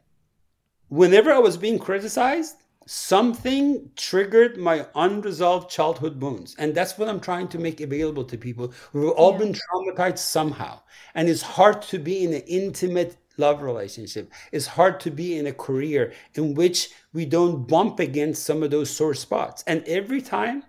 Whenever 0.89 1.33
I 1.33 1.39
was 1.41 1.57
being 1.57 1.79
criticized, 1.79 2.57
something 2.87 3.91
triggered 3.97 4.57
my 4.57 4.87
unresolved 4.95 5.69
childhood 5.69 6.21
wounds. 6.21 6.55
And 6.59 6.75
that's 6.75 6.97
what 6.97 7.09
I'm 7.09 7.21
trying 7.21 7.49
to 7.49 7.59
make 7.59 7.81
available 7.81 8.25
to 8.25 8.39
people. 8.39 8.73
We've 8.93 9.11
all 9.11 9.33
yeah. 9.33 9.39
been 9.39 9.55
traumatized 9.55 10.19
somehow. 10.19 10.81
And 11.15 11.29
it's 11.29 11.43
hard 11.43 11.83
to 11.83 11.99
be 11.99 12.25
in 12.25 12.33
an 12.33 12.43
intimate 12.47 13.17
love 13.37 13.61
relationship. 13.61 14.33
It's 14.53 14.67
hard 14.67 15.01
to 15.01 15.11
be 15.11 15.37
in 15.37 15.47
a 15.47 15.53
career 15.53 16.13
in 16.35 16.55
which 16.55 16.91
we 17.13 17.27
don't 17.27 17.67
bump 17.67 17.99
against 17.99 18.45
some 18.45 18.63
of 18.63 18.71
those 18.71 18.89
sore 18.89 19.15
spots. 19.15 19.65
And 19.67 19.85
every 19.85 20.23
time 20.23 20.63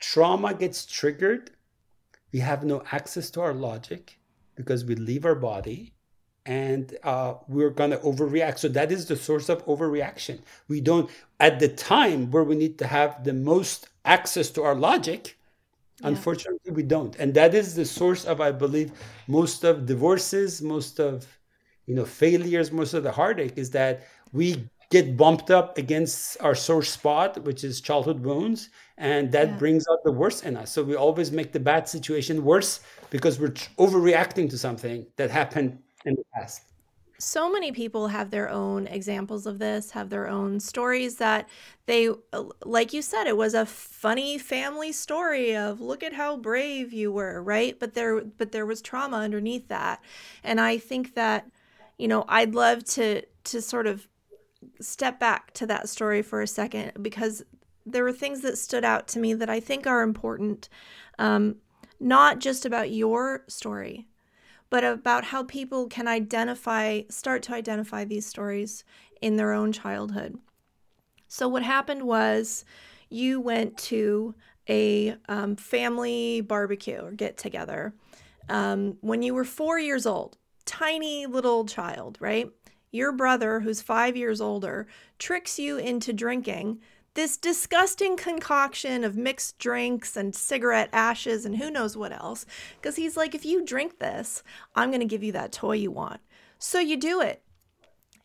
trauma 0.00 0.52
gets 0.52 0.84
triggered, 0.84 1.50
we 2.32 2.40
have 2.40 2.64
no 2.64 2.82
access 2.90 3.30
to 3.30 3.40
our 3.40 3.54
logic 3.54 4.18
because 4.56 4.84
we 4.84 4.96
leave 4.96 5.24
our 5.24 5.36
body 5.36 5.94
and 6.46 6.96
uh, 7.02 7.34
we're 7.48 7.70
going 7.70 7.90
to 7.90 7.98
overreact. 7.98 8.58
So 8.58 8.68
that 8.68 8.92
is 8.92 9.06
the 9.06 9.16
source 9.16 9.48
of 9.48 9.64
overreaction. 9.66 10.40
We 10.68 10.80
don't, 10.80 11.10
at 11.40 11.58
the 11.58 11.68
time 11.68 12.30
where 12.30 12.44
we 12.44 12.54
need 12.54 12.78
to 12.78 12.86
have 12.86 13.24
the 13.24 13.32
most 13.32 13.88
access 14.04 14.50
to 14.50 14.62
our 14.62 14.74
logic, 14.74 15.38
yeah. 16.00 16.08
unfortunately, 16.08 16.72
we 16.72 16.82
don't. 16.82 17.16
And 17.16 17.32
that 17.34 17.54
is 17.54 17.74
the 17.74 17.84
source 17.84 18.24
of, 18.24 18.40
I 18.40 18.52
believe, 18.52 18.92
most 19.26 19.64
of 19.64 19.86
divorces, 19.86 20.60
most 20.60 21.00
of, 21.00 21.26
you 21.86 21.94
know, 21.94 22.04
failures, 22.04 22.70
most 22.72 22.94
of 22.94 23.02
the 23.02 23.12
heartache 23.12 23.56
is 23.56 23.70
that 23.70 24.06
we 24.32 24.68
get 24.90 25.16
bumped 25.16 25.50
up 25.50 25.78
against 25.78 26.36
our 26.40 26.54
sore 26.54 26.82
spot, 26.82 27.42
which 27.44 27.64
is 27.64 27.80
childhood 27.80 28.20
wounds, 28.20 28.68
and 28.98 29.32
that 29.32 29.48
yeah. 29.48 29.56
brings 29.56 29.84
out 29.90 29.98
the 30.04 30.12
worst 30.12 30.44
in 30.44 30.56
us. 30.56 30.70
So 30.70 30.82
we 30.82 30.94
always 30.94 31.32
make 31.32 31.52
the 31.52 31.60
bad 31.60 31.88
situation 31.88 32.44
worse 32.44 32.80
because 33.10 33.40
we're 33.40 33.54
overreacting 33.78 34.48
to 34.50 34.58
something 34.58 35.06
that 35.16 35.30
happened 35.30 35.78
in 36.04 36.14
the 36.14 36.24
past. 36.34 36.62
So 37.18 37.50
many 37.50 37.70
people 37.70 38.08
have 38.08 38.30
their 38.30 38.50
own 38.50 38.86
examples 38.88 39.46
of 39.46 39.58
this, 39.58 39.92
have 39.92 40.10
their 40.10 40.28
own 40.28 40.58
stories 40.58 41.16
that 41.16 41.48
they, 41.86 42.10
like 42.64 42.92
you 42.92 43.02
said, 43.02 43.26
it 43.26 43.36
was 43.36 43.54
a 43.54 43.64
funny 43.64 44.36
family 44.36 44.90
story 44.90 45.56
of 45.56 45.80
look 45.80 46.02
at 46.02 46.12
how 46.12 46.36
brave 46.36 46.92
you 46.92 47.12
were, 47.12 47.40
right? 47.42 47.78
But 47.78 47.94
there, 47.94 48.20
but 48.22 48.50
there 48.50 48.66
was 48.66 48.82
trauma 48.82 49.18
underneath 49.18 49.68
that, 49.68 50.02
and 50.42 50.60
I 50.60 50.76
think 50.76 51.14
that, 51.14 51.48
you 51.98 52.08
know, 52.08 52.24
I'd 52.28 52.54
love 52.54 52.84
to 52.84 53.22
to 53.44 53.62
sort 53.62 53.86
of 53.86 54.08
step 54.80 55.20
back 55.20 55.52
to 55.54 55.66
that 55.66 55.88
story 55.88 56.22
for 56.22 56.42
a 56.42 56.46
second 56.46 56.92
because 57.00 57.44
there 57.86 58.02
were 58.02 58.12
things 58.12 58.40
that 58.40 58.58
stood 58.58 58.84
out 58.84 59.06
to 59.08 59.18
me 59.18 59.34
that 59.34 59.50
I 59.50 59.60
think 59.60 59.86
are 59.86 60.02
important, 60.02 60.68
um, 61.18 61.56
not 62.00 62.38
just 62.40 62.64
about 62.66 62.90
your 62.90 63.44
story, 63.46 64.08
but 64.70 64.84
about 64.84 65.24
how 65.24 65.44
people 65.44 65.86
can 65.86 66.08
identify, 66.08 67.02
start 67.08 67.42
to 67.44 67.54
identify 67.54 68.04
these 68.04 68.26
stories 68.26 68.84
in 69.20 69.36
their 69.36 69.52
own 69.52 69.72
childhood. 69.72 70.38
So, 71.28 71.48
what 71.48 71.62
happened 71.62 72.04
was 72.04 72.64
you 73.08 73.40
went 73.40 73.76
to 73.78 74.34
a 74.68 75.16
um, 75.28 75.56
family 75.56 76.40
barbecue 76.40 77.00
or 77.00 77.12
get 77.12 77.36
together 77.36 77.94
um, 78.48 78.96
when 79.00 79.22
you 79.22 79.34
were 79.34 79.44
four 79.44 79.78
years 79.78 80.06
old, 80.06 80.36
tiny 80.64 81.26
little 81.26 81.64
child, 81.64 82.18
right? 82.20 82.50
Your 82.90 83.12
brother, 83.12 83.60
who's 83.60 83.82
five 83.82 84.16
years 84.16 84.40
older, 84.40 84.86
tricks 85.18 85.58
you 85.58 85.78
into 85.78 86.12
drinking 86.12 86.80
this 87.14 87.36
disgusting 87.36 88.16
concoction 88.16 89.04
of 89.04 89.16
mixed 89.16 89.58
drinks 89.58 90.16
and 90.16 90.34
cigarette 90.34 90.90
ashes 90.92 91.44
and 91.46 91.56
who 91.56 91.70
knows 91.70 91.96
what 91.96 92.12
else. 92.12 92.44
Because 92.76 92.96
he's 92.96 93.16
like, 93.16 93.34
if 93.34 93.44
you 93.44 93.64
drink 93.64 93.98
this, 93.98 94.42
I'm 94.74 94.90
going 94.90 95.00
to 95.00 95.06
give 95.06 95.22
you 95.22 95.32
that 95.32 95.52
toy 95.52 95.76
you 95.76 95.90
want. 95.90 96.20
So 96.58 96.78
you 96.78 96.96
do 96.96 97.20
it. 97.20 97.42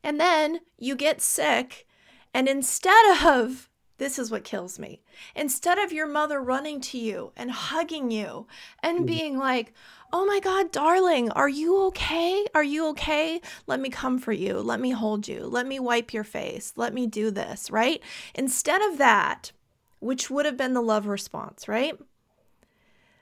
And 0.03 0.19
then 0.19 0.61
you 0.77 0.95
get 0.95 1.21
sick. 1.21 1.85
And 2.33 2.47
instead 2.47 3.25
of, 3.25 3.69
this 3.97 4.17
is 4.17 4.31
what 4.31 4.43
kills 4.43 4.79
me, 4.79 5.01
instead 5.35 5.77
of 5.77 5.91
your 5.91 6.07
mother 6.07 6.41
running 6.41 6.79
to 6.81 6.97
you 6.97 7.31
and 7.35 7.51
hugging 7.51 8.11
you 8.11 8.47
and 8.81 9.01
mm. 9.01 9.05
being 9.05 9.37
like, 9.37 9.73
Oh 10.11 10.25
my 10.25 10.39
God, 10.39 10.71
darling, 10.71 11.29
are 11.31 11.49
you 11.49 11.83
okay? 11.87 12.43
Are 12.55 12.63
you 12.63 12.87
okay? 12.89 13.41
Let 13.67 13.79
me 13.79 13.89
come 13.89 14.17
for 14.17 14.31
you. 14.31 14.59
Let 14.59 14.79
me 14.79 14.89
hold 14.89 15.27
you. 15.27 15.45
Let 15.45 15.67
me 15.67 15.79
wipe 15.79 16.13
your 16.13 16.23
face. 16.23 16.73
Let 16.75 16.95
me 16.95 17.05
do 17.05 17.29
this, 17.29 17.69
right? 17.69 18.01
Instead 18.33 18.81
of 18.81 18.97
that, 18.97 19.51
which 19.99 20.31
would 20.31 20.47
have 20.47 20.57
been 20.57 20.73
the 20.73 20.81
love 20.81 21.05
response, 21.05 21.67
right? 21.67 21.95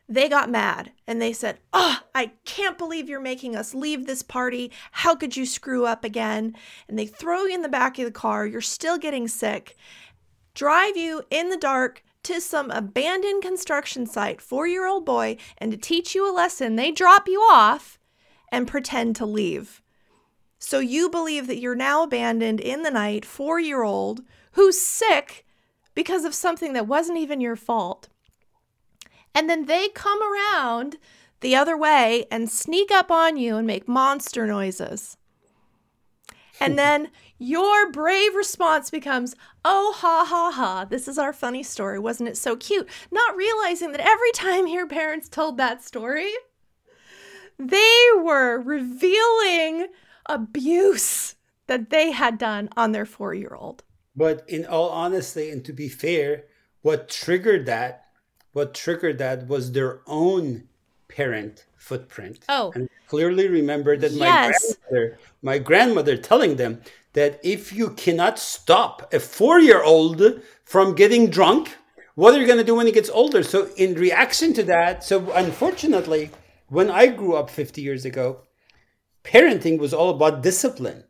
They 0.07 0.29
got 0.29 0.49
mad 0.49 0.91
and 1.05 1.21
they 1.21 1.33
said, 1.33 1.59
Oh, 1.73 1.99
I 2.15 2.31
can't 2.45 2.77
believe 2.77 3.09
you're 3.09 3.19
making 3.19 3.57
us 3.57 3.73
leave 3.73 4.05
this 4.07 4.21
party. 4.21 4.71
How 4.91 5.13
could 5.13 5.35
you 5.35 5.45
screw 5.45 5.85
up 5.85 6.05
again? 6.05 6.55
And 6.87 6.97
they 6.97 7.05
throw 7.05 7.43
you 7.43 7.53
in 7.55 7.63
the 7.63 7.69
back 7.69 7.99
of 7.99 8.05
the 8.05 8.11
car. 8.11 8.45
You're 8.45 8.61
still 8.61 8.97
getting 8.97 9.27
sick, 9.27 9.75
drive 10.53 10.95
you 10.95 11.23
in 11.29 11.49
the 11.49 11.57
dark 11.57 12.03
to 12.27 12.41
some 12.41 12.71
abandoned 12.71 13.41
construction 13.41 14.05
site, 14.05 14.41
four 14.41 14.67
year 14.67 14.85
old 14.85 15.05
boy, 15.05 15.37
and 15.57 15.71
to 15.71 15.77
teach 15.77 16.13
you 16.13 16.29
a 16.29 16.33
lesson, 16.33 16.75
they 16.75 16.91
drop 16.91 17.27
you 17.27 17.39
off 17.39 17.99
and 18.51 18.67
pretend 18.67 19.15
to 19.15 19.25
leave. 19.25 19.81
So 20.59 20.79
you 20.79 21.09
believe 21.09 21.47
that 21.47 21.59
you're 21.59 21.75
now 21.75 22.03
abandoned 22.03 22.59
in 22.59 22.83
the 22.83 22.91
night, 22.91 23.25
four 23.25 23.59
year 23.59 23.83
old, 23.83 24.21
who's 24.53 24.79
sick 24.79 25.45
because 25.95 26.25
of 26.25 26.35
something 26.35 26.73
that 26.73 26.87
wasn't 26.87 27.17
even 27.17 27.41
your 27.41 27.55
fault. 27.55 28.09
And 29.33 29.49
then 29.49 29.65
they 29.65 29.89
come 29.89 30.19
around 30.21 30.97
the 31.41 31.55
other 31.55 31.77
way 31.77 32.25
and 32.31 32.49
sneak 32.49 32.91
up 32.91 33.11
on 33.11 33.37
you 33.37 33.55
and 33.55 33.67
make 33.67 33.87
monster 33.87 34.47
noises. 34.47 35.17
And 36.59 36.77
then 36.77 37.09
your 37.39 37.91
brave 37.91 38.35
response 38.35 38.89
becomes, 38.89 39.35
oh, 39.63 39.93
ha, 39.97 40.25
ha, 40.27 40.51
ha, 40.51 40.85
this 40.85 41.07
is 41.07 41.17
our 41.17 41.33
funny 41.33 41.63
story. 41.63 41.99
Wasn't 41.99 42.29
it 42.29 42.37
so 42.37 42.55
cute? 42.55 42.87
Not 43.11 43.35
realizing 43.35 43.91
that 43.91 44.01
every 44.01 44.31
time 44.31 44.67
your 44.67 44.87
parents 44.87 45.29
told 45.29 45.57
that 45.57 45.83
story, 45.83 46.31
they 47.59 48.05
were 48.15 48.59
revealing 48.59 49.87
abuse 50.25 51.35
that 51.67 51.89
they 51.89 52.11
had 52.11 52.37
done 52.37 52.69
on 52.75 52.91
their 52.91 53.05
four 53.05 53.33
year 53.33 53.55
old. 53.55 53.83
But 54.15 54.43
in 54.47 54.65
all 54.65 54.89
honesty, 54.89 55.51
and 55.51 55.63
to 55.65 55.73
be 55.73 55.89
fair, 55.89 56.45
what 56.81 57.09
triggered 57.09 57.65
that, 57.67 58.05
what 58.53 58.73
triggered 58.73 59.19
that 59.19 59.47
was 59.47 59.71
their 59.73 60.01
own 60.07 60.67
parent 61.07 61.65
footprint. 61.75 62.43
Oh. 62.49 62.71
And 62.75 62.89
clearly 63.07 63.47
remember 63.47 63.95
that 63.97 64.11
yes. 64.11 64.19
my 64.19 64.89
grandmother, 64.89 65.19
my 65.41 65.57
grandmother 65.57 66.17
telling 66.17 66.55
them 66.55 66.81
that 67.13 67.39
if 67.43 67.73
you 67.73 67.89
cannot 67.91 68.39
stop 68.39 69.11
a 69.13 69.19
four 69.19 69.59
year 69.59 69.83
old 69.83 70.41
from 70.63 70.95
getting 70.95 71.29
drunk, 71.29 71.75
what 72.15 72.33
are 72.33 72.39
you 72.39 72.47
going 72.47 72.57
to 72.57 72.63
do 72.63 72.75
when 72.75 72.87
he 72.87 72.91
gets 72.91 73.09
older? 73.09 73.43
So, 73.43 73.69
in 73.77 73.93
reaction 73.93 74.53
to 74.53 74.63
that, 74.63 75.03
so 75.03 75.31
unfortunately, 75.33 76.31
when 76.67 76.89
I 76.89 77.07
grew 77.07 77.35
up 77.35 77.49
50 77.49 77.81
years 77.81 78.05
ago, 78.05 78.41
parenting 79.23 79.77
was 79.77 79.93
all 79.93 80.09
about 80.09 80.41
discipline. 80.41 81.03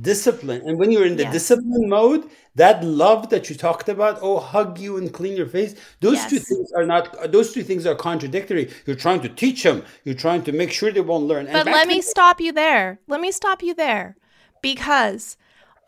Discipline. 0.00 0.62
And 0.64 0.78
when 0.78 0.90
you're 0.90 1.06
in 1.06 1.16
the 1.16 1.24
yes. 1.24 1.32
discipline 1.32 1.88
mode, 1.88 2.28
that 2.54 2.82
love 2.82 3.28
that 3.28 3.50
you 3.50 3.56
talked 3.56 3.88
about, 3.88 4.18
oh, 4.22 4.40
hug 4.40 4.78
you 4.78 4.96
and 4.96 5.12
clean 5.12 5.36
your 5.36 5.46
face, 5.46 5.74
those 6.00 6.14
yes. 6.14 6.30
two 6.30 6.38
things 6.38 6.72
are 6.76 6.86
not, 6.86 7.30
those 7.30 7.52
two 7.52 7.62
things 7.62 7.86
are 7.86 7.94
contradictory. 7.94 8.70
You're 8.86 8.96
trying 8.96 9.20
to 9.20 9.28
teach 9.28 9.62
them, 9.62 9.84
you're 10.04 10.14
trying 10.14 10.44
to 10.44 10.52
make 10.52 10.72
sure 10.72 10.90
they 10.90 11.02
won't 11.02 11.24
learn. 11.24 11.46
But 11.46 11.66
let 11.66 11.88
me 11.88 12.00
stop 12.00 12.40
you 12.40 12.52
there. 12.52 13.00
Let 13.06 13.20
me 13.20 13.32
stop 13.32 13.62
you 13.62 13.74
there 13.74 14.16
because 14.62 15.36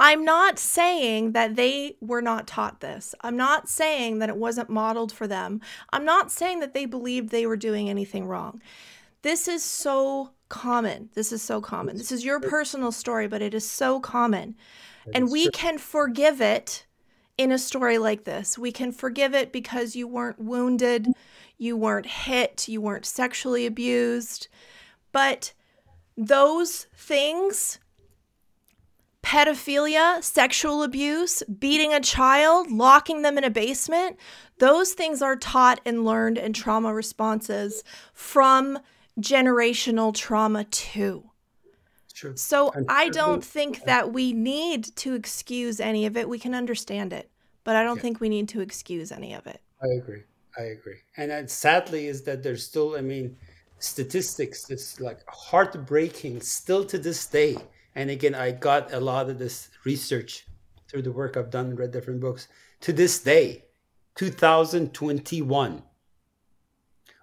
I'm 0.01 0.25
not 0.25 0.59
saying 0.59 1.33
that 1.33 1.55
they 1.55 1.97
were 2.01 2.21
not 2.21 2.47
taught 2.47 2.81
this. 2.81 3.15
I'm 3.23 3.37
not 3.37 3.69
saying 3.69 4.19
that 4.19 4.29
it 4.29 4.37
wasn't 4.37 4.69
modeled 4.69 5.13
for 5.13 5.27
them. 5.27 5.61
I'm 5.93 6.05
not 6.05 6.31
saying 6.31 6.61
that 6.61 6.75
they 6.75 6.85
believed 6.85 7.31
they 7.31 7.47
were 7.47 7.57
doing 7.57 7.89
anything 7.89 8.27
wrong. 8.27 8.61
This 9.23 9.49
is 9.49 9.65
so 9.65 10.33
common. 10.49 11.09
This 11.15 11.33
is 11.33 11.43
so 11.43 11.61
common. 11.61 11.97
This 11.97 12.13
is 12.13 12.25
your 12.25 12.41
personal 12.41 12.93
story, 12.93 13.29
but 13.29 13.41
it 13.41 13.55
is 13.55 13.69
so 13.69 14.01
common. 14.01 14.57
And 15.15 15.31
we 15.31 15.51
can 15.51 15.79
forgive 15.79 16.41
it 16.41 16.87
in 17.39 17.53
a 17.53 17.59
story 17.59 17.99
like 17.99 18.25
this. 18.25 18.59
We 18.59 18.73
can 18.73 18.93
forgive 18.93 19.35
it 19.35 19.53
because 19.53 19.97
you 19.97 20.07
weren't 20.07 20.39
wounded, 20.39 21.09
you 21.59 21.77
weren't 21.77 22.07
hit, 22.07 22.69
you 22.69 22.81
weren't 22.81 23.07
sexually 23.07 23.67
abused. 23.67 24.49
But 25.13 25.53
those 26.17 26.87
things 26.97 27.79
pedophilia, 29.25 30.23
sexual 30.23 30.83
abuse, 30.83 31.43
beating 31.59 31.95
a 31.95 32.01
child, 32.01 32.71
locking 32.71 33.23
them 33.23 33.39
in 33.39 33.45
a 33.45 33.51
basement, 33.51 34.19
those 34.59 34.93
things 34.93 35.23
are 35.23 35.35
taught 35.35 35.81
and 35.87 36.05
learned 36.05 36.37
in 36.37 36.53
trauma 36.53 36.93
responses 36.93 37.83
from 38.13 38.79
generational 39.19 40.15
trauma 40.15 40.65
too. 40.65 41.31
True. 42.15 42.37
So 42.37 42.73
I 42.89 43.09
don't 43.09 43.43
think 43.43 43.85
that 43.85 44.13
we 44.13 44.33
need 44.33 44.95
to 44.97 45.15
excuse 45.15 45.81
any 45.81 46.07
of 46.07 46.17
it. 46.17 46.29
We 46.29 46.39
can 46.39 46.55
understand 46.55 47.13
it, 47.13 47.31
but 47.65 47.75
I 47.75 47.83
don't 47.83 47.97
Yeah. 47.97 48.03
think 48.03 48.21
we 48.21 48.29
need 48.29 48.49
to 48.51 48.61
excuse 48.61 49.11
any 49.11 49.35
of 49.35 49.47
it. 49.47 49.61
I 49.83 49.89
agree. 49.89 50.23
I 50.57 50.63
agree. 50.63 50.99
And 51.17 51.33
uh, 51.33 51.47
sadly, 51.47 52.07
is 52.07 52.23
that 52.23 52.43
there's 52.43 52.65
still, 52.65 52.95
I 52.95 53.01
mean, 53.01 53.37
statistics 53.79 54.65
that's 54.67 55.01
like 55.01 55.19
heartbreaking 55.29 56.41
still 56.41 56.85
to 56.85 56.99
this 56.99 57.27
day. 57.27 57.57
And 57.95 58.11
again, 58.11 58.35
I 58.35 58.51
got 58.51 58.93
a 58.93 59.01
lot 59.01 59.31
of 59.31 59.39
this 59.39 59.71
research 59.85 60.47
through 60.89 61.03
the 61.03 61.13
work 61.13 61.37
I've 61.37 61.51
done, 61.51 61.67
and 61.67 61.79
read 61.79 61.93
different 61.93 62.21
books. 62.21 62.49
To 62.83 62.93
this 62.93 63.19
day, 63.21 63.65
2021, 64.17 65.83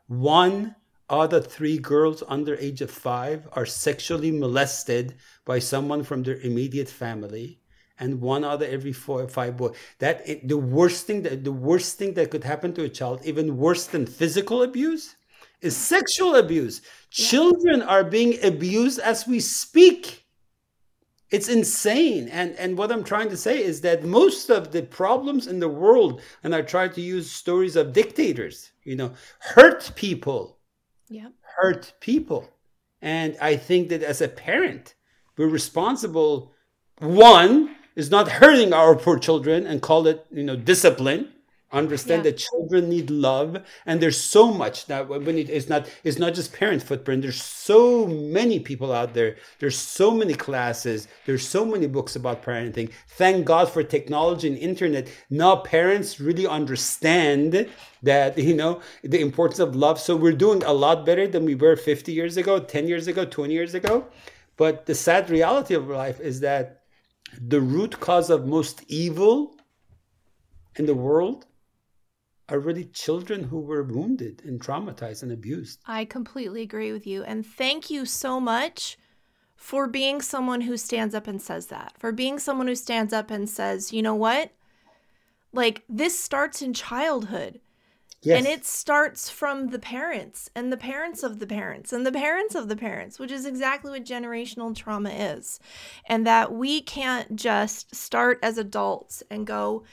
one 0.07 0.75
out 1.09 1.33
of 1.33 1.47
three 1.47 1.77
girls 1.77 2.23
under 2.27 2.55
age 2.55 2.81
of 2.81 2.89
five 2.89 3.47
are 3.53 3.65
sexually 3.65 4.31
molested 4.31 5.15
by 5.45 5.59
someone 5.59 6.03
from 6.03 6.23
their 6.23 6.39
immediate 6.39 6.89
family 6.89 7.59
and 7.99 8.19
one 8.19 8.43
out 8.43 8.55
of 8.55 8.69
every 8.69 8.93
four 8.93 9.21
or 9.21 9.27
five 9.27 9.55
boys. 9.57 9.75
that 9.99 10.27
it, 10.27 10.47
the 10.47 10.57
worst 10.57 11.05
thing 11.05 11.21
that 11.21 11.43
the 11.43 11.51
worst 11.51 11.97
thing 11.97 12.13
that 12.15 12.31
could 12.31 12.43
happen 12.43 12.73
to 12.73 12.83
a 12.83 12.89
child 12.89 13.21
even 13.23 13.57
worse 13.57 13.85
than 13.87 14.05
physical 14.05 14.63
abuse 14.63 15.15
is 15.61 15.77
sexual 15.77 16.35
abuse 16.35 16.81
children 17.09 17.81
are 17.81 18.03
being 18.03 18.43
abused 18.43 18.99
as 18.99 19.27
we 19.27 19.39
speak 19.39 20.25
it's 21.31 21.47
insane 21.49 22.27
and 22.29 22.55
and 22.57 22.77
what 22.77 22.91
i'm 22.91 23.03
trying 23.03 23.29
to 23.29 23.37
say 23.37 23.63
is 23.63 23.81
that 23.81 24.03
most 24.03 24.49
of 24.49 24.71
the 24.71 24.81
problems 24.83 25.47
in 25.47 25.59
the 25.59 25.69
world 25.69 26.21
and 26.43 26.53
i 26.55 26.61
try 26.61 26.87
to 26.87 27.01
use 27.01 27.31
stories 27.31 27.75
of 27.75 27.93
dictators 27.93 28.71
you 28.83 28.95
know 28.95 29.11
hurt 29.39 29.91
people 29.95 30.57
Yeah. 31.09 31.29
hurt 31.59 31.93
people. 31.99 32.41
And 33.01 33.35
I 33.41 33.57
think 33.67 33.89
that 33.89 34.03
as 34.03 34.21
a 34.21 34.27
parent, 34.27 34.95
we're 35.37 35.49
responsible. 35.59 36.53
One 36.99 37.75
is 37.95 38.09
not 38.11 38.29
hurting 38.41 38.71
our 38.73 38.95
poor 38.95 39.17
children 39.19 39.65
and 39.69 39.81
call 39.81 40.07
it, 40.07 40.25
you 40.31 40.43
know, 40.43 40.55
discipline. 40.55 41.23
Understand 41.73 42.25
Yeah. 42.25 42.31
that 42.31 42.37
children 42.37 42.89
need 42.89 43.09
love, 43.09 43.57
and 43.85 44.01
there's 44.01 44.17
so 44.19 44.51
much 44.53 44.87
that 44.87 45.07
when 45.07 45.37
it's 45.37 45.69
not 45.69 45.87
it's 46.03 46.19
not 46.19 46.33
just 46.33 46.51
parent 46.51 46.83
footprint. 46.83 47.21
There's 47.21 47.41
so 47.41 48.07
many 48.07 48.59
people 48.59 48.91
out 48.91 49.13
there. 49.13 49.37
There's 49.59 49.77
so 49.77 50.11
many 50.11 50.33
classes. 50.33 51.07
There's 51.25 51.47
so 51.47 51.63
many 51.63 51.87
books 51.87 52.15
about 52.15 52.43
parenting. 52.43 52.91
Thank 53.07 53.45
God 53.45 53.69
for 53.69 53.83
technology 53.83 54.47
and 54.49 54.57
internet. 54.57 55.07
Now 55.29 55.55
parents 55.55 56.19
really 56.19 56.45
understand 56.45 57.69
that 58.03 58.37
you 58.37 58.53
know 58.53 58.81
the 59.03 59.21
importance 59.21 59.59
of 59.59 59.75
love. 59.75 59.97
So 59.99 60.15
we're 60.17 60.33
doing 60.45 60.63
a 60.63 60.73
lot 60.73 61.05
better 61.05 61.25
than 61.27 61.45
we 61.45 61.55
were 61.55 61.75
50 61.77 62.11
years 62.11 62.35
ago, 62.35 62.59
10 62.59 62.87
years 62.87 63.07
ago, 63.07 63.23
20 63.23 63.53
years 63.53 63.73
ago. 63.73 64.07
But 64.57 64.85
the 64.87 64.95
sad 64.95 65.29
reality 65.29 65.73
of 65.73 65.87
life 65.87 66.19
is 66.19 66.41
that 66.41 66.81
the 67.39 67.61
root 67.61 67.99
cause 68.01 68.29
of 68.29 68.45
most 68.45 68.83
evil 68.89 69.55
in 70.75 70.85
the 70.85 70.93
world 70.95 71.45
are 72.51 72.59
really 72.59 72.85
children 72.85 73.45
who 73.45 73.59
were 73.59 73.83
wounded 73.83 74.41
and 74.45 74.59
traumatized 74.59 75.23
and 75.23 75.31
abused. 75.31 75.79
I 75.85 76.05
completely 76.05 76.61
agree 76.61 76.91
with 76.91 77.07
you. 77.07 77.23
And 77.23 77.45
thank 77.45 77.89
you 77.89 78.05
so 78.05 78.39
much 78.39 78.97
for 79.55 79.87
being 79.87 80.21
someone 80.21 80.61
who 80.61 80.75
stands 80.75 81.15
up 81.15 81.27
and 81.27 81.41
says 81.41 81.67
that, 81.67 81.93
for 81.97 82.11
being 82.11 82.39
someone 82.39 82.67
who 82.67 82.75
stands 82.75 83.13
up 83.13 83.31
and 83.31 83.49
says, 83.49 83.93
you 83.93 84.01
know 84.01 84.15
what? 84.15 84.51
Like, 85.53 85.83
this 85.87 86.17
starts 86.17 86.61
in 86.61 86.73
childhood. 86.73 87.61
Yes. 88.23 88.37
And 88.37 88.47
it 88.47 88.65
starts 88.65 89.29
from 89.29 89.69
the 89.69 89.79
parents 89.79 90.49
and 90.55 90.71
the 90.71 90.77
parents 90.77 91.23
of 91.23 91.39
the 91.39 91.47
parents 91.47 91.91
and 91.91 92.05
the 92.05 92.11
parents 92.11 92.53
of 92.53 92.67
the 92.69 92.75
parents, 92.75 93.17
which 93.17 93.31
is 93.31 93.47
exactly 93.47 93.91
what 93.91 94.05
generational 94.05 94.75
trauma 94.75 95.09
is. 95.09 95.59
And 96.05 96.27
that 96.27 96.51
we 96.51 96.81
can't 96.81 97.35
just 97.35 97.95
start 97.95 98.39
as 98.43 98.59
adults 98.59 99.23
and 99.31 99.47
go, 99.47 99.85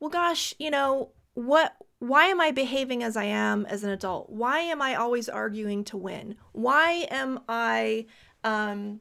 well, 0.00 0.10
gosh, 0.10 0.54
you 0.58 0.70
know, 0.70 1.10
what, 1.34 1.74
why 1.98 2.26
am 2.26 2.40
I 2.40 2.50
behaving 2.50 3.02
as 3.02 3.16
I 3.16 3.24
am 3.24 3.64
as 3.66 3.84
an 3.84 3.90
adult? 3.90 4.30
Why 4.30 4.60
am 4.60 4.82
I 4.82 4.94
always 4.94 5.28
arguing 5.28 5.84
to 5.84 5.96
win? 5.96 6.36
Why 6.52 7.06
am 7.10 7.40
I, 7.48 8.06
um, 8.44 9.00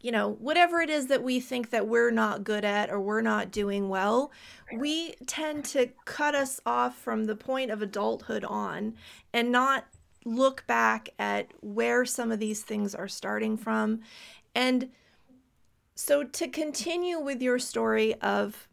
you 0.00 0.12
know, 0.12 0.30
whatever 0.30 0.80
it 0.80 0.90
is 0.90 1.06
that 1.06 1.22
we 1.22 1.40
think 1.40 1.70
that 1.70 1.88
we're 1.88 2.10
not 2.10 2.44
good 2.44 2.64
at 2.64 2.90
or 2.90 3.00
we're 3.00 3.22
not 3.22 3.50
doing 3.50 3.88
well, 3.88 4.32
we 4.76 5.14
tend 5.26 5.64
to 5.66 5.88
cut 6.04 6.34
us 6.34 6.60
off 6.66 6.96
from 6.96 7.24
the 7.24 7.36
point 7.36 7.70
of 7.70 7.82
adulthood 7.82 8.44
on 8.44 8.94
and 9.32 9.50
not 9.50 9.86
look 10.24 10.66
back 10.66 11.08
at 11.18 11.48
where 11.60 12.04
some 12.04 12.30
of 12.30 12.38
these 12.38 12.62
things 12.62 12.94
are 12.94 13.08
starting 13.08 13.56
from. 13.56 14.00
And 14.54 14.90
so 15.94 16.24
to 16.24 16.48
continue 16.48 17.18
with 17.18 17.40
your 17.40 17.58
story 17.58 18.14
of 18.20 18.68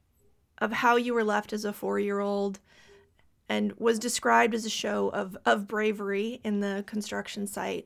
of 0.62 0.72
how 0.72 0.96
you 0.96 1.14
were 1.14 1.24
left 1.24 1.52
as 1.52 1.66
a 1.66 1.74
4-year-old 1.74 2.60
and 3.50 3.74
was 3.78 4.00
described 4.00 4.54
as 4.54 4.64
a 4.64 4.70
show 4.70 5.10
of 5.10 5.36
of 5.46 5.68
bravery 5.68 6.40
in 6.44 6.62
the 6.62 6.86
construction 6.88 7.46
site. 7.46 7.86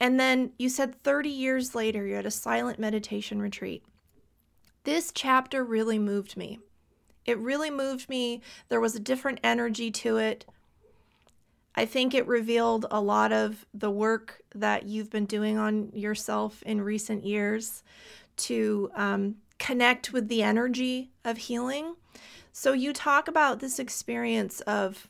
And 0.00 0.18
then 0.18 0.50
you 0.58 0.68
said 0.68 1.00
30 1.04 1.28
years 1.28 1.74
later 1.74 2.04
you're 2.04 2.18
at 2.18 2.26
a 2.26 2.32
silent 2.32 2.80
meditation 2.80 3.40
retreat. 3.40 3.84
This 4.82 5.12
chapter 5.14 5.62
really 5.62 6.00
moved 6.00 6.36
me. 6.36 6.58
It 7.24 7.38
really 7.38 7.70
moved 7.70 8.08
me. 8.08 8.42
There 8.68 8.80
was 8.80 8.96
a 8.96 9.00
different 9.00 9.38
energy 9.44 9.90
to 9.92 10.16
it. 10.16 10.46
I 11.76 11.86
think 11.86 12.14
it 12.14 12.26
revealed 12.26 12.86
a 12.90 13.00
lot 13.00 13.32
of 13.32 13.64
the 13.72 13.90
work 13.90 14.42
that 14.54 14.86
you've 14.86 15.10
been 15.10 15.26
doing 15.26 15.58
on 15.58 15.90
yourself 15.92 16.62
in 16.64 16.80
recent 16.80 17.24
years 17.24 17.82
to 18.36 18.90
um, 18.94 19.36
connect 19.58 20.12
with 20.12 20.28
the 20.28 20.42
energy 20.42 21.10
of 21.24 21.38
healing. 21.38 21.94
So, 22.56 22.72
you 22.72 22.92
talk 22.92 23.26
about 23.26 23.58
this 23.58 23.80
experience 23.80 24.60
of 24.60 25.08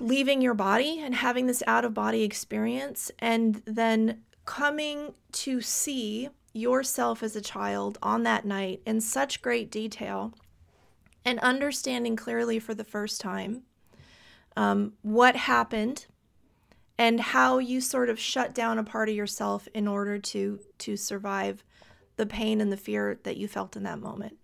leaving 0.00 0.40
your 0.40 0.54
body 0.54 0.98
and 0.98 1.14
having 1.14 1.46
this 1.46 1.62
out 1.66 1.84
of 1.84 1.92
body 1.92 2.22
experience, 2.22 3.10
and 3.18 3.60
then 3.66 4.22
coming 4.46 5.12
to 5.32 5.60
see 5.60 6.30
yourself 6.54 7.22
as 7.22 7.36
a 7.36 7.42
child 7.42 7.98
on 8.02 8.22
that 8.22 8.46
night 8.46 8.80
in 8.86 9.02
such 9.02 9.42
great 9.42 9.70
detail 9.70 10.32
and 11.22 11.38
understanding 11.40 12.16
clearly 12.16 12.58
for 12.58 12.72
the 12.72 12.82
first 12.82 13.20
time 13.20 13.64
um, 14.56 14.94
what 15.02 15.36
happened 15.36 16.06
and 16.96 17.20
how 17.20 17.58
you 17.58 17.82
sort 17.82 18.08
of 18.08 18.18
shut 18.18 18.54
down 18.54 18.78
a 18.78 18.84
part 18.84 19.10
of 19.10 19.14
yourself 19.14 19.68
in 19.74 19.86
order 19.86 20.18
to 20.18 20.60
to 20.78 20.96
survive 20.96 21.62
the 22.16 22.24
pain 22.24 22.62
and 22.62 22.72
the 22.72 22.76
fear 22.78 23.18
that 23.24 23.36
you 23.36 23.46
felt 23.46 23.76
in 23.76 23.82
that 23.82 23.98
moment. 23.98 24.38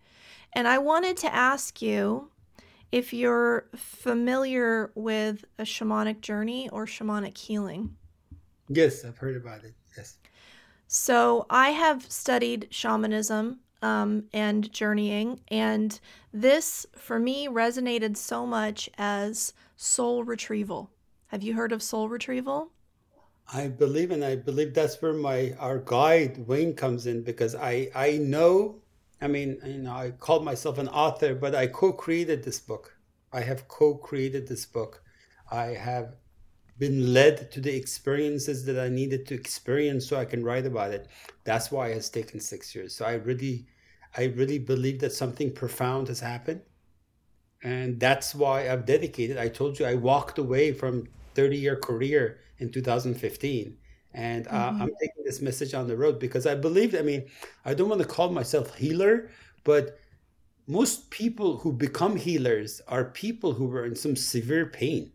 And 0.52 0.66
I 0.66 0.78
wanted 0.78 1.16
to 1.18 1.34
ask 1.34 1.80
you 1.80 2.30
if 2.92 3.12
you're 3.12 3.66
familiar 3.76 4.90
with 4.94 5.44
a 5.58 5.62
shamanic 5.62 6.20
journey 6.20 6.68
or 6.70 6.86
shamanic 6.86 7.38
healing. 7.38 7.96
Yes, 8.68 9.04
I've 9.04 9.18
heard 9.18 9.36
about 9.36 9.64
it. 9.64 9.74
Yes. 9.96 10.18
So 10.86 11.46
I 11.50 11.70
have 11.70 12.10
studied 12.10 12.68
shamanism 12.70 13.60
um, 13.82 14.24
and 14.32 14.72
journeying, 14.72 15.40
and 15.48 15.98
this 16.32 16.86
for 16.96 17.18
me 17.18 17.48
resonated 17.48 18.16
so 18.16 18.44
much 18.44 18.90
as 18.98 19.54
soul 19.76 20.24
retrieval. 20.24 20.90
Have 21.28 21.42
you 21.42 21.54
heard 21.54 21.72
of 21.72 21.82
soul 21.82 22.08
retrieval? 22.08 22.72
I 23.52 23.68
believe, 23.68 24.10
and 24.10 24.24
I 24.24 24.36
believe 24.36 24.74
that's 24.74 25.00
where 25.00 25.12
my 25.12 25.54
our 25.58 25.78
guide 25.78 26.46
Wayne 26.46 26.74
comes 26.74 27.06
in 27.06 27.22
because 27.22 27.54
I 27.54 27.90
I 27.94 28.18
know. 28.18 28.82
I 29.20 29.28
mean, 29.28 29.58
you 29.64 29.78
know, 29.78 29.92
I 29.92 30.10
called 30.12 30.44
myself 30.44 30.78
an 30.78 30.88
author, 30.88 31.34
but 31.34 31.54
I 31.54 31.66
co-created 31.66 32.42
this 32.42 32.58
book. 32.58 32.96
I 33.32 33.40
have 33.40 33.68
co-created 33.68 34.48
this 34.48 34.64
book. 34.64 35.02
I 35.50 35.66
have 35.66 36.14
been 36.78 37.12
led 37.12 37.52
to 37.52 37.60
the 37.60 37.76
experiences 37.76 38.64
that 38.64 38.78
I 38.78 38.88
needed 38.88 39.26
to 39.26 39.34
experience 39.34 40.08
so 40.08 40.16
I 40.16 40.24
can 40.24 40.42
write 40.42 40.64
about 40.64 40.92
it. 40.92 41.08
That's 41.44 41.70
why 41.70 41.88
it 41.88 41.94
has 41.94 42.08
taken 42.08 42.40
six 42.40 42.74
years. 42.74 42.94
So 42.94 43.04
I 43.04 43.14
really, 43.14 43.66
I 44.16 44.24
really 44.24 44.58
believe 44.58 45.00
that 45.00 45.12
something 45.12 45.52
profound 45.52 46.08
has 46.08 46.20
happened, 46.20 46.62
and 47.62 48.00
that's 48.00 48.34
why 48.34 48.70
I've 48.70 48.86
dedicated. 48.86 49.36
I 49.36 49.48
told 49.48 49.78
you 49.78 49.84
I 49.84 49.94
walked 49.94 50.38
away 50.38 50.72
from 50.72 51.08
30 51.34 51.58
year 51.58 51.76
career 51.76 52.38
in 52.58 52.72
2015 52.72 53.76
and 54.14 54.46
uh, 54.48 54.70
Mhm. 54.70 54.80
i'm 54.82 54.90
taking 55.00 55.24
this 55.24 55.40
message 55.40 55.72
on 55.74 55.86
the 55.86 55.96
road 55.96 56.18
because 56.18 56.46
i 56.46 56.54
believe 56.54 56.94
i 56.94 57.02
mean 57.02 57.24
i 57.64 57.72
don't 57.74 57.88
want 57.88 58.00
to 58.02 58.06
call 58.08 58.30
myself 58.30 58.74
healer 58.76 59.30
but 59.64 59.98
most 60.66 61.10
people 61.10 61.58
who 61.58 61.72
become 61.72 62.16
healers 62.16 62.80
are 62.88 63.04
people 63.04 63.52
who 63.54 63.66
were 63.66 63.84
in 63.84 63.94
some 63.94 64.16
severe 64.16 64.66
pain 64.66 65.12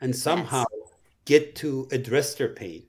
and 0.00 0.14
somehow 0.14 0.64
Yes. 0.72 0.90
get 1.24 1.54
to 1.56 1.88
address 1.92 2.34
their 2.34 2.48
pain 2.48 2.84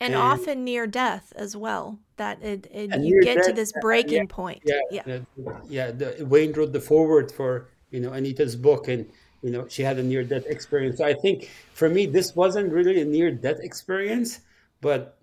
And 0.00 0.14
And- 0.14 0.22
often 0.22 0.62
near 0.62 0.86
death 0.86 1.32
as 1.34 1.56
well. 1.56 1.98
That 2.18 2.40
it, 2.40 2.68
it 2.70 2.94
you 3.02 3.20
get 3.20 3.42
to 3.44 3.52
this 3.52 3.72
breaking 3.80 4.28
point. 4.28 4.62
yeah 4.64 4.80
Yeah. 4.92 5.02
the- 5.06 5.26
yeah 5.68 5.90
the, 5.90 6.24
wayne 6.24 6.52
wrote 6.52 6.72
the 6.72 6.80
foreword 6.80 7.32
for 7.32 7.50
you 7.90 7.98
know 8.00 8.12
anita's 8.14 8.54
book 8.56 8.86
and 8.88 9.06
you 9.42 9.50
know, 9.50 9.66
she 9.68 9.82
had 9.82 9.98
a 9.98 10.02
near 10.02 10.24
death 10.24 10.46
experience. 10.46 10.98
So 10.98 11.04
I 11.04 11.14
think 11.14 11.48
for 11.72 11.88
me, 11.88 12.06
this 12.06 12.34
wasn't 12.34 12.72
really 12.72 13.00
a 13.00 13.04
near 13.04 13.30
death 13.30 13.60
experience, 13.60 14.40
but 14.80 15.18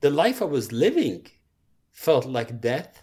the 0.00 0.10
life 0.10 0.42
I 0.42 0.46
was 0.46 0.72
living 0.72 1.26
felt 1.92 2.26
like 2.26 2.60
death 2.60 3.02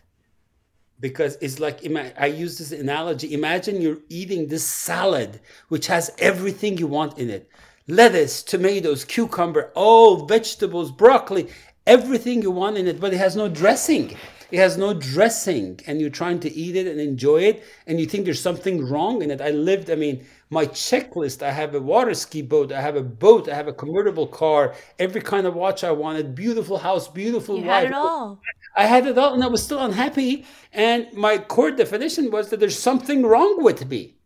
because 0.99 1.37
it's 1.41 1.59
like 1.59 1.81
I 2.17 2.27
use 2.27 2.57
this 2.57 2.71
analogy. 2.71 3.33
Imagine 3.33 3.81
you're 3.81 3.97
eating 4.09 4.47
this 4.47 4.63
salad, 4.63 5.41
which 5.67 5.87
has 5.87 6.11
everything 6.19 6.77
you 6.77 6.87
want 6.87 7.17
in 7.17 7.29
it 7.29 7.49
lettuce, 7.87 8.41
tomatoes, 8.43 9.03
cucumber, 9.03 9.71
all 9.75 10.25
vegetables, 10.25 10.91
broccoli, 10.91 11.49
everything 11.85 12.41
you 12.41 12.51
want 12.51 12.77
in 12.77 12.87
it, 12.87 12.99
but 12.99 13.13
it 13.13 13.17
has 13.17 13.35
no 13.35 13.49
dressing. 13.49 14.15
It 14.53 14.59
has 14.59 14.77
no 14.77 14.93
dressing, 14.93 15.79
and 15.87 15.99
you're 15.99 16.11
trying 16.11 16.39
to 16.41 16.53
eat 16.53 16.75
it 16.75 16.85
and 16.85 17.01
enjoy 17.01 17.41
it, 17.41 17.63
and 17.87 17.99
you 17.99 18.05
think 18.05 18.23
there's 18.23 18.39
something 18.39 18.87
wrong 18.87 19.23
in 19.23 19.31
it. 19.31 19.41
I 19.41 19.49
lived, 19.49 19.89
I 19.89 19.95
mean, 19.95 20.27
my 20.51 20.67
checklist 20.67 21.41
I 21.41 21.49
have 21.49 21.73
a 21.73 21.79
water 21.81 22.13
ski 22.13 22.43
boat, 22.43 22.71
I 22.71 22.79
have 22.79 22.95
a 22.95 23.01
boat, 23.01 23.49
I 23.49 23.55
have 23.55 23.67
a 23.67 23.73
convertible 23.73 24.27
car, 24.27 24.75
every 24.99 25.21
kind 25.21 25.47
of 25.47 25.55
watch 25.55 25.83
I 25.83 25.89
wanted, 25.89 26.35
beautiful 26.35 26.77
house, 26.77 27.07
beautiful 27.07 27.57
you 27.57 27.65
wife. 27.65 27.85
Had 27.85 27.93
it 27.93 27.93
all. 27.95 28.41
I 28.75 28.85
had 28.85 29.07
it 29.07 29.17
all, 29.17 29.33
and 29.33 29.43
I 29.43 29.47
was 29.47 29.63
still 29.63 29.83
unhappy. 29.83 30.45
And 30.71 31.11
my 31.13 31.39
core 31.39 31.71
definition 31.71 32.29
was 32.29 32.51
that 32.51 32.59
there's 32.59 32.77
something 32.77 33.23
wrong 33.25 33.63
with 33.63 33.89
me. 33.89 34.17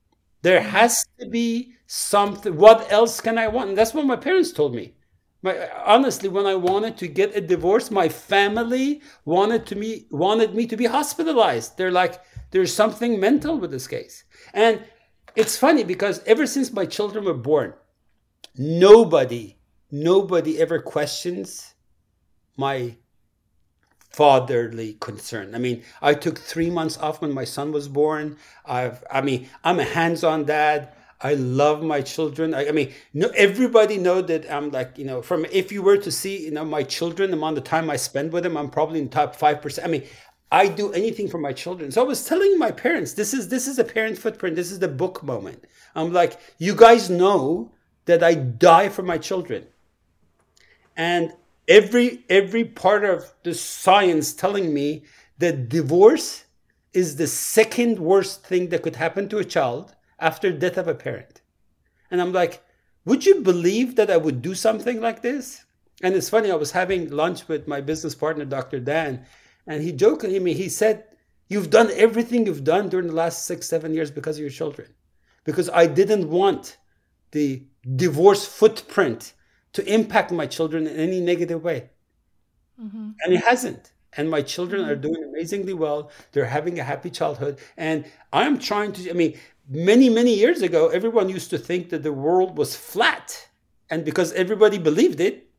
There 0.41 0.59
mm. 0.59 0.65
has 0.65 1.05
to 1.21 1.29
be 1.29 1.71
something. 1.85 2.57
What 2.57 2.91
else 2.91 3.21
can 3.21 3.37
I 3.37 3.47
want? 3.47 3.69
And 3.69 3.77
that's 3.77 3.93
what 3.93 4.05
my 4.05 4.17
parents 4.17 4.51
told 4.51 4.75
me. 4.75 4.96
My, 5.41 5.69
honestly, 5.85 6.29
when 6.29 6.45
I 6.45 6.55
wanted 6.55 6.97
to 6.97 7.07
get 7.07 7.35
a 7.35 7.41
divorce, 7.41 7.91
my 7.91 8.09
family 8.09 9.01
wanted 9.23 9.65
to 9.67 9.75
me 9.75 10.07
wanted 10.09 10.55
me 10.55 10.65
to 10.67 10.75
be 10.75 10.85
hospitalized. 10.85 11.77
They're 11.77 11.91
like, 11.91 12.19
there's 12.51 12.73
something 12.73 13.19
mental 13.19 13.59
with 13.59 13.71
this 13.71 13.87
case. 13.87 14.23
And 14.53 14.83
it's 15.35 15.57
funny 15.57 15.83
because 15.83 16.23
ever 16.25 16.47
since 16.47 16.73
my 16.73 16.85
children 16.85 17.25
were 17.25 17.33
born, 17.33 17.73
nobody, 18.57 19.57
nobody 19.91 20.59
ever 20.59 20.79
questions 20.79 21.75
my 22.55 22.95
fatherly 24.09 24.93
concern. 24.99 25.53
I 25.53 25.59
mean, 25.59 25.83
I 26.01 26.15
took 26.15 26.39
three 26.39 26.71
months 26.71 26.97
off 26.97 27.21
when 27.21 27.31
my 27.31 27.43
son 27.43 27.71
was 27.71 27.87
born. 27.87 28.37
I've, 28.65 29.03
I 29.11 29.21
mean, 29.21 29.47
I'm 29.63 29.79
a 29.79 29.83
hands-on 29.83 30.45
dad. 30.45 30.91
I 31.19 31.33
love 31.33 31.81
my 31.81 32.01
children. 32.01 32.53
I, 32.53 32.67
I, 32.67 32.71
mean, 32.71 32.93
no, 33.13 33.29
everybody 33.29 33.97
know 33.97 34.21
that 34.21 34.51
I'm 34.51 34.69
like, 34.69 34.97
you 34.97 35.05
know, 35.05 35.21
from 35.21 35.45
if 35.45 35.71
you 35.71 35.81
were 35.81 35.97
to 35.97 36.11
see, 36.11 36.45
you 36.45 36.51
know, 36.51 36.63
my 36.63 36.83
children, 36.83 37.31
the 37.31 37.37
amount 37.37 37.57
of 37.57 37.63
time 37.63 37.89
I 37.89 37.95
spend 37.95 38.31
with 38.31 38.43
them, 38.43 38.55
I'm 38.55 38.69
probably 38.69 38.99
in 38.99 39.09
top 39.09 39.35
five 39.35 39.61
percent. 39.61 39.87
I 39.87 39.89
mean, 39.89 40.03
I 40.51 40.67
do 40.67 40.93
anything 40.93 41.27
for 41.27 41.39
my 41.39 41.53
children. 41.53 41.91
So 41.91 42.01
I 42.01 42.05
was 42.05 42.25
telling 42.25 42.59
my 42.59 42.71
parents, 42.71 43.13
this 43.13 43.33
is 43.33 43.49
this 43.49 43.67
is 43.67 43.79
a 43.79 43.83
parent 43.83 44.17
footprint. 44.17 44.55
This 44.55 44.71
is 44.71 44.79
the 44.79 44.87
book 44.87 45.23
moment. 45.23 45.63
I'm 45.95 46.13
like, 46.13 46.39
you 46.59 46.75
guys 46.75 47.09
know 47.09 47.71
that 48.05 48.23
I 48.23 48.35
die 48.35 48.89
for 48.89 49.01
my 49.01 49.17
children, 49.17 49.65
and 50.95 51.33
every 51.67 52.23
every 52.29 52.63
part 52.63 53.03
of 53.03 53.33
the 53.43 53.55
science 53.55 54.33
telling 54.33 54.71
me 54.71 55.03
that 55.39 55.67
divorce 55.67 56.45
is 56.93 57.15
the 57.15 57.27
second 57.27 57.99
worst 57.99 58.43
thing 58.45 58.69
that 58.69 58.83
could 58.83 58.95
happen 58.95 59.27
to 59.29 59.39
a 59.39 59.43
child 59.43 59.95
after 60.19 60.51
death 60.51 60.77
of 60.77 60.87
a 60.87 60.95
parent. 60.95 61.41
And 62.09 62.21
I'm 62.21 62.33
like, 62.33 62.63
would 63.05 63.25
you 63.25 63.41
believe 63.41 63.95
that 63.95 64.11
I 64.11 64.17
would 64.17 64.41
do 64.41 64.55
something 64.55 64.99
like 64.99 65.21
this? 65.21 65.65
And 66.01 66.13
it's 66.13 66.29
funny, 66.29 66.51
I 66.51 66.55
was 66.55 66.71
having 66.71 67.09
lunch 67.09 67.47
with 67.47 67.67
my 67.67 67.81
business 67.81 68.13
partner, 68.13 68.45
Dr. 68.45 68.79
Dan, 68.79 69.25
and 69.65 69.83
he 69.83 69.91
jokingly 69.91 70.39
me, 70.39 70.53
he 70.53 70.69
said, 70.69 71.05
You've 71.49 71.69
done 71.69 71.89
everything 71.93 72.45
you've 72.45 72.65
done 72.65 72.89
during 72.89 73.07
the 73.07 73.13
last 73.13 73.45
six, 73.45 73.67
seven 73.67 73.93
years 73.93 74.11
because 74.11 74.35
of 74.35 74.41
your 74.41 74.49
children. 74.49 74.89
Because 75.45 75.69
I 75.69 75.87
didn't 75.87 76.29
want 76.29 76.77
the 77.31 77.63
divorce 77.95 78.45
footprint 78.45 79.33
to 79.73 79.93
impact 79.93 80.31
my 80.31 80.45
children 80.45 80.87
in 80.87 80.97
any 80.97 81.21
negative 81.21 81.63
way. 81.63 81.89
Mm-hmm. 82.81 83.11
And 83.23 83.33
it 83.33 83.43
hasn't. 83.45 83.93
And 84.17 84.29
my 84.29 84.41
children 84.41 84.81
mm-hmm. 84.81 84.91
are 84.91 84.95
doing 84.95 85.23
amazingly 85.23 85.73
well. 85.73 86.11
They're 86.31 86.45
having 86.45 86.79
a 86.79 86.83
happy 86.83 87.09
childhood. 87.09 87.59
And 87.77 88.05
I'm 88.33 88.59
trying 88.59 88.91
to, 88.93 89.09
I 89.09 89.13
mean, 89.13 89.37
many, 89.69 90.09
many 90.09 90.33
years 90.33 90.61
ago, 90.61 90.89
everyone 90.89 91.29
used 91.29 91.49
to 91.49 91.57
think 91.57 91.89
that 91.89 92.03
the 92.03 92.13
world 92.13 92.57
was 92.57 92.75
flat. 92.75 93.47
And 93.89 94.03
because 94.03 94.33
everybody 94.33 94.77
believed 94.77 95.19
it, 95.19 95.49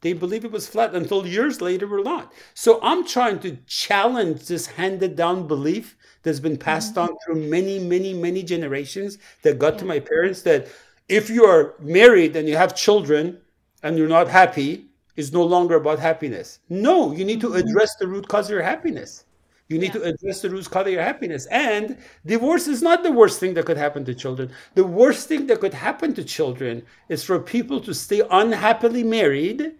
they 0.00 0.12
believed 0.12 0.44
it 0.44 0.52
was 0.52 0.68
flat 0.68 0.94
until 0.94 1.26
years 1.26 1.60
later 1.60 1.86
we're 1.86 2.02
not. 2.02 2.32
So 2.54 2.78
I'm 2.82 3.06
trying 3.06 3.40
to 3.40 3.58
challenge 3.66 4.46
this 4.46 4.66
handed 4.66 5.16
down 5.16 5.48
belief 5.48 5.96
that's 6.22 6.40
been 6.40 6.56
passed 6.56 6.94
mm-hmm. 6.94 7.10
on 7.10 7.16
through 7.24 7.48
many, 7.48 7.78
many, 7.78 8.14
many 8.14 8.42
generations 8.42 9.18
that 9.42 9.58
got 9.58 9.74
yeah. 9.74 9.78
to 9.80 9.84
my 9.86 10.00
parents 10.00 10.42
that 10.42 10.68
if 11.08 11.30
you 11.30 11.44
are 11.44 11.74
married 11.80 12.36
and 12.36 12.48
you 12.48 12.56
have 12.56 12.76
children 12.76 13.40
and 13.82 13.98
you're 13.98 14.08
not 14.08 14.28
happy, 14.28 14.86
it's 15.16 15.32
no 15.32 15.42
longer 15.42 15.74
about 15.74 15.98
happiness. 15.98 16.60
No, 16.68 17.12
you 17.12 17.24
need 17.24 17.40
to 17.40 17.48
mm-hmm. 17.48 17.68
address 17.68 17.96
the 17.96 18.06
root 18.06 18.28
cause 18.28 18.46
of 18.46 18.52
your 18.52 18.62
happiness. 18.62 19.24
You 19.68 19.78
need 19.78 19.94
yeah. 19.94 20.00
to 20.00 20.02
address 20.04 20.40
the 20.40 20.50
root 20.50 20.70
cause 20.70 20.86
of 20.86 20.92
your 20.92 21.02
happiness. 21.02 21.46
And 21.46 21.98
divorce 22.24 22.66
is 22.66 22.80
not 22.80 23.02
the 23.02 23.12
worst 23.12 23.38
thing 23.38 23.54
that 23.54 23.66
could 23.66 23.76
happen 23.76 24.04
to 24.06 24.14
children. 24.14 24.50
The 24.74 24.84
worst 24.84 25.28
thing 25.28 25.46
that 25.48 25.60
could 25.60 25.74
happen 25.74 26.14
to 26.14 26.24
children 26.24 26.82
is 27.08 27.22
for 27.22 27.38
people 27.38 27.80
to 27.80 27.92
stay 27.92 28.22
unhappily 28.30 29.04
married 29.04 29.74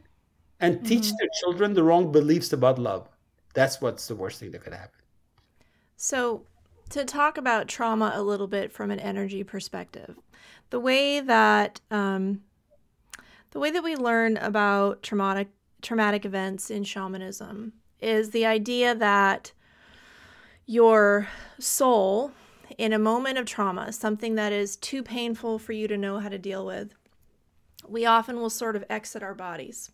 and 0.60 0.84
teach 0.84 1.04
mm-hmm. 1.04 1.16
their 1.18 1.28
children 1.40 1.72
the 1.72 1.82
wrong 1.82 2.12
beliefs 2.12 2.52
about 2.52 2.78
love. 2.78 3.08
That's 3.54 3.80
what's 3.80 4.06
the 4.06 4.14
worst 4.14 4.40
thing 4.40 4.50
that 4.50 4.62
could 4.62 4.74
happen. 4.74 5.00
So, 5.96 6.44
to 6.90 7.04
talk 7.04 7.38
about 7.38 7.68
trauma 7.68 8.12
a 8.14 8.22
little 8.22 8.46
bit 8.46 8.72
from 8.72 8.90
an 8.90 9.00
energy 9.00 9.42
perspective, 9.42 10.16
the 10.70 10.80
way 10.80 11.20
that 11.20 11.80
um, 11.90 12.42
the 13.50 13.58
way 13.58 13.70
that 13.70 13.82
we 13.82 13.96
learn 13.96 14.36
about 14.36 15.02
traumatic 15.02 15.48
traumatic 15.80 16.24
events 16.24 16.70
in 16.70 16.84
shamanism 16.84 17.72
is 18.00 18.30
the 18.30 18.46
idea 18.46 18.94
that 18.94 19.52
your 20.68 21.26
soul 21.58 22.30
in 22.76 22.92
a 22.92 22.98
moment 22.98 23.38
of 23.38 23.46
trauma, 23.46 23.90
something 23.90 24.34
that 24.34 24.52
is 24.52 24.76
too 24.76 25.02
painful 25.02 25.58
for 25.58 25.72
you 25.72 25.88
to 25.88 25.96
know 25.96 26.18
how 26.18 26.28
to 26.28 26.38
deal 26.38 26.66
with, 26.66 26.92
we 27.88 28.04
often 28.04 28.36
will 28.36 28.50
sort 28.50 28.76
of 28.76 28.84
exit 28.90 29.22
our 29.22 29.34
bodies. 29.34 29.90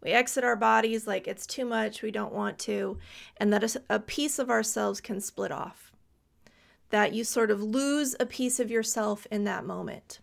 We 0.00 0.12
exit 0.12 0.44
our 0.44 0.54
bodies 0.54 1.08
like 1.08 1.26
it's 1.26 1.44
too 1.44 1.64
much, 1.64 2.02
we 2.02 2.12
don't 2.12 2.32
want 2.32 2.60
to, 2.60 2.98
and 3.38 3.52
that 3.52 3.76
a 3.90 3.98
piece 3.98 4.38
of 4.38 4.48
ourselves 4.48 5.00
can 5.00 5.20
split 5.20 5.50
off. 5.50 5.90
That 6.90 7.12
you 7.12 7.24
sort 7.24 7.50
of 7.50 7.60
lose 7.60 8.14
a 8.20 8.26
piece 8.26 8.60
of 8.60 8.70
yourself 8.70 9.26
in 9.28 9.42
that 9.44 9.66
moment. 9.66 10.20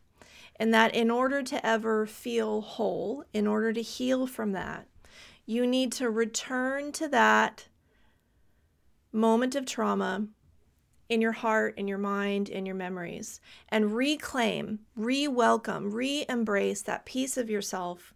And 0.56 0.74
that 0.74 0.96
in 0.96 1.12
order 1.12 1.44
to 1.44 1.66
ever 1.66 2.06
feel 2.06 2.62
whole, 2.62 3.26
in 3.34 3.48
order 3.48 3.74
to 3.74 3.82
heal 3.82 4.28
from 4.28 4.54
that, 4.54 4.88
you 5.46 5.68
need 5.68 5.92
to 5.94 6.10
return 6.10 6.94
to 6.94 7.10
that 7.10 7.66
moment 9.12 9.56
of 9.56 9.66
trauma 9.66 10.28
in 11.10 11.22
your 11.22 11.32
heart, 11.32 11.74
in 11.78 11.88
your 11.88 11.98
mind, 11.98 12.50
in 12.50 12.66
your 12.66 12.76
memories, 12.76 13.42
and 13.70 13.96
reclaim, 13.96 14.80
re 14.96 15.28
welcome, 15.28 15.92
re 15.92 16.26
embrace 16.30 16.84
that 16.84 17.06
piece 17.06 17.36
of 17.36 17.50
yourself 17.50 18.14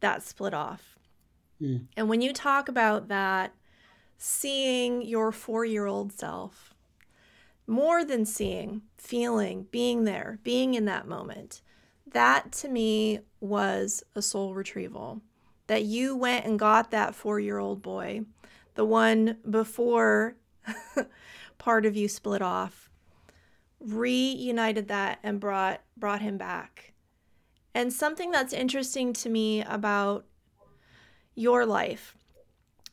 that 0.00 0.22
split 0.22 0.52
off. 0.52 0.98
Mm. 1.62 1.86
And 1.96 2.08
when 2.08 2.20
you 2.20 2.32
talk 2.32 2.68
about 2.68 3.08
that, 3.08 3.54
seeing 4.18 5.02
your 5.02 5.30
four 5.30 5.64
year 5.64 5.86
old 5.86 6.12
self, 6.12 6.74
more 7.66 8.04
than 8.04 8.26
seeing, 8.26 8.82
feeling, 8.98 9.66
being 9.70 10.04
there, 10.04 10.38
being 10.42 10.74
in 10.74 10.84
that 10.86 11.06
moment, 11.06 11.62
that 12.12 12.52
to 12.52 12.68
me 12.68 13.20
was 13.40 14.02
a 14.14 14.22
soul 14.22 14.54
retrieval. 14.54 15.22
That 15.66 15.84
you 15.84 16.14
went 16.14 16.44
and 16.44 16.58
got 16.58 16.90
that 16.90 17.14
four 17.14 17.40
year 17.40 17.58
old 17.58 17.80
boy 17.80 18.22
the 18.74 18.84
one 18.84 19.38
before 19.48 20.36
part 21.58 21.86
of 21.86 21.96
you 21.96 22.08
split 22.08 22.42
off, 22.42 22.90
reunited 23.80 24.88
that 24.88 25.18
and 25.22 25.40
brought 25.40 25.80
brought 25.96 26.22
him 26.22 26.36
back. 26.38 26.92
And 27.74 27.92
something 27.92 28.30
that's 28.30 28.52
interesting 28.52 29.12
to 29.14 29.28
me 29.28 29.62
about 29.62 30.26
your 31.34 31.66
life 31.66 32.16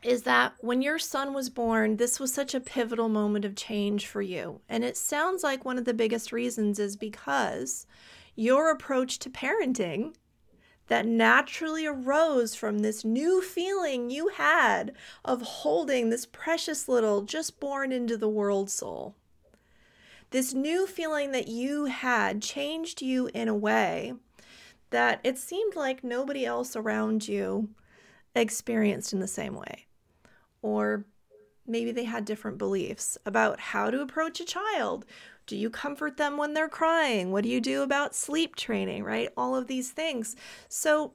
is 0.04 0.24
that 0.24 0.54
when 0.60 0.82
your 0.82 0.98
son 0.98 1.34
was 1.34 1.50
born, 1.50 1.98
this 1.98 2.20
was 2.20 2.34
such 2.34 2.56
a 2.56 2.60
pivotal 2.60 3.08
moment 3.08 3.46
of 3.46 3.56
change 3.56 4.08
for 4.08 4.22
you. 4.22 4.62
And 4.68 4.84
it 4.84 4.98
sounds 4.98 5.44
like 5.44 5.64
one 5.64 5.78
of 5.78 5.86
the 5.86 5.94
biggest 5.94 6.32
reasons 6.32 6.80
is 6.80 6.96
because 6.96 7.86
your 8.36 8.72
approach 8.72 9.20
to 9.20 9.30
parenting 9.30 10.16
that 10.92 11.06
naturally 11.06 11.86
arose 11.86 12.54
from 12.54 12.80
this 12.80 13.06
new 13.06 13.42
feeling 13.42 14.10
you 14.10 14.28
had 14.28 14.92
of 15.24 15.42
holding 15.42 16.10
this 16.10 16.26
precious 16.26 16.90
little 16.90 17.22
just 17.22 17.62
born 17.62 17.94
into 17.94 18.18
the 18.18 18.28
world 18.28 18.70
soul. 18.70 19.16
This 20.32 20.54
new 20.54 20.86
feeling 20.86 21.32
that 21.32 21.48
you 21.48 21.86
had 21.86 22.42
changed 22.42 23.02
you 23.02 23.30
in 23.34 23.48
a 23.48 23.56
way 23.56 24.16
that 24.90 25.22
it 25.24 25.38
seemed 25.38 25.78
like 25.78 26.04
nobody 26.04 26.46
else 26.46 26.76
around 26.76 27.26
you 27.26 27.70
experienced 28.36 29.14
in 29.14 29.22
the 29.22 29.28
same 29.28 29.56
way. 29.56 29.86
Or 30.62 31.06
maybe 31.66 31.94
they 31.94 32.04
had 32.04 32.26
different 32.26 32.58
beliefs 32.58 33.18
about 33.26 33.62
how 33.62 33.92
to 33.92 34.02
approach 34.02 34.42
a 34.42 34.46
child 34.46 35.06
do 35.52 35.58
you 35.58 35.70
comfort 35.70 36.16
them 36.16 36.38
when 36.38 36.54
they're 36.54 36.70
crying? 36.70 37.30
What 37.30 37.44
do 37.44 37.50
you 37.50 37.60
do 37.60 37.82
about 37.82 38.16
sleep 38.16 38.56
training, 38.56 39.04
right? 39.04 39.28
All 39.36 39.54
of 39.54 39.68
these 39.68 39.92
things. 39.92 40.34
So, 40.70 41.12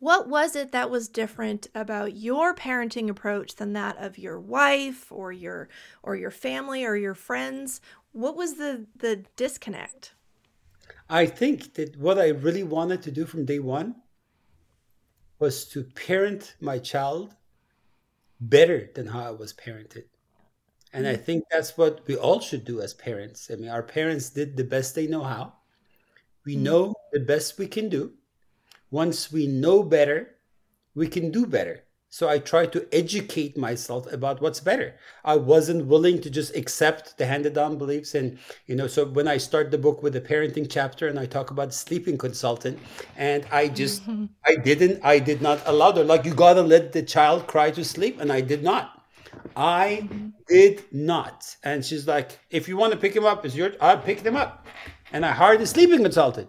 what 0.00 0.28
was 0.28 0.54
it 0.54 0.70
that 0.72 0.90
was 0.90 1.08
different 1.08 1.66
about 1.74 2.14
your 2.14 2.54
parenting 2.54 3.08
approach 3.08 3.54
than 3.54 3.72
that 3.72 3.96
of 3.96 4.18
your 4.18 4.38
wife 4.38 5.10
or 5.10 5.32
your 5.32 5.70
or 6.02 6.14
your 6.14 6.30
family 6.30 6.84
or 6.84 6.94
your 6.94 7.14
friends? 7.14 7.80
What 8.12 8.36
was 8.36 8.56
the 8.56 8.84
the 8.94 9.24
disconnect? 9.36 10.12
I 11.08 11.24
think 11.24 11.72
that 11.76 11.96
what 11.96 12.18
I 12.18 12.28
really 12.28 12.64
wanted 12.64 13.00
to 13.04 13.10
do 13.10 13.24
from 13.24 13.46
day 13.46 13.60
one 13.60 13.94
was 15.38 15.64
to 15.68 15.84
parent 15.84 16.54
my 16.60 16.78
child 16.78 17.34
better 18.38 18.90
than 18.94 19.06
how 19.06 19.22
I 19.24 19.30
was 19.30 19.54
parented. 19.54 20.04
And 20.92 21.06
I 21.06 21.14
mm. 21.14 21.22
think 21.22 21.44
that's 21.50 21.76
what 21.76 22.06
we 22.06 22.16
all 22.16 22.40
should 22.40 22.64
do 22.64 22.80
as 22.80 22.94
parents. 22.94 23.50
I 23.52 23.56
mean, 23.56 23.68
our 23.68 23.82
parents 23.82 24.30
did 24.30 24.56
the 24.56 24.64
best 24.64 24.94
they 24.94 25.06
know 25.06 25.22
how. 25.22 25.54
We 26.44 26.56
mm. 26.56 26.60
know 26.60 26.94
the 27.12 27.20
best 27.20 27.58
we 27.58 27.66
can 27.66 27.88
do. 27.88 28.12
Once 28.90 29.30
we 29.30 29.46
know 29.46 29.82
better, 29.82 30.36
we 30.94 31.08
can 31.08 31.30
do 31.30 31.46
better. 31.46 31.84
So 32.10 32.26
I 32.26 32.38
tried 32.38 32.72
to 32.72 32.88
educate 32.90 33.58
myself 33.58 34.10
about 34.10 34.40
what's 34.40 34.60
better. 34.60 34.94
I 35.26 35.36
wasn't 35.36 35.84
willing 35.86 36.22
to 36.22 36.30
just 36.30 36.56
accept 36.56 37.18
the 37.18 37.26
handed 37.26 37.52
down 37.52 37.76
beliefs. 37.76 38.14
And, 38.14 38.38
you 38.66 38.76
know, 38.76 38.86
so 38.86 39.04
when 39.04 39.28
I 39.28 39.36
start 39.36 39.70
the 39.70 39.76
book 39.76 40.02
with 40.02 40.14
the 40.14 40.20
parenting 40.22 40.70
chapter 40.70 41.08
and 41.08 41.18
I 41.18 41.26
talk 41.26 41.50
about 41.50 41.74
sleeping 41.74 42.16
consultant, 42.16 42.78
and 43.18 43.44
I 43.52 43.68
just, 43.68 44.04
mm-hmm. 44.04 44.24
I 44.46 44.56
didn't, 44.56 45.04
I 45.04 45.18
did 45.18 45.42
not 45.42 45.60
allow 45.66 45.92
her, 45.92 46.02
like, 46.02 46.24
you 46.24 46.32
got 46.32 46.54
to 46.54 46.62
let 46.62 46.92
the 46.92 47.02
child 47.02 47.46
cry 47.46 47.70
to 47.72 47.84
sleep. 47.84 48.20
And 48.20 48.32
I 48.32 48.40
did 48.40 48.62
not. 48.62 48.97
I 49.56 50.08
did 50.48 50.84
not. 50.92 51.56
And 51.64 51.84
she's 51.84 52.06
like, 52.06 52.38
if 52.50 52.68
you 52.68 52.76
want 52.76 52.92
to 52.92 52.98
pick 52.98 53.14
him 53.14 53.24
up, 53.24 53.44
it's 53.44 53.54
your, 53.54 53.72
I 53.80 53.96
picked 53.96 54.24
him 54.24 54.36
up. 54.36 54.66
And 55.12 55.24
I 55.24 55.32
hired 55.32 55.60
a 55.60 55.66
sleeping 55.66 56.02
consultant. 56.02 56.48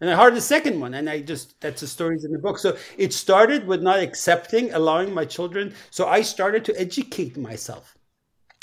And 0.00 0.10
I 0.10 0.14
hired 0.14 0.34
a 0.34 0.40
second 0.42 0.78
one, 0.78 0.92
and 0.92 1.08
I 1.08 1.20
just 1.20 1.58
that's 1.60 1.80
the 1.80 1.86
stories 1.86 2.24
in 2.24 2.32
the 2.32 2.38
book. 2.38 2.58
So 2.58 2.76
it 2.98 3.14
started 3.14 3.66
with 3.66 3.82
not 3.82 3.98
accepting, 3.98 4.72
allowing 4.74 5.14
my 5.14 5.24
children. 5.24 5.74
So 5.90 6.06
I 6.06 6.20
started 6.20 6.66
to 6.66 6.78
educate 6.78 7.38
myself. 7.38 7.95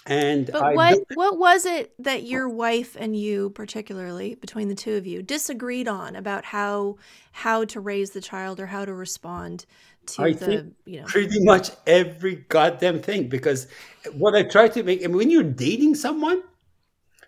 And 0.06 0.50
but 0.52 0.62
I 0.62 0.74
what 0.74 1.00
what 1.14 1.38
was 1.38 1.66
it 1.66 1.94
that 2.00 2.24
your 2.24 2.50
wife 2.50 2.98
and 3.00 3.16
you, 3.16 3.52
particularly 3.52 4.36
between 4.36 4.68
the 4.68 4.76
two 4.76 4.96
of 4.96 5.08
you, 5.08 5.22
disagreed 5.22 5.88
on 5.88 6.16
about 6.16 6.44
how 6.44 6.98
how 7.32 7.64
to 7.66 7.80
raise 7.80 8.12
the 8.12 8.20
child 8.20 8.60
or 8.60 8.66
how 8.66 8.84
to 8.84 8.94
respond 8.94 9.66
to 10.08 10.24
I 10.24 10.34
the 10.34 10.74
you 10.86 11.00
know 11.00 11.06
pretty 11.08 11.42
much 11.44 11.72
every 11.88 12.36
goddamn 12.50 13.02
thing 13.02 13.30
because 13.30 13.68
what 14.14 14.36
I 14.36 14.44
try 14.44 14.68
to 14.68 14.84
make 14.84 15.02
and 15.02 15.16
when 15.16 15.32
you're 15.32 15.44
dating 15.44 15.96
someone, 15.96 16.44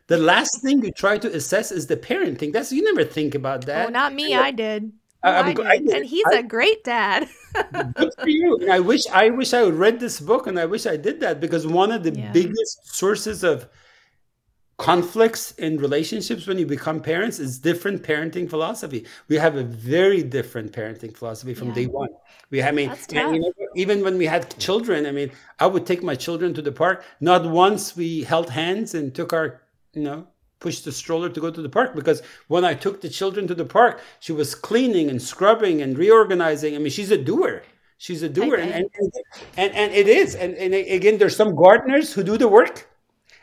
the 0.08 0.18
last 0.18 0.62
thing 0.62 0.84
you 0.84 0.92
try 0.92 1.18
to 1.18 1.34
assess 1.34 1.72
is 1.72 1.88
the 1.88 1.96
parenting. 1.96 2.52
That's 2.52 2.74
you 2.74 2.84
never 2.84 3.06
think 3.06 3.36
about 3.36 3.64
oh, 3.64 3.68
that. 3.68 3.88
Oh, 3.88 3.90
not 3.90 4.14
me. 4.14 4.36
I 4.36 4.52
did. 4.52 4.92
I, 5.26 5.42
I, 5.42 5.54
did. 5.54 5.66
I. 5.66 5.98
And 5.98 6.06
he's 6.06 6.26
I, 6.28 6.40
a 6.40 6.44
great 6.44 6.84
dad. 6.84 7.28
good 7.96 8.14
for 8.20 8.30
you. 8.30 8.58
And 8.62 8.72
I 8.72 8.80
wish 8.80 9.08
I 9.12 9.30
wish 9.30 9.54
I 9.54 9.64
read 9.64 10.00
this 10.00 10.20
book 10.20 10.48
and 10.48 10.60
I 10.60 10.66
wish 10.66 10.86
I 10.86 10.98
did 10.98 11.20
that 11.22 11.40
because 11.40 11.66
one 11.66 11.92
of 11.92 12.04
the 12.04 12.12
yeah. 12.12 12.32
biggest 12.32 12.96
sources 12.96 13.44
of 13.44 13.68
conflicts 14.78 15.52
in 15.54 15.78
relationships 15.78 16.46
when 16.48 16.58
you 16.58 16.66
become 16.66 17.00
parents 17.00 17.40
is 17.40 17.60
different 17.60 18.04
parenting 18.04 18.50
philosophy. 18.50 19.06
We 19.30 19.38
have 19.38 19.56
a 19.56 19.64
very 19.64 20.22
different 20.22 20.74
parenting 20.74 21.16
philosophy 21.16 21.54
from 21.54 21.70
yeah. 21.70 21.76
day 21.76 21.86
one. 21.88 22.10
We, 22.50 22.62
I 22.62 22.72
mean, 22.72 22.92
and, 23.14 23.36
you 23.36 23.42
know, 23.42 23.52
even 23.76 24.04
when 24.04 24.18
we 24.18 24.26
had 24.26 24.58
children, 24.60 25.06
I 25.06 25.12
mean, 25.12 25.32
I 25.60 25.68
would 25.68 25.86
take 25.86 26.04
my 26.04 26.16
children 26.16 26.54
to 26.56 26.62
the 26.62 26.74
park. 26.74 27.04
Not 27.22 27.50
once 27.50 27.96
we 27.96 28.24
held 28.24 28.50
hands 28.50 28.94
and 28.94 29.16
took 29.16 29.32
our 29.32 29.62
you 29.96 30.04
know, 30.04 30.28
push 30.66 30.80
the 30.80 30.92
stroller 30.92 31.30
to 31.30 31.40
go 31.46 31.52
to 31.52 31.62
the 31.62 31.74
park 31.78 31.96
because 32.00 32.20
when 32.48 32.66
I 32.66 32.74
took 32.74 32.96
the 33.02 33.12
children 33.20 33.48
to 33.50 33.56
the 33.62 33.70
park, 33.80 34.02
she 34.20 34.34
was 34.42 34.56
cleaning 34.56 35.12
and 35.12 35.22
scrubbing 35.22 35.84
and 35.84 35.96
reorganizing. 36.04 36.76
I 36.76 36.80
mean, 36.80 36.94
she's 37.00 37.12
a 37.12 37.22
doer. 37.32 37.62
She's 38.06 38.24
a 38.24 38.30
doer, 38.30 38.56
and, 38.56 38.72
and, 38.74 38.90
and 39.62 39.72
and 39.82 39.94
it 39.94 40.08
is. 40.08 40.36
And, 40.36 40.52
and 40.56 40.74
again, 40.74 41.18
there's 41.20 41.36
some 41.36 41.56
gardeners 41.56 42.08
who 42.14 42.24
do 42.24 42.36
the 42.38 42.48
work, 42.48 42.76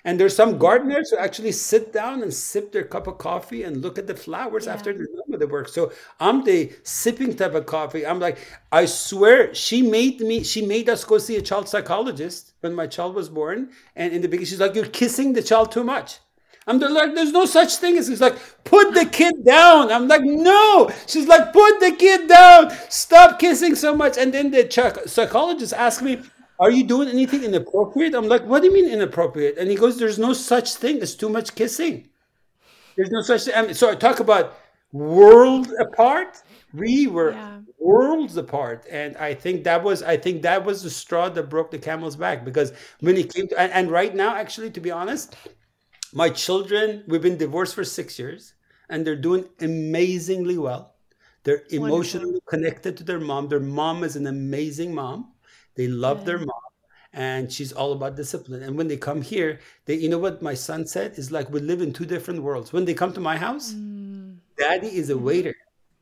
and 0.04 0.18
there's 0.18 0.36
some 0.42 0.58
gardeners 0.58 1.10
who 1.10 1.16
actually 1.16 1.52
sit 1.52 1.92
down 1.92 2.22
and 2.24 2.34
sip 2.34 2.66
their 2.72 2.86
cup 2.94 3.06
of 3.06 3.16
coffee 3.18 3.62
and 3.62 3.82
look 3.84 3.96
at 3.98 4.06
the 4.06 4.14
flowers 4.14 4.66
yeah. 4.66 4.74
after 4.74 4.92
they're 4.92 5.06
done 5.06 5.30
with 5.32 5.40
the 5.40 5.46
work. 5.56 5.68
So 5.68 5.92
I'm 6.20 6.44
the 6.44 6.72
sipping 6.82 7.34
type 7.40 7.54
of 7.54 7.64
coffee. 7.66 8.04
I'm 8.04 8.20
like, 8.20 8.36
I 8.70 8.84
swear, 8.84 9.54
she 9.54 9.80
made 9.80 10.20
me. 10.20 10.42
She 10.52 10.60
made 10.74 10.88
us 10.88 11.04
go 11.04 11.16
see 11.18 11.36
a 11.36 11.42
child 11.50 11.66
psychologist 11.68 12.52
when 12.62 12.74
my 12.74 12.88
child 12.88 13.14
was 13.14 13.28
born, 13.28 13.70
and 13.96 14.12
in 14.12 14.20
the 14.22 14.28
beginning, 14.28 14.50
she's 14.50 14.64
like, 14.64 14.74
"You're 14.74 14.96
kissing 15.02 15.32
the 15.32 15.42
child 15.50 15.70
too 15.70 15.84
much." 15.84 16.18
I'm 16.66 16.78
like, 16.78 17.14
there's 17.14 17.32
no 17.32 17.44
such 17.44 17.76
thing 17.76 17.96
as. 17.96 18.06
He's 18.06 18.20
like, 18.20 18.38
put 18.64 18.94
the 18.94 19.06
kid 19.06 19.44
down. 19.44 19.90
I'm 19.90 20.06
like, 20.06 20.22
no. 20.22 20.90
She's 21.06 21.26
like, 21.26 21.52
put 21.52 21.80
the 21.80 21.96
kid 21.98 22.28
down. 22.28 22.70
Stop 22.88 23.38
kissing 23.38 23.74
so 23.74 23.96
much. 23.96 24.16
And 24.16 24.32
then 24.32 24.50
the 24.50 25.02
psychologist 25.06 25.72
asked 25.72 26.02
me, 26.02 26.22
are 26.60 26.70
you 26.70 26.84
doing 26.84 27.08
anything 27.08 27.42
inappropriate? 27.42 28.14
I'm 28.14 28.28
like, 28.28 28.44
what 28.46 28.62
do 28.62 28.68
you 28.68 28.74
mean 28.74 28.88
inappropriate? 28.88 29.58
And 29.58 29.68
he 29.68 29.76
goes, 29.76 29.98
there's 29.98 30.18
no 30.18 30.32
such 30.32 30.74
thing 30.74 31.00
as 31.02 31.16
too 31.16 31.28
much 31.28 31.56
kissing. 31.56 32.08
There's 32.96 33.10
no 33.10 33.22
such 33.22 33.44
thing. 33.44 33.54
I 33.56 33.62
mean, 33.62 33.74
so 33.74 33.90
I 33.90 33.96
talk 33.96 34.20
about 34.20 34.56
world 34.92 35.72
apart. 35.80 36.42
We 36.72 37.06
were 37.06 37.32
yeah. 37.32 37.60
worlds 37.78 38.36
apart, 38.36 38.86
and 38.90 39.16
I 39.16 39.34
think 39.34 39.64
that 39.64 39.82
was 39.82 40.02
I 40.02 40.16
think 40.16 40.42
that 40.42 40.64
was 40.64 40.82
the 40.82 40.90
straw 40.90 41.28
that 41.28 41.48
broke 41.50 41.70
the 41.70 41.78
camel's 41.78 42.16
back 42.16 42.44
because 42.44 42.72
when 43.00 43.16
he 43.16 43.24
came 43.24 43.48
to 43.48 43.58
and, 43.58 43.72
and 43.72 43.90
right 43.90 44.14
now, 44.14 44.36
actually, 44.36 44.70
to 44.70 44.80
be 44.80 44.90
honest, 44.90 45.36
my 46.12 46.28
children, 46.28 47.04
we've 47.06 47.22
been 47.22 47.38
divorced 47.38 47.74
for 47.74 47.84
six 47.84 48.18
years, 48.18 48.54
and 48.88 49.06
they're 49.06 49.16
doing 49.16 49.48
amazingly 49.60 50.58
well. 50.58 50.94
They're 51.44 51.62
emotionally 51.70 52.26
Wonderful. 52.26 52.48
connected 52.48 52.96
to 52.98 53.04
their 53.04 53.18
mom. 53.18 53.48
Their 53.48 53.60
mom 53.60 54.04
is 54.04 54.14
an 54.16 54.26
amazing 54.26 54.94
mom. 54.94 55.32
They 55.74 55.88
love 55.88 56.20
yeah. 56.20 56.24
their 56.24 56.38
mom, 56.38 56.62
and 57.12 57.50
she's 57.50 57.72
all 57.72 57.92
about 57.92 58.16
discipline. 58.16 58.62
And 58.62 58.76
when 58.76 58.88
they 58.88 58.96
come 58.96 59.22
here, 59.22 59.60
they, 59.86 59.94
you 59.94 60.08
know 60.08 60.18
what 60.18 60.42
my 60.42 60.54
son 60.54 60.86
said 60.86 61.18
is 61.18 61.32
like 61.32 61.50
we 61.50 61.60
live 61.60 61.82
in 61.82 61.92
two 61.92 62.06
different 62.06 62.42
worlds. 62.42 62.72
When 62.72 62.84
they 62.84 62.94
come 62.94 63.12
to 63.14 63.20
my 63.20 63.36
house, 63.36 63.72
mm. 63.72 64.36
daddy 64.56 64.88
is 64.88 65.10
a 65.10 65.18
waiter. 65.18 65.54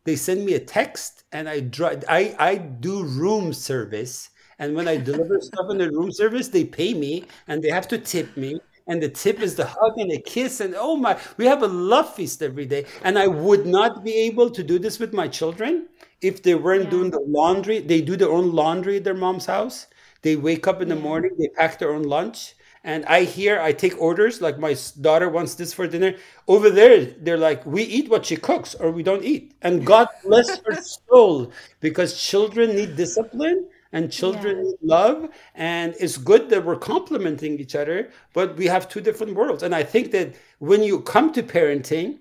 They 0.04 0.16
send 0.16 0.44
me 0.44 0.54
a 0.54 0.60
text, 0.60 1.24
and 1.32 1.48
I 1.48 1.60
drive. 1.60 2.04
I 2.08 2.34
I 2.38 2.56
do 2.56 3.04
room 3.04 3.52
service. 3.52 4.30
And 4.58 4.74
when 4.74 4.88
I 4.88 4.98
deliver 4.98 5.40
stuff 5.40 5.70
in 5.70 5.78
the 5.78 5.90
room 5.90 6.12
service, 6.12 6.48
they 6.48 6.64
pay 6.64 6.92
me 6.92 7.24
and 7.48 7.62
they 7.62 7.70
have 7.70 7.88
to 7.88 7.96
tip 7.96 8.36
me 8.36 8.60
and 8.90 9.00
the 9.02 9.08
tip 9.08 9.40
is 9.40 9.54
the 9.54 9.66
hug 9.66 9.96
and 9.98 10.10
the 10.10 10.20
kiss 10.20 10.60
and 10.60 10.74
oh 10.76 10.96
my 10.96 11.16
we 11.36 11.46
have 11.46 11.62
a 11.62 11.68
love 11.68 12.12
feast 12.14 12.42
every 12.42 12.66
day. 12.66 12.84
And 13.04 13.18
i 13.18 13.26
would 13.28 13.64
not 13.66 14.04
be 14.04 14.12
able 14.28 14.50
to 14.50 14.62
do 14.62 14.78
this 14.78 14.98
with 14.98 15.12
my 15.14 15.28
children 15.28 15.86
if 16.20 16.42
they 16.42 16.54
weren't 16.56 16.84
yeah. 16.84 16.90
doing 16.90 17.10
the 17.10 17.20
laundry. 17.20 17.78
They 17.80 18.00
do 18.02 18.16
their 18.16 18.30
own 18.30 18.52
laundry 18.52 18.96
at 18.98 19.04
their 19.04 19.14
mom's 19.14 19.46
house. 19.46 19.86
They 20.22 20.36
wake 20.36 20.66
up 20.66 20.82
in 20.82 20.88
the 20.88 20.96
morning 20.96 21.30
they 21.38 21.48
pack 21.48 21.78
their 21.78 21.92
own 21.92 22.02
lunch. 22.02 22.54
And 22.82 23.04
i 23.06 23.22
hear 23.24 23.60
i 23.60 23.72
take 23.72 23.96
orders 24.00 24.40
like 24.40 24.58
my 24.58 24.74
daughter 25.00 25.28
wants 25.28 25.54
this 25.54 25.72
for 25.72 25.86
dinner. 25.86 26.14
Over 26.48 26.68
there 26.70 27.04
they're 27.24 27.38
like 27.48 27.64
we 27.64 27.82
eat 27.84 28.10
what 28.10 28.26
she 28.26 28.36
cooks 28.36 28.74
or 28.74 28.90
we 28.90 29.02
don't 29.04 29.24
eat. 29.24 29.54
And 29.62 29.86
god 29.86 30.08
bless 30.24 30.48
her 30.66 30.76
soul 31.08 31.52
because 31.80 32.20
children 32.20 32.74
need 32.74 32.96
discipline 32.96 33.68
and 33.92 34.10
children 34.12 34.66
yeah. 34.66 34.72
love 34.82 35.28
and 35.54 35.94
it's 35.98 36.16
good 36.16 36.48
that 36.48 36.64
we're 36.64 36.76
complementing 36.76 37.58
each 37.58 37.74
other 37.74 38.10
but 38.32 38.56
we 38.56 38.66
have 38.66 38.88
two 38.88 39.00
different 39.00 39.34
worlds. 39.34 39.62
And 39.62 39.74
i 39.74 39.82
think 39.82 40.12
that 40.12 40.34
when 40.58 40.82
you 40.82 41.00
come 41.00 41.32
to 41.32 41.42
parenting 41.42 42.18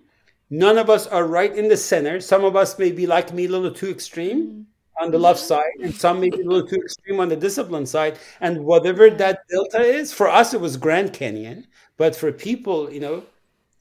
none 0.49 0.77
of 0.77 0.89
us 0.89 1.07
are 1.07 1.25
right 1.25 1.55
in 1.55 1.67
the 1.67 1.77
center. 1.77 2.19
Some 2.19 2.43
of 2.43 2.55
us 2.55 2.79
may 2.79 2.91
be 2.91 3.05
like 3.05 3.33
me 3.33 3.45
a 3.45 3.49
little 3.49 3.71
too 3.71 3.89
extreme 3.89 4.47
mm-hmm. 4.47 5.03
on 5.03 5.11
the 5.11 5.19
love 5.19 5.37
side 5.37 5.77
and 5.81 5.93
some 5.93 6.19
may 6.19 6.29
be 6.29 6.41
a 6.41 6.45
little 6.45 6.67
too 6.67 6.81
extreme 6.81 7.19
on 7.19 7.29
the 7.29 7.35
discipline 7.35 7.85
side. 7.85 8.17
And 8.41 8.65
whatever 8.65 9.09
that 9.09 9.41
delta 9.49 9.81
is 9.81 10.13
for 10.13 10.27
us 10.27 10.53
it 10.53 10.61
was 10.61 10.77
grand 10.77 11.13
canyon. 11.13 11.67
But 11.97 12.15
for 12.15 12.31
people 12.31 12.91
you 12.91 12.99
know 12.99 13.23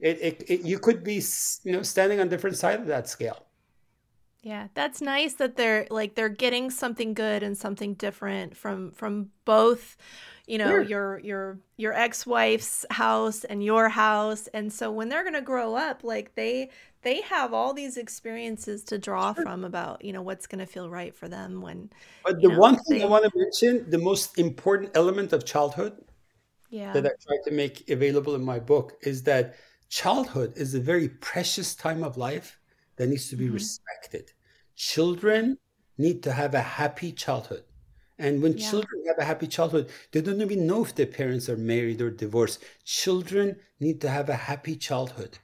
it, 0.00 0.18
it, 0.20 0.44
it 0.48 0.60
you 0.62 0.78
could 0.78 1.02
be 1.02 1.22
you 1.64 1.72
know 1.72 1.82
standing 1.82 2.20
on 2.20 2.28
different 2.28 2.56
side 2.56 2.80
of 2.80 2.86
that 2.86 3.08
scale 3.08 3.47
yeah, 4.42 4.68
that's 4.74 5.00
nice 5.00 5.34
that 5.34 5.56
they're 5.56 5.86
like 5.90 6.14
they're 6.14 6.28
getting 6.28 6.70
something 6.70 7.12
good 7.14 7.42
and 7.42 7.58
something 7.58 7.94
different 7.94 8.56
from 8.56 8.92
from 8.92 9.30
both, 9.44 9.96
you 10.46 10.58
know, 10.58 10.68
sure. 10.68 10.82
your 10.82 11.18
your 11.18 11.58
your 11.76 11.92
ex-wife's 11.92 12.86
house 12.90 13.44
and 13.44 13.64
your 13.64 13.88
house. 13.88 14.46
And 14.54 14.72
so 14.72 14.92
when 14.92 15.08
they're 15.08 15.24
going 15.24 15.34
to 15.34 15.40
grow 15.40 15.74
up, 15.74 16.04
like 16.04 16.34
they 16.36 16.70
they 17.02 17.20
have 17.22 17.52
all 17.52 17.74
these 17.74 17.96
experiences 17.96 18.84
to 18.84 18.98
draw 18.98 19.34
sure. 19.34 19.44
from 19.44 19.64
about, 19.64 20.04
you 20.04 20.12
know, 20.12 20.22
what's 20.22 20.46
going 20.46 20.60
to 20.60 20.66
feel 20.66 20.88
right 20.88 21.14
for 21.14 21.28
them 21.28 21.60
when 21.60 21.90
But 22.24 22.40
the 22.40 22.48
know, 22.48 22.58
one 22.58 22.76
thing 22.76 22.98
they... 22.98 23.04
I 23.04 23.06
want 23.06 23.24
to 23.24 23.30
mention, 23.36 23.90
the 23.90 23.98
most 23.98 24.38
important 24.38 24.92
element 24.94 25.32
of 25.32 25.44
childhood 25.44 25.96
yeah. 26.70 26.92
that 26.92 27.04
I 27.06 27.10
try 27.26 27.36
to 27.44 27.50
make 27.50 27.90
available 27.90 28.34
in 28.34 28.44
my 28.44 28.60
book 28.60 28.94
is 29.02 29.24
that 29.24 29.56
childhood 29.88 30.52
is 30.56 30.74
a 30.74 30.80
very 30.80 31.08
precious 31.08 31.74
time 31.74 32.04
of 32.04 32.16
life 32.16 32.57
that 32.98 33.08
needs 33.08 33.28
to 33.30 33.36
be 33.36 33.46
mm-hmm. 33.46 33.54
respected. 33.54 34.32
Children 34.76 35.58
need 35.96 36.22
to 36.24 36.32
have 36.32 36.54
a 36.54 36.60
happy 36.60 37.12
childhood. 37.12 37.64
And 38.18 38.42
when 38.42 38.58
Yeah. 38.58 38.70
children 38.70 39.06
have 39.06 39.18
a 39.18 39.24
happy 39.24 39.46
childhood, 39.46 39.88
they 40.10 40.20
don't 40.20 40.42
even 40.42 40.66
know 40.66 40.84
if 40.84 40.94
their 40.94 41.06
parents 41.06 41.48
are 41.48 41.56
married 41.56 42.00
or 42.00 42.10
divorced. 42.10 42.62
Children 42.84 43.56
need 43.80 44.00
to 44.00 44.10
have 44.10 44.28
a 44.28 44.34
happy 44.34 44.76
childhood. 44.76 45.38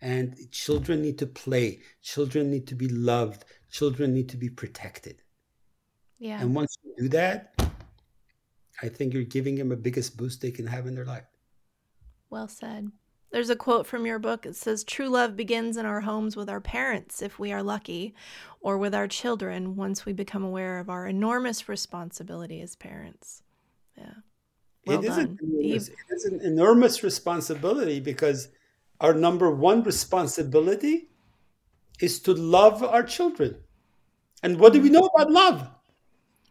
And 0.00 0.36
children 0.52 1.02
need 1.02 1.18
to 1.18 1.26
play. 1.26 1.80
Children 2.02 2.50
need 2.50 2.66
to 2.68 2.74
be 2.74 2.88
loved. 2.88 3.44
Children 3.70 4.14
need 4.14 4.28
to 4.28 4.36
be 4.36 4.50
protected. 4.50 5.22
Yeah. 6.18 6.40
And 6.40 6.54
once 6.54 6.76
you 6.82 6.94
do 6.98 7.08
that, 7.08 7.54
I 8.82 8.88
think 8.88 9.12
you're 9.12 9.24
giving 9.24 9.56
them 9.56 9.70
the 9.70 9.76
biggest 9.76 10.16
boost 10.16 10.40
they 10.40 10.52
can 10.52 10.66
have 10.66 10.86
in 10.86 10.94
their 10.94 11.04
life. 11.04 11.26
Well 12.30 12.48
said. 12.48 12.92
There's 13.30 13.50
a 13.50 13.56
quote 13.56 13.86
from 13.86 14.06
your 14.06 14.18
book. 14.18 14.46
It 14.46 14.56
says, 14.56 14.84
True 14.84 15.08
love 15.08 15.36
begins 15.36 15.76
in 15.76 15.84
our 15.84 16.00
homes 16.00 16.34
with 16.34 16.48
our 16.48 16.60
parents, 16.60 17.20
if 17.20 17.38
we 17.38 17.52
are 17.52 17.62
lucky, 17.62 18.14
or 18.60 18.78
with 18.78 18.94
our 18.94 19.06
children 19.06 19.76
once 19.76 20.06
we 20.06 20.12
become 20.12 20.42
aware 20.42 20.78
of 20.78 20.88
our 20.88 21.06
enormous 21.06 21.68
responsibility 21.68 22.60
as 22.62 22.74
parents. 22.74 23.42
Yeah. 23.96 24.14
Well 24.86 25.00
it, 25.00 25.08
is 25.08 25.16
an 25.18 25.36
done. 25.36 25.38
enormous, 25.42 25.88
it 25.88 25.94
is 26.10 26.24
an 26.24 26.40
enormous 26.40 27.02
responsibility 27.02 28.00
because 28.00 28.48
our 29.00 29.12
number 29.12 29.50
one 29.50 29.82
responsibility 29.82 31.10
is 32.00 32.20
to 32.20 32.32
love 32.32 32.82
our 32.82 33.02
children. 33.02 33.56
And 34.42 34.58
what 34.58 34.72
do 34.72 34.80
we 34.80 34.88
know 34.88 35.10
about 35.14 35.30
love? 35.30 35.68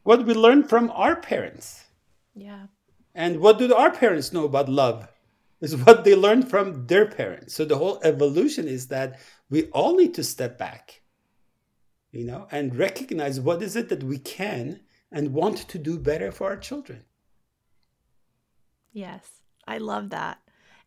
What 0.04 0.18
do 0.20 0.26
we 0.26 0.34
learn 0.34 0.64
from 0.64 0.92
our 0.92 1.16
parents. 1.16 1.86
Yeah. 2.36 2.68
And 3.16 3.40
what 3.40 3.58
do 3.58 3.74
our 3.74 3.92
parents 3.92 4.32
know 4.32 4.46
about 4.46 4.70
love? 4.70 5.08
Is 5.60 5.76
what 5.86 6.04
they 6.04 6.16
learned 6.16 6.50
from 6.50 6.88
their 6.88 7.06
parents. 7.06 7.54
So 7.56 7.66
the 7.66 7.78
whole 7.78 8.00
evolution 8.04 8.68
is 8.68 8.88
that 8.88 9.20
we 9.50 9.66
all 9.68 9.96
need 9.96 10.14
to 10.16 10.24
step 10.24 10.58
back, 10.58 11.02
you 12.12 12.26
know, 12.26 12.48
and 12.52 12.76
recognize 12.76 13.40
what 13.40 13.62
is 13.62 13.76
it 13.76 13.90
that 13.90 14.04
we 14.04 14.18
can 14.18 14.82
and 15.12 15.34
want 15.34 15.58
to 15.58 15.78
do 15.80 15.98
better 15.98 16.32
for 16.32 16.48
our 16.48 16.58
children. 16.58 17.04
Yes, 18.92 19.42
I 19.68 19.78
love 19.78 20.10
that. 20.10 20.40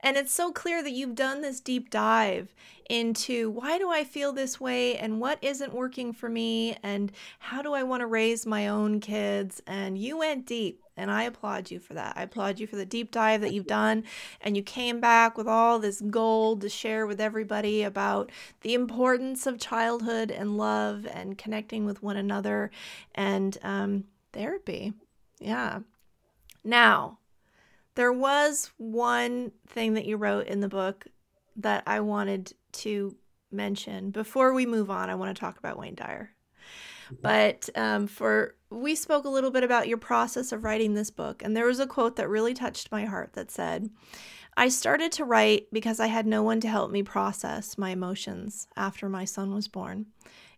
And 0.02 0.16
it's 0.16 0.32
so 0.32 0.50
clear 0.50 0.82
that 0.82 0.92
you've 0.92 1.14
done 1.14 1.42
this 1.42 1.60
deep 1.60 1.90
dive 1.90 2.54
into 2.88 3.50
why 3.50 3.78
do 3.78 3.88
I 3.88 4.02
feel 4.02 4.32
this 4.32 4.58
way 4.58 4.96
and 4.96 5.20
what 5.20 5.38
isn't 5.42 5.72
working 5.72 6.12
for 6.12 6.28
me 6.28 6.76
and 6.82 7.12
how 7.38 7.62
do 7.62 7.72
I 7.72 7.84
want 7.84 8.00
to 8.00 8.06
raise 8.06 8.46
my 8.46 8.66
own 8.66 8.98
kids. 8.98 9.62
And 9.66 9.96
you 9.96 10.18
went 10.18 10.44
deep, 10.44 10.82
and 10.96 11.10
I 11.10 11.22
applaud 11.22 11.70
you 11.70 11.78
for 11.78 11.94
that. 11.94 12.14
I 12.16 12.24
applaud 12.24 12.58
you 12.58 12.66
for 12.66 12.76
the 12.76 12.84
deep 12.84 13.12
dive 13.12 13.42
that 13.42 13.52
you've 13.54 13.68
done. 13.68 14.02
And 14.40 14.56
you 14.56 14.62
came 14.62 15.00
back 15.00 15.38
with 15.38 15.46
all 15.46 15.78
this 15.78 16.00
gold 16.00 16.62
to 16.62 16.68
share 16.68 17.06
with 17.06 17.20
everybody 17.20 17.84
about 17.84 18.30
the 18.62 18.74
importance 18.74 19.46
of 19.46 19.60
childhood 19.60 20.30
and 20.32 20.56
love 20.56 21.06
and 21.06 21.38
connecting 21.38 21.84
with 21.84 22.02
one 22.02 22.16
another 22.16 22.72
and 23.14 23.56
um, 23.62 24.04
therapy. 24.32 24.92
Yeah. 25.38 25.80
Now, 26.64 27.19
there 27.94 28.12
was 28.12 28.70
one 28.76 29.52
thing 29.68 29.94
that 29.94 30.06
you 30.06 30.16
wrote 30.16 30.46
in 30.46 30.60
the 30.60 30.68
book 30.68 31.06
that 31.56 31.82
I 31.86 32.00
wanted 32.00 32.52
to 32.72 33.16
mention 33.50 34.10
before 34.10 34.54
we 34.54 34.66
move 34.66 34.90
on. 34.90 35.10
I 35.10 35.14
want 35.14 35.34
to 35.34 35.40
talk 35.40 35.58
about 35.58 35.78
Wayne 35.78 35.94
Dyer. 35.94 36.30
But 37.22 37.68
um, 37.74 38.06
for 38.06 38.54
we 38.70 38.94
spoke 38.94 39.24
a 39.24 39.30
little 39.30 39.50
bit 39.50 39.64
about 39.64 39.88
your 39.88 39.98
process 39.98 40.52
of 40.52 40.62
writing 40.62 40.94
this 40.94 41.10
book, 41.10 41.42
and 41.42 41.56
there 41.56 41.66
was 41.66 41.80
a 41.80 41.86
quote 41.86 42.16
that 42.16 42.28
really 42.28 42.54
touched 42.54 42.92
my 42.92 43.04
heart 43.04 43.32
that 43.32 43.50
said, 43.50 43.90
"I 44.56 44.68
started 44.68 45.10
to 45.12 45.24
write 45.24 45.66
because 45.72 45.98
I 45.98 46.06
had 46.06 46.26
no 46.26 46.42
one 46.42 46.60
to 46.60 46.68
help 46.68 46.92
me 46.92 47.02
process 47.02 47.76
my 47.76 47.90
emotions 47.90 48.68
after 48.76 49.08
my 49.08 49.24
son 49.24 49.52
was 49.52 49.66
born. 49.66 50.06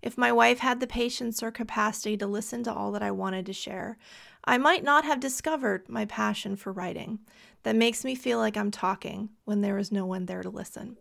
If 0.02 0.18
my 0.18 0.32
wife 0.32 0.58
had 0.58 0.80
the 0.80 0.86
patience 0.86 1.42
or 1.42 1.50
capacity 1.50 2.16
to 2.18 2.26
listen 2.26 2.64
to 2.64 2.74
all 2.74 2.92
that 2.92 3.02
I 3.02 3.12
wanted 3.12 3.46
to 3.46 3.52
share, 3.52 3.96
I 4.44 4.58
might 4.58 4.82
not 4.82 5.04
have 5.04 5.20
discovered 5.20 5.88
my 5.88 6.04
passion 6.04 6.56
for 6.56 6.72
writing 6.72 7.20
that 7.62 7.76
makes 7.76 8.04
me 8.04 8.14
feel 8.14 8.38
like 8.38 8.56
I'm 8.56 8.70
talking 8.70 9.30
when 9.44 9.60
there 9.60 9.78
is 9.78 9.92
no 9.92 10.04
one 10.04 10.26
there 10.26 10.42
to 10.42 10.50
listen. 10.50 10.96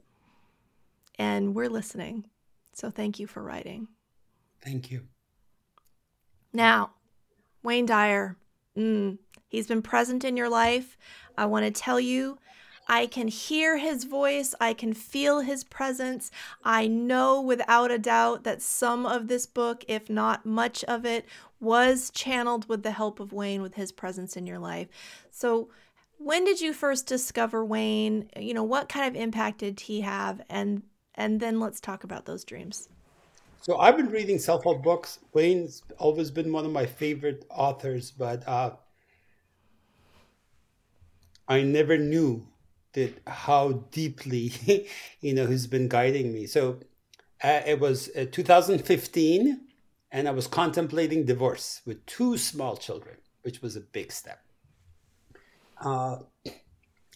And 1.18 1.56
we're 1.56 1.70
listening. 1.70 2.26
So 2.74 2.90
thank 2.90 3.20
you 3.20 3.28
for 3.28 3.42
writing. 3.42 3.88
Thank 4.64 4.92
you. 4.92 5.08
Now, 6.54 6.92
Wayne 7.64 7.86
Dyer, 7.86 8.38
mm, 8.78 9.18
he's 9.48 9.68
been 9.68 9.82
present 9.82 10.24
in 10.24 10.38
your 10.38 10.50
life. 10.50 10.98
I 11.38 11.46
want 11.46 11.66
to 11.66 11.72
tell 11.72 12.00
you, 12.00 12.38
I 12.88 13.06
can 13.06 13.28
hear 13.28 13.78
his 13.78 14.04
voice. 14.04 14.54
I 14.60 14.74
can 14.74 14.94
feel 14.94 15.40
his 15.40 15.64
presence. 15.64 16.30
I 16.64 16.88
know 16.88 17.42
without 17.42 17.90
a 17.90 17.98
doubt 17.98 18.44
that 18.44 18.62
some 18.62 19.06
of 19.06 19.28
this 19.28 19.46
book, 19.46 19.86
if 19.88 20.10
not 20.10 20.46
much 20.46 20.84
of 20.86 21.06
it, 21.06 21.26
was 21.62 22.10
channeled 22.10 22.68
with 22.68 22.84
the 22.84 22.92
help 22.92 23.20
of 23.20 23.32
Wayne 23.32 23.62
with 23.62 23.76
his 23.76 23.92
presence 23.92 24.36
in 24.36 24.46
your 24.46 24.60
life. 24.60 24.88
So, 25.30 25.70
when 26.18 26.44
did 26.44 26.62
you 26.62 26.74
first 26.74 27.08
discover 27.08 27.64
Wayne? 27.64 28.30
You 28.36 28.54
know, 28.54 28.64
what 28.64 28.90
kind 28.90 29.08
of 29.08 29.20
impact 29.20 29.60
did 29.60 29.80
he 29.80 30.02
have? 30.02 30.42
And 30.50 30.84
and 31.16 31.40
then 31.40 31.60
let's 31.60 31.80
talk 31.80 32.04
about 32.04 32.26
those 32.26 32.44
dreams. 32.44 32.90
So 33.62 33.78
I've 33.78 33.96
been 33.96 34.10
reading 34.10 34.40
self-help 34.40 34.82
books. 34.82 35.20
Wayne's 35.34 35.84
always 36.00 36.32
been 36.32 36.52
one 36.52 36.66
of 36.66 36.72
my 36.72 36.88
favorite 36.88 37.46
authors, 37.52 38.10
but 38.10 38.48
uh, 38.48 38.72
I 41.48 41.62
never 41.62 41.98
knew 41.98 42.48
that 42.94 43.22
how 43.28 43.84
deeply, 43.92 44.52
you 45.22 45.34
know, 45.34 45.46
he's 45.46 45.68
been 45.68 45.88
guiding 45.88 46.34
me. 46.34 46.48
So 46.48 46.80
uh, 47.44 47.62
it 47.66 47.80
was 47.80 48.10
uh, 48.16 48.26
2015, 48.32 49.62
and 50.12 50.28
I 50.28 50.32
was 50.32 50.48
contemplating 50.48 51.26
divorce 51.26 51.82
with 51.86 52.06
two 52.06 52.38
small 52.38 52.76
children, 52.76 53.18
which 53.44 53.62
was 53.62 53.76
a 53.76 53.82
big 53.82 54.12
step. 54.12 54.44
Uh, 55.80 56.18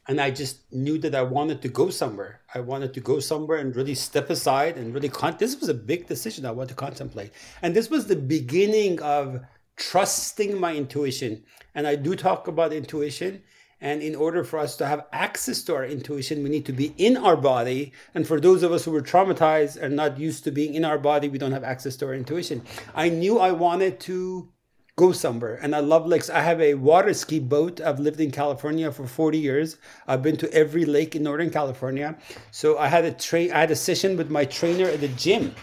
and 0.08 0.22
I 0.22 0.32
just 0.32 0.72
knew 0.72 0.98
that 1.00 1.16
I 1.16 1.24
wanted 1.24 1.62
to 1.64 1.68
go 1.68 1.90
somewhere. 1.90 2.42
I 2.54 2.60
wanted 2.60 2.94
to 2.94 3.00
go 3.00 3.20
somewhere 3.20 3.58
and 3.58 3.76
really 3.76 3.96
step 3.96 4.30
aside 4.30 4.78
and 4.78 4.94
really 4.94 5.10
con- 5.10 5.36
this 5.40 5.60
was 5.60 5.70
a 5.70 5.74
big 5.74 6.08
decision 6.08 6.46
I 6.46 6.52
wanted 6.52 6.70
to 6.70 6.76
contemplate. 6.76 7.32
And 7.62 7.76
this 7.76 7.90
was 7.90 8.06
the 8.06 8.16
beginning 8.16 9.02
of 9.02 9.42
trusting 9.78 10.60
my 10.60 10.76
intuition. 10.76 11.44
And 11.74 11.88
I 11.88 11.96
do 11.96 12.16
talk 12.16 12.48
about 12.48 12.72
intuition. 12.72 13.42
And 13.82 14.02
in 14.02 14.16
order 14.16 14.44
for 14.44 14.60
us 14.60 14.76
to 14.78 14.88
have 14.88 15.06
access 15.12 15.62
to 15.64 15.76
our 15.76 15.86
intuition, 15.86 16.44
we 16.44 16.50
need 16.50 16.66
to 16.66 16.74
be 16.74 16.94
in 16.98 17.18
our 17.18 17.36
body. 17.36 17.92
And 18.14 18.28
for 18.28 18.40
those 18.40 18.64
of 18.64 18.72
us 18.72 18.86
who 18.86 18.92
were 18.92 19.02
traumatized 19.02 19.78
and 19.82 19.96
not 19.96 20.18
used 20.18 20.44
to 20.46 20.52
being 20.52 20.76
in 20.76 20.86
our 20.86 20.98
body, 20.98 21.28
we 21.28 21.38
don't 21.38 21.52
have 21.52 21.64
access 21.64 21.96
to 21.98 22.08
our 22.08 22.14
intuition. 22.14 22.64
I 22.96 23.10
knew 23.10 23.38
I 23.38 23.52
wanted 23.52 24.00
to 24.02 24.50
go 24.96 25.12
somewhere. 25.12 25.60
And 25.62 25.76
I 25.76 25.80
love 25.80 26.08
lakes. 26.08 26.30
I 26.30 26.42
have 26.42 26.62
a 26.62 26.76
water 26.76 27.14
ski 27.14 27.40
boat. 27.40 27.82
I've 27.82 28.00
lived 28.00 28.20
in 28.22 28.32
California 28.32 28.92
for 28.92 29.06
40 29.06 29.38
years. 29.38 29.78
I've 30.08 30.22
been 30.22 30.38
to 30.38 30.54
every 30.54 30.86
lake 30.86 31.16
in 31.16 31.24
Northern 31.24 31.50
California. 31.50 32.18
So 32.52 32.78
I 32.78 32.88
had 32.88 33.04
a 33.04 33.12
train 33.12 33.52
I 33.52 33.60
had 33.60 33.72
a 33.72 33.76
session 33.76 34.16
with 34.16 34.30
my 34.30 34.46
trainer 34.46 34.88
at 34.88 35.02
the 35.02 35.10
gym 35.10 35.54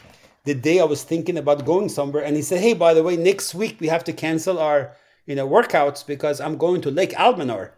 the 0.44 0.54
day 0.54 0.80
I 0.80 0.84
was 0.84 1.02
thinking 1.02 1.38
about 1.38 1.64
going 1.64 1.88
somewhere. 1.88 2.24
And 2.24 2.36
he 2.36 2.42
said, 2.42 2.60
Hey, 2.60 2.74
by 2.74 2.94
the 2.94 3.02
way, 3.02 3.16
next 3.16 3.54
week 3.54 3.78
we 3.80 3.88
have 3.88 4.04
to 4.04 4.12
cancel 4.12 4.58
our 4.58 4.94
you 5.26 5.34
know 5.34 5.48
workouts 5.48 6.06
because 6.06 6.40
I'm 6.40 6.58
going 6.58 6.80
to 6.82 6.90
Lake 6.90 7.12
Almanor. 7.12 7.70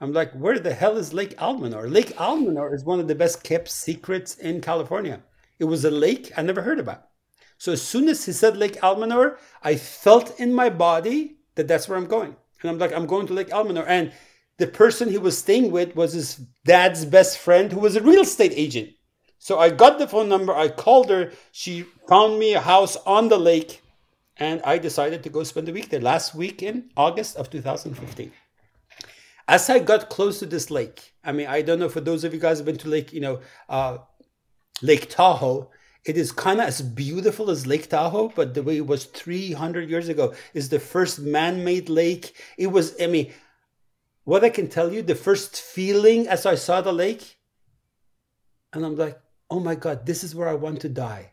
I'm 0.00 0.12
like, 0.12 0.32
where 0.32 0.58
the 0.58 0.72
hell 0.72 0.96
is 0.96 1.12
Lake 1.12 1.36
Almanor? 1.36 1.90
Lake 1.90 2.16
Almanor 2.16 2.74
is 2.74 2.84
one 2.84 3.00
of 3.00 3.08
the 3.08 3.14
best 3.14 3.44
kept 3.44 3.68
secrets 3.68 4.36
in 4.36 4.60
California. 4.62 5.20
It 5.58 5.64
was 5.64 5.84
a 5.84 5.90
lake 5.90 6.32
I 6.36 6.42
never 6.42 6.62
heard 6.62 6.80
about. 6.80 7.08
So 7.58 7.72
as 7.72 7.82
soon 7.82 8.08
as 8.08 8.24
he 8.24 8.32
said 8.32 8.56
Lake 8.56 8.80
Almanor, 8.82 9.36
I 9.62 9.76
felt 9.76 10.40
in 10.40 10.54
my 10.54 10.70
body 10.70 11.36
that 11.54 11.68
that's 11.68 11.86
where 11.86 11.98
I'm 11.98 12.06
going. 12.06 12.34
And 12.62 12.70
I'm 12.70 12.78
like, 12.78 12.94
I'm 12.94 13.06
going 13.06 13.26
to 13.26 13.34
Lake 13.34 13.50
Almanor. 13.50 13.84
And 13.86 14.12
the 14.56 14.66
person 14.66 15.10
he 15.10 15.18
was 15.18 15.36
staying 15.36 15.70
with 15.70 15.94
was 15.94 16.14
his 16.14 16.40
dad's 16.64 17.04
best 17.04 17.36
friend 17.36 17.70
who 17.70 17.80
was 17.80 17.96
a 17.96 18.02
real 18.02 18.22
estate 18.22 18.52
agent. 18.54 18.90
So 19.38 19.58
I 19.58 19.70
got 19.70 19.98
the 19.98 20.08
phone 20.08 20.28
number, 20.28 20.54
I 20.54 20.68
called 20.68 21.10
her, 21.10 21.32
she 21.50 21.82
found 22.08 22.38
me 22.38 22.54
a 22.54 22.60
house 22.60 22.96
on 23.06 23.28
the 23.28 23.38
lake, 23.38 23.80
and 24.36 24.60
I 24.64 24.76
decided 24.76 25.22
to 25.22 25.30
go 25.30 25.44
spend 25.44 25.66
the 25.66 25.72
week 25.72 25.88
there 25.88 26.00
last 26.00 26.34
week 26.34 26.62
in 26.62 26.90
August 26.94 27.36
of 27.36 27.48
2015. 27.48 28.32
As 29.50 29.68
I 29.68 29.80
got 29.80 30.10
close 30.10 30.38
to 30.38 30.46
this 30.46 30.70
lake, 30.70 31.12
I 31.24 31.32
mean, 31.32 31.48
I 31.48 31.62
don't 31.62 31.80
know 31.80 31.88
for 31.88 32.00
those 32.00 32.22
of 32.22 32.32
you 32.32 32.38
guys 32.38 32.58
who 32.58 32.64
have 32.64 32.66
been 32.66 32.82
to 32.84 32.88
Lake, 32.88 33.12
you 33.12 33.20
know, 33.20 33.40
uh, 33.68 33.98
Lake 34.80 35.10
Tahoe, 35.10 35.68
it 36.04 36.16
is 36.16 36.30
kind 36.30 36.60
of 36.60 36.68
as 36.68 36.80
beautiful 36.80 37.50
as 37.50 37.66
Lake 37.66 37.90
Tahoe, 37.90 38.28
but 38.28 38.54
the 38.54 38.62
way 38.62 38.76
it 38.76 38.86
was 38.86 39.06
300 39.06 39.90
years 39.90 40.08
ago 40.08 40.34
is 40.54 40.68
the 40.68 40.78
first 40.78 41.18
man-made 41.18 41.88
lake. 41.88 42.32
It 42.56 42.68
was, 42.68 42.94
I 43.02 43.08
mean, 43.08 43.32
what 44.22 44.44
I 44.44 44.50
can 44.50 44.68
tell 44.68 44.92
you, 44.92 45.02
the 45.02 45.16
first 45.16 45.60
feeling 45.60 46.28
as 46.28 46.46
I 46.46 46.54
saw 46.54 46.80
the 46.80 46.92
lake, 46.92 47.36
and 48.72 48.86
I'm 48.86 48.94
like, 48.94 49.18
oh 49.50 49.58
my 49.58 49.74
God, 49.74 50.06
this 50.06 50.22
is 50.22 50.32
where 50.32 50.48
I 50.48 50.54
want 50.54 50.80
to 50.82 50.88
die. 50.88 51.32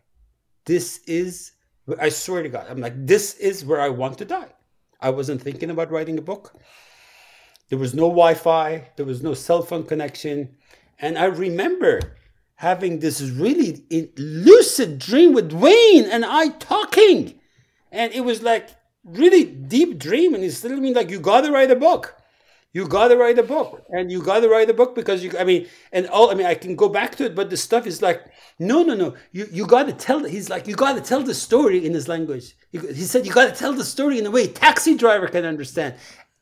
This 0.66 1.02
is, 1.06 1.52
I 2.02 2.10
swear 2.10 2.42
to 2.42 2.50
God, 2.50 2.66
I'm 2.68 2.82
like, 2.82 3.06
this 3.06 3.36
is 3.36 3.64
where 3.64 3.80
I 3.80 3.90
want 3.90 4.18
to 4.18 4.26
die. 4.26 4.50
I 5.00 5.12
wasn't 5.12 5.44
thinking 5.44 5.70
about 5.70 5.92
writing 5.92 6.18
a 6.18 6.24
book. 6.24 6.60
There 7.70 7.80
was 7.80 7.94
no 7.94 8.04
Wi 8.04 8.34
Fi, 8.34 8.90
there 8.96 9.06
was 9.06 9.22
no 9.22 9.34
cell 9.34 9.62
phone 9.62 9.84
connection. 9.84 10.56
And 11.00 11.18
I 11.18 11.26
remember 11.26 12.00
having 12.56 13.00
this 13.00 13.22
really 13.22 13.86
lucid 14.18 15.00
dream 15.00 15.34
with 15.34 15.52
Wayne 15.52 16.06
and 16.06 16.26
I 16.26 16.50
talking. 16.50 17.40
And 17.92 18.14
it 18.14 18.22
was 18.22 18.42
like 18.42 18.70
really 19.04 19.46
deep 19.46 19.98
dream, 19.98 20.34
and 20.34 20.44
he's 20.44 20.62
telling 20.62 20.82
me 20.82 20.94
like, 20.94 21.10
"You 21.10 21.20
got 21.20 21.42
to 21.42 21.52
write 21.52 21.72
a 21.72 21.76
book." 21.76 22.16
You 22.74 22.88
got 22.88 23.08
to 23.08 23.18
write 23.18 23.40
a 23.40 23.44
book, 23.44 23.82
and 23.90 24.12
you 24.12 24.22
got 24.22 24.42
to 24.42 24.50
write 24.50 24.70
a 24.70 24.74
book 24.74 24.94
because 24.94 25.24
you. 25.24 25.32
I 25.40 25.46
mean, 25.46 25.68
and 25.92 26.06
all. 26.08 26.30
I 26.30 26.36
mean, 26.36 26.46
I 26.46 26.54
can 26.54 26.76
go 26.76 26.90
back 26.90 27.16
to 27.16 27.26
it, 27.26 27.34
but 27.34 27.50
the 27.50 27.58
stuff 27.58 27.88
is 27.88 28.02
like, 28.02 28.26
no, 28.60 28.84
no, 28.84 28.94
no. 28.94 29.16
You 29.32 29.48
you 29.52 29.66
got 29.66 29.88
to 29.88 29.94
tell. 29.94 30.24
He's 30.26 30.50
like, 30.50 30.68
you 30.68 30.76
got 30.76 30.94
to 30.94 31.02
tell 31.02 31.24
the 31.24 31.34
story 31.34 31.84
in 31.86 31.94
his 31.94 32.08
language. 32.08 32.56
He, 32.72 32.78
he 32.78 33.04
said, 33.04 33.26
you 33.26 33.34
got 33.34 33.48
to 33.52 33.56
tell 33.58 33.74
the 33.74 33.86
story 33.86 34.20
in 34.20 34.26
a 34.26 34.32
way 34.32 34.48
taxi 34.48 34.96
driver 34.96 35.28
can 35.28 35.46
understand. 35.46 35.96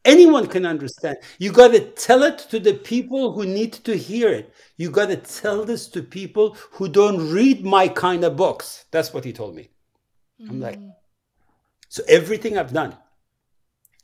Anyone 0.05 0.47
can 0.47 0.65
understand. 0.65 1.17
You 1.39 1.51
got 1.51 1.69
to 1.69 1.79
tell 1.79 2.23
it 2.23 2.37
to 2.49 2.59
the 2.59 2.75
people 2.75 3.33
who 3.33 3.45
need 3.45 3.73
to 3.73 3.97
hear 3.97 4.29
it. 4.29 4.53
You 4.77 4.91
got 4.91 5.07
to 5.07 5.17
tell 5.17 5.65
this 5.65 5.87
to 5.89 6.03
people 6.03 6.55
who 6.71 6.87
don't 6.87 7.31
read 7.31 7.65
my 7.65 7.87
kind 7.87 8.23
of 8.23 8.35
books. 8.35 8.85
That's 8.91 9.13
what 9.13 9.25
he 9.25 9.33
told 9.33 9.55
me. 9.55 9.71
Mm-hmm. 10.39 10.51
I'm 10.51 10.59
like, 10.61 10.79
so 11.89 12.03
everything 12.07 12.57
I've 12.57 12.73
done 12.73 12.95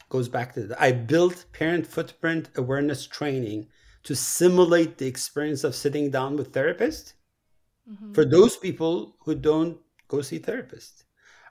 goes 0.10 0.28
back 0.28 0.54
to 0.54 0.68
that. 0.68 0.82
I 0.82 0.92
built 0.92 1.46
parent 1.54 1.86
footprint 1.86 2.50
awareness 2.56 3.06
training 3.06 3.68
to 4.04 4.16
simulate 4.16 4.98
the 4.98 5.08
experience 5.08 5.64
of 5.64 5.76
sitting 5.76 6.10
down 6.10 6.36
with 6.36 6.52
therapists 6.52 7.14
mm-hmm. 7.90 8.14
for 8.14 8.26
those 8.26 8.58
people 8.58 9.16
who 9.24 9.36
don't 9.36 9.78
go 10.08 10.22
see 10.22 10.40
therapists. 10.40 11.04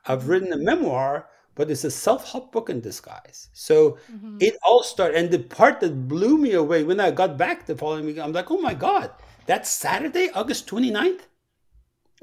I've 0.07 0.21
mm-hmm. 0.21 0.31
written 0.31 0.53
a 0.53 0.57
memoir, 0.57 1.29
but 1.61 1.71
it's 1.71 1.85
a 1.85 1.91
self-help 1.91 2.53
book 2.53 2.71
in 2.71 2.81
disguise. 2.81 3.51
So 3.53 3.99
mm-hmm. 4.11 4.39
it 4.41 4.57
all 4.65 4.83
started, 4.83 5.19
and 5.19 5.31
the 5.31 5.41
part 5.41 5.81
that 5.81 6.09
blew 6.09 6.39
me 6.39 6.53
away 6.53 6.85
when 6.85 6.99
I 6.99 7.11
got 7.11 7.37
back 7.37 7.67
the 7.67 7.77
following 7.77 8.07
week, 8.07 8.19
I'm 8.19 8.33
like, 8.33 8.51
oh 8.51 8.63
my 8.63 8.73
God, 8.73 9.11
that 9.45 9.67
Saturday, 9.67 10.31
August 10.35 10.67
29th, 10.71 11.21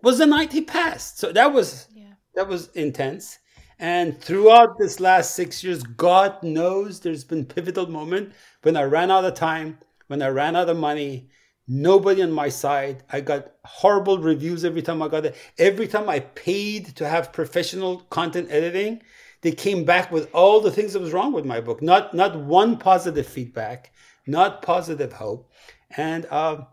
was 0.01 0.17
the 0.17 0.25
night 0.25 0.53
he 0.53 0.61
passed. 0.61 1.19
So 1.19 1.31
that 1.33 1.53
was 1.53 1.87
yeah. 1.93 2.13
that 2.33 2.47
was 2.47 2.69
intense. 2.69 3.37
And 3.77 4.19
throughout 4.19 4.79
this 4.79 4.99
last 4.99 5.35
six 5.35 5.63
years, 5.63 5.83
God 5.83 6.41
knows 6.41 6.99
there's 6.99 7.23
been 7.23 7.45
pivotal 7.45 7.85
moment 7.85 8.33
when 8.63 8.75
I 8.75 8.85
ran 8.85 9.11
out 9.11 9.23
of 9.23 9.35
time, 9.35 9.77
when 10.07 10.23
I 10.23 10.29
ran 10.29 10.55
out 10.55 10.67
of 10.67 10.77
money, 10.77 11.29
nobody 11.67 12.23
on 12.23 12.31
my 12.31 12.49
side. 12.49 13.03
I 13.11 13.21
got 13.21 13.51
horrible 13.65 14.17
reviews 14.17 14.65
every 14.65 14.81
time 14.81 15.03
I 15.03 15.09
got 15.09 15.25
it. 15.25 15.35
Every 15.59 15.87
time 15.87 16.09
I 16.09 16.21
paid 16.21 16.95
to 16.95 17.07
have 17.07 17.31
professional 17.31 17.99
content 18.09 18.47
editing, 18.49 19.03
they 19.41 19.51
came 19.51 19.85
back 19.85 20.11
with 20.11 20.29
all 20.33 20.61
the 20.61 20.71
things 20.71 20.93
that 20.93 21.01
was 21.01 21.13
wrong 21.13 21.33
with 21.33 21.45
my 21.45 21.61
book. 21.61 21.81
Not 21.81 22.13
not 22.13 22.35
one 22.35 22.77
positive 22.77 23.27
feedback, 23.27 23.91
not 24.25 24.61
positive 24.61 25.13
hope. 25.13 25.51
And 25.95 26.25
uh, 26.29 26.63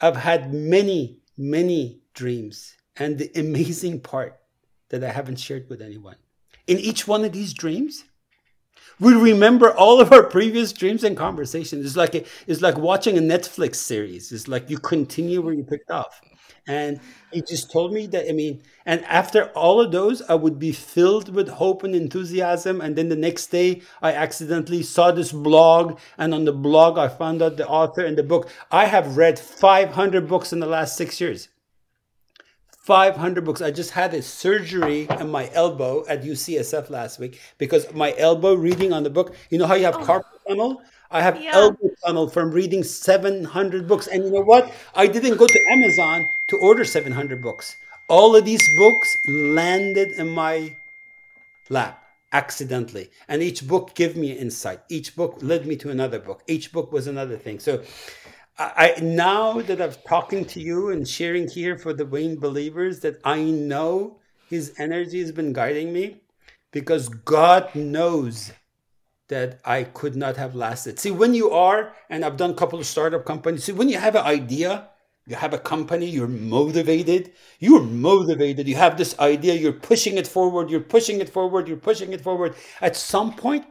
I've 0.00 0.16
had 0.16 0.52
many, 0.52 1.20
many 1.36 2.02
dreams. 2.14 2.74
And 2.96 3.18
the 3.18 3.30
amazing 3.34 4.00
part 4.00 4.38
that 4.90 5.02
I 5.02 5.10
haven't 5.10 5.36
shared 5.36 5.68
with 5.70 5.80
anyone 5.80 6.16
in 6.66 6.78
each 6.78 7.08
one 7.08 7.24
of 7.24 7.32
these 7.32 7.52
dreams, 7.52 8.04
we 9.00 9.14
remember 9.14 9.72
all 9.72 10.00
of 10.00 10.12
our 10.12 10.22
previous 10.22 10.72
dreams 10.72 11.04
and 11.04 11.16
conversations. 11.16 11.84
It's 11.84 11.96
like 11.96 12.14
a, 12.14 12.24
it's 12.46 12.60
like 12.60 12.76
watching 12.78 13.18
a 13.18 13.20
Netflix 13.20 13.76
series. 13.76 14.32
It's 14.32 14.48
like 14.48 14.70
you 14.70 14.78
continue 14.78 15.40
where 15.40 15.54
you 15.54 15.64
picked 15.64 15.90
off. 15.90 16.20
And 16.66 17.00
he 17.32 17.42
just 17.42 17.72
told 17.72 17.92
me 17.92 18.06
that 18.08 18.28
I 18.28 18.32
mean, 18.32 18.62
and 18.86 19.04
after 19.06 19.46
all 19.46 19.80
of 19.80 19.90
those, 19.90 20.22
I 20.22 20.34
would 20.34 20.58
be 20.58 20.70
filled 20.70 21.34
with 21.34 21.48
hope 21.48 21.82
and 21.82 21.94
enthusiasm. 21.94 22.80
And 22.80 22.94
then 22.94 23.08
the 23.08 23.16
next 23.16 23.48
day, 23.48 23.82
I 24.00 24.12
accidentally 24.12 24.82
saw 24.82 25.10
this 25.10 25.32
blog, 25.32 25.98
and 26.18 26.32
on 26.32 26.44
the 26.44 26.52
blog, 26.52 26.98
I 26.98 27.08
found 27.08 27.42
out 27.42 27.56
the 27.56 27.66
author 27.66 28.04
and 28.04 28.16
the 28.16 28.22
book. 28.22 28.48
I 28.70 28.86
have 28.86 29.16
read 29.16 29.38
500 29.38 30.28
books 30.28 30.52
in 30.52 30.60
the 30.60 30.66
last 30.66 30.96
six 30.96 31.20
years. 31.20 31.48
500 32.82 33.44
books. 33.44 33.62
I 33.62 33.70
just 33.70 33.92
had 33.92 34.12
a 34.12 34.22
surgery 34.22 35.08
on 35.08 35.30
my 35.30 35.48
elbow 35.52 36.04
at 36.08 36.24
UCSF 36.24 36.90
last 36.90 37.20
week 37.20 37.40
because 37.58 37.92
my 37.92 38.12
elbow 38.18 38.54
reading 38.54 38.92
on 38.92 39.04
the 39.04 39.10
book. 39.10 39.36
You 39.50 39.58
know 39.58 39.66
how 39.66 39.74
you 39.74 39.84
have 39.84 39.96
oh. 39.96 40.04
carpal 40.04 40.48
tunnel? 40.48 40.82
I 41.12 41.20
have 41.20 41.40
yeah. 41.40 41.52
elbow 41.54 41.90
tunnel 42.04 42.28
from 42.28 42.50
reading 42.50 42.82
700 42.82 43.86
books. 43.86 44.06
And 44.06 44.24
you 44.24 44.30
know 44.30 44.40
what? 44.40 44.72
I 44.94 45.06
didn't 45.06 45.36
go 45.36 45.46
to 45.46 45.60
Amazon 45.70 46.28
to 46.48 46.58
order 46.58 46.84
700 46.84 47.42
books. 47.42 47.76
All 48.08 48.34
of 48.34 48.44
these 48.44 48.74
books 48.76 49.16
landed 49.28 50.12
in 50.12 50.28
my 50.30 50.76
lap 51.68 52.02
accidentally. 52.32 53.10
And 53.28 53.42
each 53.42 53.68
book 53.68 53.94
gave 53.94 54.16
me 54.16 54.32
insight. 54.32 54.80
Each 54.88 55.14
book 55.14 55.38
led 55.42 55.66
me 55.66 55.76
to 55.76 55.90
another 55.90 56.18
book. 56.18 56.42
Each 56.46 56.72
book 56.72 56.90
was 56.90 57.06
another 57.06 57.36
thing. 57.36 57.58
So 57.58 57.82
I 58.58 58.94
now 59.02 59.60
that 59.62 59.80
I'm 59.80 59.94
talking 60.06 60.44
to 60.46 60.60
you 60.60 60.90
and 60.90 61.08
sharing 61.08 61.48
here 61.48 61.78
for 61.78 61.92
the 61.92 62.06
Wayne 62.06 62.36
believers 62.36 63.00
that 63.00 63.20
I 63.24 63.42
know 63.44 64.18
his 64.48 64.74
energy 64.78 65.20
has 65.20 65.32
been 65.32 65.52
guiding 65.52 65.92
me 65.92 66.22
because 66.70 67.08
God 67.08 67.74
knows 67.74 68.52
that 69.32 69.60
I 69.64 69.84
could 69.84 70.14
not 70.14 70.36
have 70.36 70.54
lasted. 70.54 70.98
See, 70.98 71.10
when 71.10 71.32
you 71.32 71.50
are, 71.50 71.94
and 72.10 72.22
I've 72.22 72.36
done 72.36 72.50
a 72.50 72.54
couple 72.54 72.78
of 72.78 72.86
startup 72.86 73.24
companies, 73.24 73.64
see, 73.64 73.72
when 73.72 73.88
you 73.88 73.96
have 73.96 74.14
an 74.14 74.26
idea, 74.26 74.90
you 75.26 75.36
have 75.36 75.54
a 75.54 75.58
company, 75.58 76.04
you're 76.06 76.28
motivated, 76.28 77.32
you're 77.58 77.82
motivated, 77.82 78.68
you 78.68 78.74
have 78.74 78.98
this 78.98 79.18
idea, 79.18 79.54
you're 79.54 79.72
pushing 79.72 80.18
it 80.18 80.26
forward, 80.26 80.68
you're 80.68 80.80
pushing 80.80 81.20
it 81.22 81.30
forward, 81.30 81.66
you're 81.66 81.78
pushing 81.78 82.12
it 82.12 82.20
forward. 82.20 82.54
At 82.82 82.94
some 82.94 83.32
point, 83.32 83.64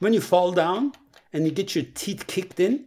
when 0.00 0.12
you 0.12 0.20
fall 0.20 0.52
down 0.52 0.92
and 1.32 1.46
you 1.46 1.50
get 1.50 1.74
your 1.74 1.84
teeth 1.94 2.26
kicked 2.26 2.60
in, 2.60 2.84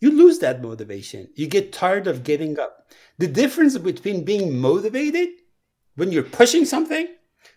you 0.00 0.10
lose 0.10 0.40
that 0.40 0.60
motivation. 0.60 1.28
You 1.36 1.46
get 1.46 1.72
tired 1.72 2.08
of 2.08 2.24
getting 2.24 2.58
up. 2.58 2.90
The 3.18 3.28
difference 3.28 3.78
between 3.78 4.24
being 4.24 4.58
motivated 4.58 5.28
when 5.94 6.10
you're 6.10 6.24
pushing 6.24 6.64
something 6.64 7.06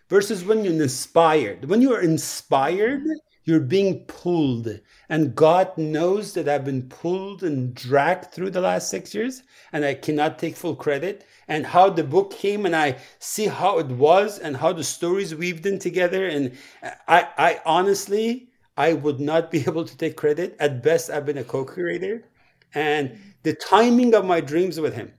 versus 0.08 0.44
when 0.44 0.64
you're 0.64 0.82
inspired. 0.82 1.64
When 1.66 1.80
you're 1.80 2.02
inspired, 2.02 3.00
mm-hmm. 3.00 3.12
you're 3.44 3.60
being 3.60 4.04
pulled. 4.04 4.80
And 5.08 5.34
God 5.34 5.76
knows 5.76 6.34
that 6.34 6.48
I've 6.48 6.64
been 6.64 6.88
pulled 6.88 7.42
and 7.42 7.74
dragged 7.74 8.32
through 8.32 8.50
the 8.50 8.60
last 8.60 8.90
six 8.90 9.14
years, 9.14 9.42
and 9.72 9.84
I 9.84 9.94
cannot 9.94 10.38
take 10.38 10.56
full 10.56 10.76
credit. 10.76 11.26
And 11.46 11.66
how 11.66 11.90
the 11.90 12.04
book 12.04 12.32
came, 12.32 12.64
and 12.64 12.74
I 12.74 12.96
see 13.18 13.46
how 13.46 13.78
it 13.78 13.88
was, 13.88 14.38
and 14.38 14.56
how 14.56 14.72
the 14.72 14.84
stories 14.84 15.34
weaved 15.34 15.66
in 15.66 15.78
together. 15.78 16.26
And 16.26 16.52
I, 17.06 17.28
I 17.36 17.60
honestly, 17.66 18.48
I 18.76 18.94
would 18.94 19.20
not 19.20 19.50
be 19.50 19.60
able 19.66 19.84
to 19.84 19.96
take 19.96 20.16
credit. 20.16 20.56
At 20.58 20.82
best, 20.82 21.10
I've 21.10 21.26
been 21.26 21.38
a 21.38 21.44
co 21.44 21.64
creator 21.64 22.24
and 22.74 23.18
the 23.42 23.54
timing 23.54 24.14
of 24.14 24.24
my 24.24 24.40
dreams 24.40 24.80
with 24.80 24.94
him. 24.94 25.12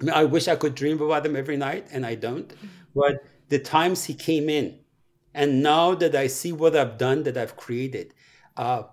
I 0.00 0.04
mean, 0.04 0.14
I 0.14 0.24
wish 0.24 0.48
I 0.48 0.56
could 0.56 0.74
dream 0.74 1.00
about 1.00 1.24
him 1.24 1.36
every 1.36 1.56
night, 1.56 1.86
and 1.92 2.04
I 2.04 2.14
don't. 2.14 2.48
Mm-hmm. 2.48 2.66
But 2.94 3.14
the 3.50 3.58
times 3.58 4.04
he 4.04 4.14
came 4.14 4.48
in, 4.48 4.78
and 5.34 5.62
now 5.62 5.94
that 5.94 6.16
I 6.16 6.26
see 6.26 6.52
what 6.52 6.74
I've 6.74 6.96
done, 6.96 7.22
that 7.24 7.36
I've 7.36 7.56
created, 7.56 8.14
uh, 8.56 8.84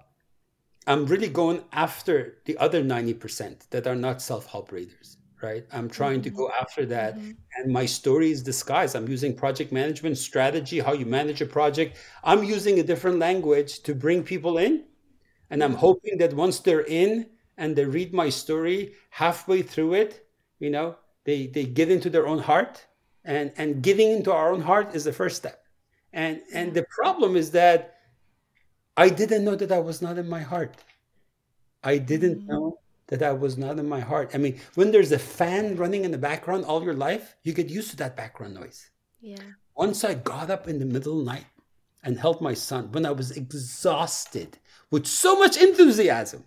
I'm 0.85 1.05
really 1.05 1.29
going 1.29 1.63
after 1.71 2.39
the 2.45 2.57
other 2.57 2.83
90% 2.83 3.69
that 3.69 3.87
are 3.87 3.95
not 3.95 4.21
self 4.21 4.45
help 4.47 4.71
readers, 4.71 5.17
right? 5.41 5.65
I'm 5.71 5.89
trying 5.89 6.21
mm-hmm. 6.21 6.35
to 6.35 6.41
go 6.41 6.51
after 6.51 6.85
that. 6.87 7.15
Mm-hmm. 7.17 7.31
And 7.57 7.73
my 7.73 7.85
story 7.85 8.31
is 8.31 8.43
disguised. 8.43 8.95
I'm 8.95 9.07
using 9.07 9.33
project 9.33 9.71
management 9.71 10.17
strategy, 10.17 10.79
how 10.79 10.93
you 10.93 11.05
manage 11.05 11.41
a 11.41 11.45
project. 11.45 11.97
I'm 12.23 12.43
using 12.43 12.79
a 12.79 12.83
different 12.83 13.19
language 13.19 13.81
to 13.83 13.95
bring 13.95 14.23
people 14.23 14.57
in. 14.57 14.83
And 15.49 15.63
I'm 15.63 15.75
hoping 15.75 16.17
that 16.17 16.33
once 16.33 16.59
they're 16.59 16.85
in, 16.85 17.27
and 17.57 17.75
they 17.75 17.85
read 17.85 18.13
my 18.13 18.29
story 18.29 18.93
halfway 19.09 19.61
through 19.61 19.93
it 19.93 20.27
you 20.59 20.69
know 20.69 20.95
they 21.25 21.47
they 21.47 21.65
get 21.65 21.91
into 21.91 22.09
their 22.09 22.27
own 22.27 22.39
heart 22.39 22.85
and 23.27 23.51
and 23.57 23.83
getting 23.83 24.11
into 24.11 24.31
our 24.31 24.51
own 24.51 24.61
heart 24.61 24.95
is 24.95 25.03
the 25.03 25.13
first 25.13 25.35
step. 25.35 25.63
And 26.13 26.41
and 26.53 26.73
the 26.73 26.85
problem 26.89 27.35
is 27.35 27.51
that 27.51 27.97
i 28.95 29.09
didn't 29.09 29.43
know 29.43 29.55
that 29.55 29.71
i 29.71 29.77
was 29.79 30.01
not 30.01 30.17
in 30.17 30.27
my 30.27 30.39
heart. 30.39 30.83
I 31.83 31.99
didn't 31.99 32.39
mm-hmm. 32.39 32.51
know 32.51 32.79
that 33.07 33.21
i 33.21 33.31
was 33.31 33.57
not 33.57 33.77
in 33.77 33.87
my 33.87 33.99
heart. 33.99 34.31
I 34.33 34.37
mean 34.37 34.59
when 34.73 34.91
there's 34.91 35.11
a 35.11 35.19
fan 35.19 35.75
running 35.75 36.05
in 36.05 36.11
the 36.11 36.17
background 36.29 36.65
all 36.65 36.83
your 36.83 36.95
life 36.95 37.35
you 37.43 37.53
get 37.53 37.69
used 37.69 37.91
to 37.91 37.97
that 37.97 38.15
background 38.15 38.55
noise. 38.55 38.89
Yeah. 39.19 39.47
Once 39.75 40.03
i 40.03 40.13
got 40.15 40.49
up 40.49 40.67
in 40.67 40.79
the 40.79 40.85
middle 40.85 41.19
of 41.19 41.25
the 41.25 41.31
night 41.33 41.45
and 42.03 42.17
helped 42.17 42.41
my 42.41 42.53
son 42.53 42.91
when 42.93 43.05
i 43.05 43.11
was 43.11 43.31
exhausted 43.31 44.57
with 44.89 45.05
so 45.05 45.37
much 45.37 45.57
enthusiasm 45.57 46.45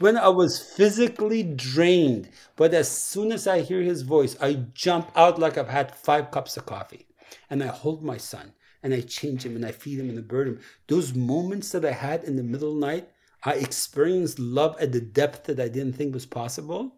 when 0.00 0.16
I 0.16 0.28
was 0.28 0.58
physically 0.58 1.42
drained. 1.42 2.30
But 2.56 2.74
as 2.74 2.90
soon 2.90 3.30
as 3.30 3.46
I 3.46 3.60
hear 3.60 3.82
his 3.82 4.02
voice, 4.02 4.36
I 4.40 4.54
jump 4.74 5.12
out 5.14 5.38
like 5.38 5.56
I've 5.56 5.68
had 5.68 5.94
five 5.94 6.30
cups 6.30 6.56
of 6.56 6.66
coffee. 6.66 7.06
And 7.48 7.62
I 7.62 7.68
hold 7.68 8.02
my 8.02 8.16
son 8.16 8.52
and 8.82 8.94
I 8.94 9.02
change 9.02 9.44
him 9.44 9.56
and 9.56 9.64
I 9.64 9.72
feed 9.72 10.00
him 10.00 10.08
and 10.08 10.18
I 10.18 10.22
bird 10.22 10.48
him. 10.48 10.60
Those 10.88 11.14
moments 11.14 11.70
that 11.72 11.84
I 11.84 11.92
had 11.92 12.24
in 12.24 12.36
the 12.36 12.42
middle 12.42 12.74
of 12.74 12.80
the 12.80 12.86
night, 12.86 13.08
I 13.44 13.54
experienced 13.54 14.38
love 14.38 14.76
at 14.80 14.92
the 14.92 15.00
depth 15.00 15.44
that 15.44 15.60
I 15.60 15.68
didn't 15.68 15.96
think 15.96 16.14
was 16.14 16.26
possible. 16.26 16.96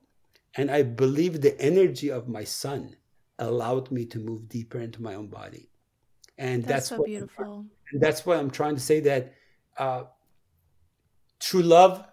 And 0.54 0.70
I 0.70 0.82
believe 0.82 1.40
the 1.40 1.60
energy 1.60 2.10
of 2.10 2.28
my 2.28 2.44
son 2.44 2.96
allowed 3.38 3.90
me 3.90 4.04
to 4.06 4.18
move 4.18 4.48
deeper 4.48 4.78
into 4.78 5.02
my 5.02 5.14
own 5.14 5.26
body. 5.26 5.70
And 6.38 6.62
that's, 6.62 6.72
that's 6.72 6.88
so 6.88 6.96
what 6.98 7.06
beautiful. 7.06 7.66
And 7.90 8.00
that's 8.00 8.24
why 8.24 8.36
I'm 8.36 8.50
trying 8.50 8.74
to 8.74 8.80
say 8.80 9.00
that 9.00 9.34
uh, 9.76 10.04
true 11.40 11.62
love 11.62 12.04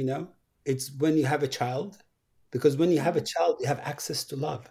you 0.00 0.06
know 0.10 0.22
it's 0.64 0.86
when 1.02 1.14
you 1.18 1.26
have 1.32 1.42
a 1.44 1.54
child 1.60 1.90
because 2.50 2.76
when 2.76 2.90
you 2.90 3.00
have 3.06 3.16
a 3.16 3.20
mm-hmm. 3.20 3.32
child 3.34 3.52
you 3.60 3.66
have 3.72 3.80
access 3.92 4.20
to 4.24 4.36
love 4.48 4.64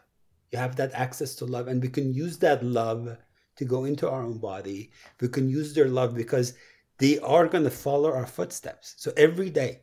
you 0.51 0.57
have 0.57 0.75
that 0.75 0.91
access 0.93 1.35
to 1.35 1.45
love 1.45 1.67
and 1.67 1.81
we 1.81 1.89
can 1.89 2.13
use 2.13 2.37
that 2.39 2.63
love 2.63 3.17
to 3.59 3.65
go 3.65 3.83
into 3.83 4.09
our 4.09 4.23
own 4.23 4.37
body. 4.37 4.89
We 5.19 5.27
can 5.27 5.49
use 5.49 5.73
their 5.73 5.89
love 5.89 6.15
because 6.15 6.53
they 6.97 7.19
are 7.19 7.47
going 7.47 7.65
to 7.65 7.69
follow 7.69 8.11
our 8.11 8.25
footsteps. 8.25 8.95
So 8.97 9.11
every 9.17 9.49
day, 9.49 9.81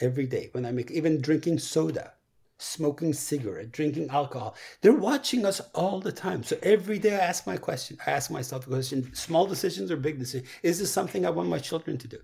every 0.00 0.26
day, 0.26 0.50
when 0.52 0.66
I 0.66 0.72
make 0.72 0.90
even 0.90 1.22
drinking 1.22 1.58
soda, 1.58 2.12
smoking 2.58 3.14
cigarette, 3.14 3.72
drinking 3.72 4.10
alcohol, 4.10 4.54
they're 4.82 4.92
watching 4.92 5.46
us 5.46 5.60
all 5.74 6.00
the 6.00 6.12
time. 6.12 6.42
So 6.42 6.58
every 6.62 6.98
day 6.98 7.14
I 7.14 7.20
ask 7.20 7.46
my 7.46 7.56
question, 7.56 7.96
I 8.06 8.10
ask 8.10 8.30
myself 8.30 8.66
a 8.66 8.70
question, 8.70 9.14
small 9.14 9.46
decisions 9.46 9.90
or 9.90 9.96
big 9.96 10.18
decisions, 10.18 10.50
is 10.62 10.78
this 10.78 10.92
something 10.92 11.24
I 11.24 11.30
want 11.30 11.48
my 11.48 11.58
children 11.58 11.96
to 11.98 12.08
do? 12.08 12.18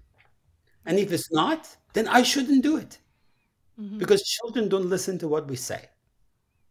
And 0.87 0.99
if 0.99 1.13
it's 1.13 1.33
not, 1.33 1.77
then 1.93 2.09
I 2.09 2.23
shouldn't 2.23 2.63
do 2.63 2.77
it. 2.77 2.99
Mm-hmm. 3.81 3.99
Because 3.99 4.23
children 4.23 4.69
don't 4.69 4.89
listen 4.89 5.19
to 5.19 5.29
what 5.29 5.49
we 5.49 5.57
say. 5.57 5.89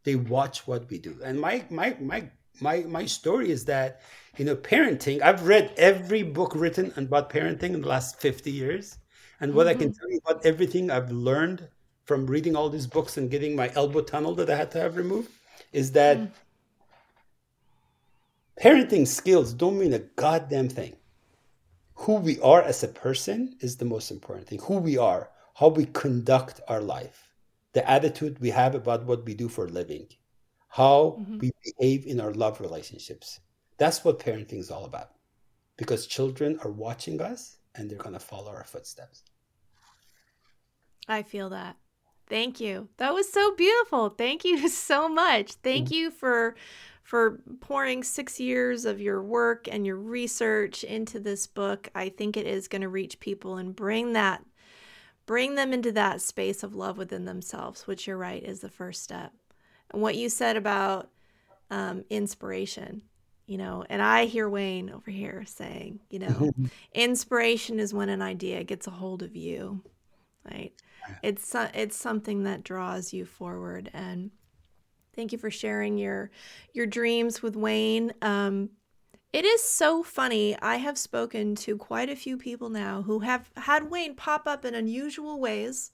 They 0.03 0.15
watch 0.15 0.67
what 0.67 0.89
we 0.89 0.97
do. 0.97 1.17
And 1.23 1.39
my 1.39 1.65
my 1.69 1.95
my 1.99 2.29
my 2.61 2.81
my 2.81 3.05
story 3.05 3.49
is 3.51 3.65
that 3.65 4.01
you 4.37 4.45
know 4.45 4.55
parenting 4.55 5.21
i've 5.21 5.47
read 5.47 5.73
every 5.77 6.23
book 6.23 6.53
written 6.55 6.93
about 6.97 7.29
parenting 7.29 7.73
in 7.73 7.81
the 7.81 7.87
last 7.87 8.19
50 8.19 8.51
years 8.51 8.97
and 9.39 9.53
what 9.53 9.67
mm-hmm. 9.67 9.77
i 9.77 9.79
can 9.79 9.89
mm-hmm. 9.89 9.99
tell 9.99 10.11
you 10.11 10.19
about 10.25 10.45
everything 10.45 10.91
i've 10.91 11.11
learned 11.11 11.67
from 12.05 12.27
reading 12.27 12.55
all 12.55 12.69
these 12.69 12.87
books 12.87 13.17
and 13.17 13.31
getting 13.31 13.55
my 13.55 13.71
elbow 13.75 14.01
tunnel 14.01 14.35
that 14.35 14.49
i 14.49 14.55
had 14.55 14.71
to 14.71 14.79
have 14.79 14.97
removed 14.97 15.29
is 15.71 15.91
that 15.93 16.17
mm-hmm. 16.17 16.31
parenting 18.67 19.07
skills 19.07 19.53
don't 19.53 19.79
mean 19.79 19.93
a 19.93 19.99
goddamn 19.99 20.69
thing 20.69 20.95
who 22.03 22.15
we 22.15 22.39
are 22.39 22.61
as 22.61 22.83
a 22.83 22.87
person 22.87 23.55
is 23.59 23.77
the 23.77 23.91
most 23.93 24.11
important 24.11 24.47
thing 24.47 24.59
who 24.59 24.77
we 24.77 24.97
are 24.97 25.29
how 25.55 25.67
we 25.67 25.85
conduct 25.85 26.61
our 26.67 26.81
life 26.81 27.29
the 27.73 27.89
attitude 27.89 28.39
we 28.39 28.49
have 28.49 28.75
about 28.75 29.05
what 29.05 29.25
we 29.25 29.33
do 29.33 29.49
for 29.49 29.65
a 29.65 29.75
living 29.81 30.07
how 30.73 31.17
mm-hmm. 31.19 31.37
we 31.37 31.51
behave 31.63 32.07
in 32.07 32.19
our 32.19 32.33
love 32.33 32.59
relationships. 32.59 33.39
That's 33.77 34.03
what 34.03 34.17
parenting 34.17 34.57
is 34.57 34.71
all 34.71 34.85
about. 34.85 35.11
Because 35.77 36.07
children 36.07 36.59
are 36.63 36.71
watching 36.71 37.21
us 37.21 37.57
and 37.75 37.87
they're 37.87 37.99
going 37.99 38.13
to 38.13 38.19
follow 38.19 38.51
our 38.51 38.63
footsteps. 38.63 39.21
I 41.07 41.21
feel 41.21 41.49
that. 41.49 41.75
Thank 42.27 42.59
you. 42.59 42.89
That 42.97 43.13
was 43.13 43.31
so 43.31 43.53
beautiful. 43.53 44.09
Thank 44.09 44.43
you 44.43 44.67
so 44.89 45.07
much. 45.07 45.51
Thank 45.61 45.89
mm-hmm. 45.89 45.93
you 45.93 46.11
for 46.11 46.55
for 47.03 47.41
pouring 47.59 48.03
6 48.03 48.39
years 48.39 48.85
of 48.85 48.99
your 48.99 49.21
work 49.21 49.67
and 49.69 49.85
your 49.85 49.97
research 49.97 50.83
into 50.83 51.19
this 51.19 51.45
book. 51.45 51.89
I 51.93 52.09
think 52.09 52.35
it 52.35 52.47
is 52.47 52.67
going 52.67 52.81
to 52.81 52.89
reach 52.89 53.19
people 53.19 53.57
and 53.57 53.75
bring 53.75 54.13
that 54.13 54.43
bring 55.25 55.55
them 55.55 55.71
into 55.71 55.91
that 55.93 56.21
space 56.21 56.63
of 56.63 56.75
love 56.75 56.97
within 56.97 57.23
themselves, 57.23 57.87
which 57.87 58.07
you're 58.07 58.17
right 58.17 58.43
is 58.43 58.59
the 58.59 58.67
first 58.67 59.01
step 59.01 59.31
and 59.93 60.01
what 60.01 60.15
you 60.15 60.27
said 60.27 60.57
about 60.57 61.09
um, 61.69 62.03
inspiration 62.09 63.01
you 63.45 63.57
know 63.57 63.83
and 63.89 64.01
i 64.01 64.25
hear 64.25 64.49
wayne 64.49 64.89
over 64.89 65.11
here 65.11 65.43
saying 65.45 65.99
you 66.09 66.19
know 66.19 66.51
inspiration 66.93 67.79
is 67.79 67.93
when 67.93 68.09
an 68.09 68.21
idea 68.21 68.63
gets 68.63 68.87
a 68.87 68.91
hold 68.91 69.23
of 69.23 69.35
you 69.35 69.81
right 70.51 70.73
it's 71.21 71.55
it's 71.73 71.97
something 71.97 72.43
that 72.43 72.63
draws 72.63 73.13
you 73.13 73.25
forward 73.25 73.89
and 73.93 74.31
thank 75.15 75.31
you 75.31 75.37
for 75.37 75.51
sharing 75.51 75.97
your 75.97 76.29
your 76.73 76.85
dreams 76.85 77.41
with 77.41 77.55
wayne 77.55 78.13
um, 78.21 78.69
it 79.31 79.45
is 79.45 79.63
so 79.63 80.03
funny 80.03 80.57
i 80.61 80.77
have 80.77 80.97
spoken 80.97 81.55
to 81.55 81.77
quite 81.77 82.09
a 82.09 82.15
few 82.15 82.37
people 82.37 82.69
now 82.69 83.01
who 83.03 83.19
have 83.19 83.49
had 83.57 83.89
wayne 83.89 84.15
pop 84.15 84.47
up 84.47 84.65
in 84.65 84.75
unusual 84.75 85.39
ways 85.39 85.91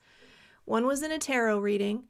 one 0.65 0.85
was 0.85 1.01
in 1.01 1.11
a 1.11 1.17
tarot 1.17 1.59
reading 1.59 2.03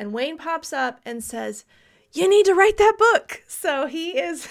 and 0.00 0.14
Wayne 0.14 0.38
pops 0.38 0.72
up 0.72 0.98
and 1.04 1.22
says, 1.22 1.66
"You 2.14 2.26
need 2.26 2.46
to 2.46 2.54
write 2.54 2.78
that 2.78 2.96
book." 2.98 3.44
So 3.46 3.86
he 3.86 4.18
is 4.18 4.48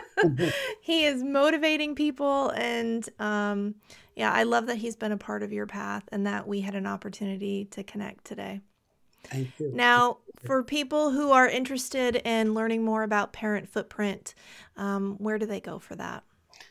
he 0.82 1.06
is 1.06 1.24
motivating 1.24 1.94
people 1.94 2.50
and 2.50 3.08
um 3.18 3.76
yeah, 4.14 4.30
I 4.30 4.42
love 4.42 4.66
that 4.66 4.76
he's 4.76 4.96
been 4.96 5.12
a 5.12 5.16
part 5.16 5.42
of 5.42 5.50
your 5.50 5.66
path 5.66 6.06
and 6.12 6.26
that 6.26 6.46
we 6.46 6.60
had 6.60 6.74
an 6.74 6.86
opportunity 6.86 7.64
to 7.70 7.82
connect 7.82 8.26
today. 8.26 8.60
Thank 9.24 9.48
you. 9.58 9.70
Now, 9.74 10.18
for 10.44 10.62
people 10.62 11.10
who 11.10 11.30
are 11.32 11.48
interested 11.48 12.16
in 12.16 12.54
learning 12.54 12.84
more 12.84 13.02
about 13.02 13.32
Parent 13.32 13.68
Footprint, 13.68 14.34
um, 14.76 15.16
where 15.18 15.38
do 15.38 15.46
they 15.46 15.60
go 15.60 15.78
for 15.78 15.94
that? 15.96 16.24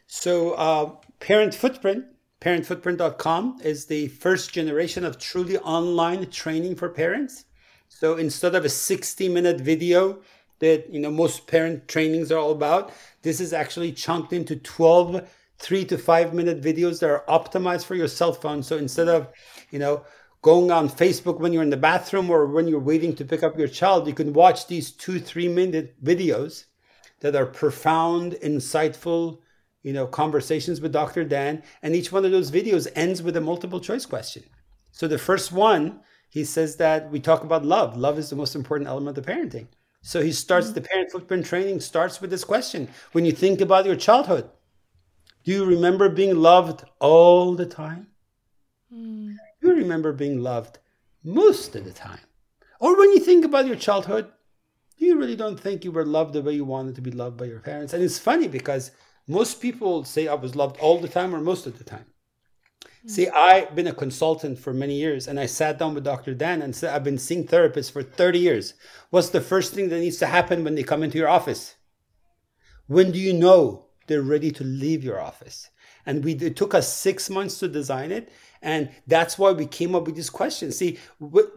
So, 0.07 0.53
uh, 0.53 0.95
Parent 1.19 1.53
Footprint, 1.53 2.05
parentfootprint.com 2.41 3.59
is 3.63 3.85
the 3.85 4.07
first 4.07 4.53
generation 4.53 5.03
of 5.05 5.19
truly 5.19 5.57
online 5.59 6.29
training 6.29 6.75
for 6.75 6.89
parents. 6.89 7.45
So 7.89 8.15
instead 8.15 8.55
of 8.55 8.63
a 8.63 8.69
60 8.69 9.29
minute 9.29 9.59
video 9.59 10.21
that 10.59 10.91
you 10.93 10.99
know 10.99 11.11
most 11.11 11.47
parent 11.47 11.87
trainings 11.87 12.31
are 12.31 12.37
all 12.37 12.51
about, 12.51 12.93
this 13.23 13.41
is 13.41 13.51
actually 13.51 13.91
chunked 13.91 14.31
into 14.31 14.55
12 14.55 15.27
three 15.57 15.83
to 15.83 15.97
five 15.97 16.33
minute 16.33 16.61
videos 16.61 17.01
that 17.01 17.09
are 17.09 17.25
optimized 17.27 17.83
for 17.83 17.95
your 17.95 18.07
cell 18.07 18.31
phone. 18.31 18.63
So 18.63 18.77
instead 18.77 19.09
of 19.09 19.27
you 19.71 19.79
know 19.79 20.05
going 20.41 20.71
on 20.71 20.89
Facebook 20.89 21.39
when 21.39 21.53
you're 21.53 21.63
in 21.63 21.69
the 21.69 21.77
bathroom 21.77 22.29
or 22.29 22.45
when 22.45 22.67
you're 22.67 22.79
waiting 22.79 23.15
to 23.15 23.25
pick 23.25 23.43
up 23.43 23.57
your 23.57 23.67
child, 23.67 24.07
you 24.07 24.13
can 24.13 24.33
watch 24.33 24.67
these 24.67 24.91
two, 24.91 25.19
three 25.19 25.47
minute 25.47 26.01
videos 26.03 26.65
that 27.19 27.35
are 27.35 27.45
profound, 27.45 28.33
insightful, 28.43 29.39
you 29.83 29.93
know, 29.93 30.07
conversations 30.07 30.79
with 30.79 30.93
Dr. 30.93 31.23
Dan. 31.23 31.63
And 31.81 31.95
each 31.95 32.11
one 32.11 32.25
of 32.25 32.31
those 32.31 32.51
videos 32.51 32.87
ends 32.95 33.21
with 33.21 33.35
a 33.35 33.41
multiple 33.41 33.79
choice 33.79 34.05
question. 34.05 34.43
So 34.91 35.07
the 35.07 35.17
first 35.17 35.51
one 35.51 36.01
he 36.29 36.43
says 36.43 36.75
that 36.75 37.09
we 37.09 37.19
talk 37.19 37.43
about 37.43 37.65
love. 37.65 37.97
Love 37.97 38.19
is 38.19 38.29
the 38.29 38.35
most 38.35 38.55
important 38.55 38.87
element 38.87 39.17
of 39.17 39.25
parenting. 39.25 39.67
So 40.01 40.21
he 40.21 40.31
starts 40.31 40.67
mm-hmm. 40.67 40.75
the 40.75 40.81
parent 40.81 41.11
footprint 41.11 41.45
training 41.45 41.79
starts 41.81 42.21
with 42.21 42.29
this 42.29 42.43
question. 42.43 42.87
When 43.11 43.25
you 43.25 43.31
think 43.31 43.59
about 43.59 43.85
your 43.85 43.95
childhood, 43.95 44.49
do 45.43 45.51
you 45.51 45.65
remember 45.65 46.07
being 46.07 46.35
loved 46.35 46.83
all 46.99 47.55
the 47.55 47.65
time? 47.65 48.07
Mm. 48.93 49.35
You 49.69 49.83
remember 49.83 50.13
being 50.13 50.41
loved 50.41 50.79
most 51.23 51.75
of 51.75 51.85
the 51.85 51.91
time. 51.91 52.19
Or 52.79 52.97
when 52.97 53.11
you 53.11 53.19
think 53.19 53.45
about 53.45 53.67
your 53.67 53.75
childhood, 53.75 54.31
you 54.97 55.17
really 55.17 55.35
don't 55.35 55.59
think 55.59 55.83
you 55.83 55.91
were 55.91 56.05
loved 56.05 56.33
the 56.33 56.41
way 56.41 56.53
you 56.53 56.65
wanted 56.65 56.95
to 56.95 57.01
be 57.01 57.11
loved 57.11 57.37
by 57.37 57.45
your 57.45 57.59
parents. 57.59 57.93
And 57.93 58.03
it's 58.03 58.19
funny 58.19 58.47
because 58.47 58.91
most 59.27 59.61
people 59.61 60.03
say 60.03 60.27
I 60.27 60.33
was 60.33 60.55
loved 60.55 60.77
all 60.77 60.99
the 60.99 61.07
time 61.07 61.35
or 61.35 61.39
most 61.39 61.67
of 61.67 61.77
the 61.77 61.83
time. 61.83 62.05
See, 63.05 63.27
mm. 63.27 63.33
I've 63.33 63.75
been 63.75 63.87
a 63.87 63.93
consultant 63.93 64.59
for 64.59 64.73
many 64.73 64.95
years 64.95 65.27
and 65.27 65.39
I 65.39 65.45
sat 65.45 65.77
down 65.77 65.93
with 65.93 66.03
Dr. 66.03 66.33
Dan 66.33 66.61
and 66.61 66.75
said, 66.75 66.93
I've 66.93 67.03
been 67.03 67.17
seeing 67.17 67.45
therapists 67.45 67.91
for 67.91 68.03
30 68.03 68.39
years. 68.39 68.73
What's 69.09 69.29
the 69.29 69.39
first 69.39 69.73
thing 69.73 69.89
that 69.89 69.99
needs 69.99 70.17
to 70.17 70.25
happen 70.25 70.63
when 70.63 70.75
they 70.75 70.83
come 70.83 71.03
into 71.03 71.17
your 71.17 71.29
office? 71.29 71.75
When 72.87 73.11
do 73.11 73.19
you 73.19 73.33
know 73.33 73.85
they're 74.07 74.21
ready 74.21 74.51
to 74.51 74.63
leave 74.63 75.03
your 75.03 75.21
office? 75.21 75.69
And 76.05 76.23
we, 76.23 76.33
it 76.33 76.55
took 76.55 76.73
us 76.73 76.91
six 76.91 77.29
months 77.29 77.59
to 77.59 77.67
design 77.67 78.11
it. 78.11 78.31
And 78.61 78.89
that's 79.07 79.37
why 79.37 79.51
we 79.51 79.65
came 79.65 79.95
up 79.95 80.05
with 80.05 80.15
this 80.15 80.29
question. 80.29 80.71
See, 80.71 80.97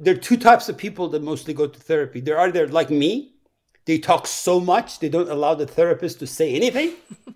there 0.01 0.15
are 0.15 0.19
two 0.19 0.37
types 0.37 0.69
of 0.69 0.77
people 0.77 1.09
that 1.09 1.23
mostly 1.23 1.55
go 1.55 1.67
to 1.67 1.81
therapy. 1.81 2.21
There 2.21 2.39
are 2.39 2.51
there 2.51 2.69
like 2.69 2.91
me, 2.91 3.35
they 3.85 3.99
talk 3.99 4.27
so 4.27 4.61
much, 4.61 5.01
they 5.01 5.09
don't 5.09 5.29
allow 5.31 5.55
the 5.55 5.67
therapist 5.67 6.21
to 6.21 6.27
say 6.27 6.55
anything. 6.55 6.95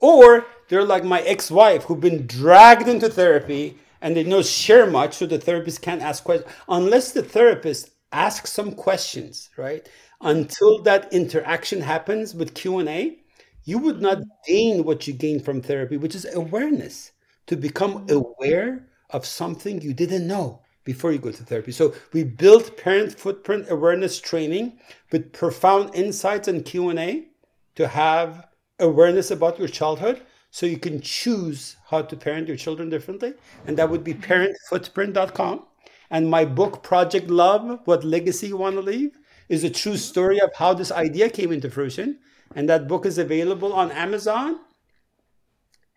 Or 0.00 0.44
they're 0.68 0.84
like 0.84 1.02
my 1.02 1.22
ex-wife 1.22 1.84
who've 1.84 2.00
been 2.00 2.26
dragged 2.26 2.88
into 2.88 3.08
therapy 3.08 3.78
and 4.02 4.14
they 4.14 4.22
don't 4.22 4.44
share 4.44 4.86
much, 4.86 5.14
so 5.14 5.24
the 5.24 5.38
therapist 5.38 5.80
can't 5.80 6.02
ask 6.02 6.24
questions 6.24 6.52
unless 6.68 7.12
the 7.12 7.22
therapist 7.22 7.90
asks 8.12 8.52
some 8.52 8.72
questions, 8.72 9.48
right? 9.56 9.88
Until 10.20 10.82
that 10.82 11.10
interaction 11.10 11.80
happens 11.80 12.34
with 12.34 12.54
Q 12.54 12.80
and 12.80 12.88
A, 12.90 13.18
you 13.64 13.78
would 13.78 14.02
not 14.02 14.18
gain 14.46 14.84
what 14.84 15.06
you 15.06 15.14
gain 15.14 15.40
from 15.40 15.62
therapy, 15.62 15.96
which 15.96 16.14
is 16.14 16.26
awareness. 16.34 17.12
To 17.48 17.56
become 17.56 18.06
aware 18.10 18.86
of 19.14 19.24
something 19.24 19.80
you 19.80 19.94
didn't 19.94 20.26
know 20.26 20.60
before 20.82 21.12
you 21.12 21.18
go 21.18 21.30
to 21.30 21.44
therapy. 21.44 21.70
So 21.70 21.94
we 22.12 22.24
built 22.24 22.76
parent 22.76 23.18
footprint 23.18 23.66
awareness 23.70 24.20
training 24.20 24.78
with 25.12 25.32
profound 25.32 25.94
insights 25.94 26.48
and 26.48 26.64
Q&A 26.64 27.28
to 27.76 27.88
have 27.88 28.48
awareness 28.80 29.30
about 29.30 29.58
your 29.58 29.68
childhood 29.68 30.20
so 30.50 30.66
you 30.66 30.78
can 30.78 31.00
choose 31.00 31.76
how 31.90 32.02
to 32.02 32.16
parent 32.16 32.48
your 32.48 32.56
children 32.56 32.90
differently. 32.90 33.34
And 33.66 33.78
that 33.78 33.88
would 33.88 34.02
be 34.02 34.14
parentfootprint.com. 34.14 35.64
And 36.10 36.28
my 36.28 36.44
book, 36.44 36.82
Project 36.82 37.28
Love 37.28 37.80
What 37.84 38.04
Legacy 38.04 38.48
You 38.48 38.56
Want 38.56 38.74
to 38.74 38.82
Leave, 38.82 39.16
is 39.48 39.62
a 39.62 39.70
true 39.70 39.96
story 39.96 40.40
of 40.40 40.50
how 40.56 40.74
this 40.74 40.90
idea 40.90 41.30
came 41.30 41.52
into 41.52 41.70
fruition. 41.70 42.18
And 42.54 42.68
that 42.68 42.88
book 42.88 43.06
is 43.06 43.18
available 43.18 43.72
on 43.72 43.92
Amazon 43.92 44.58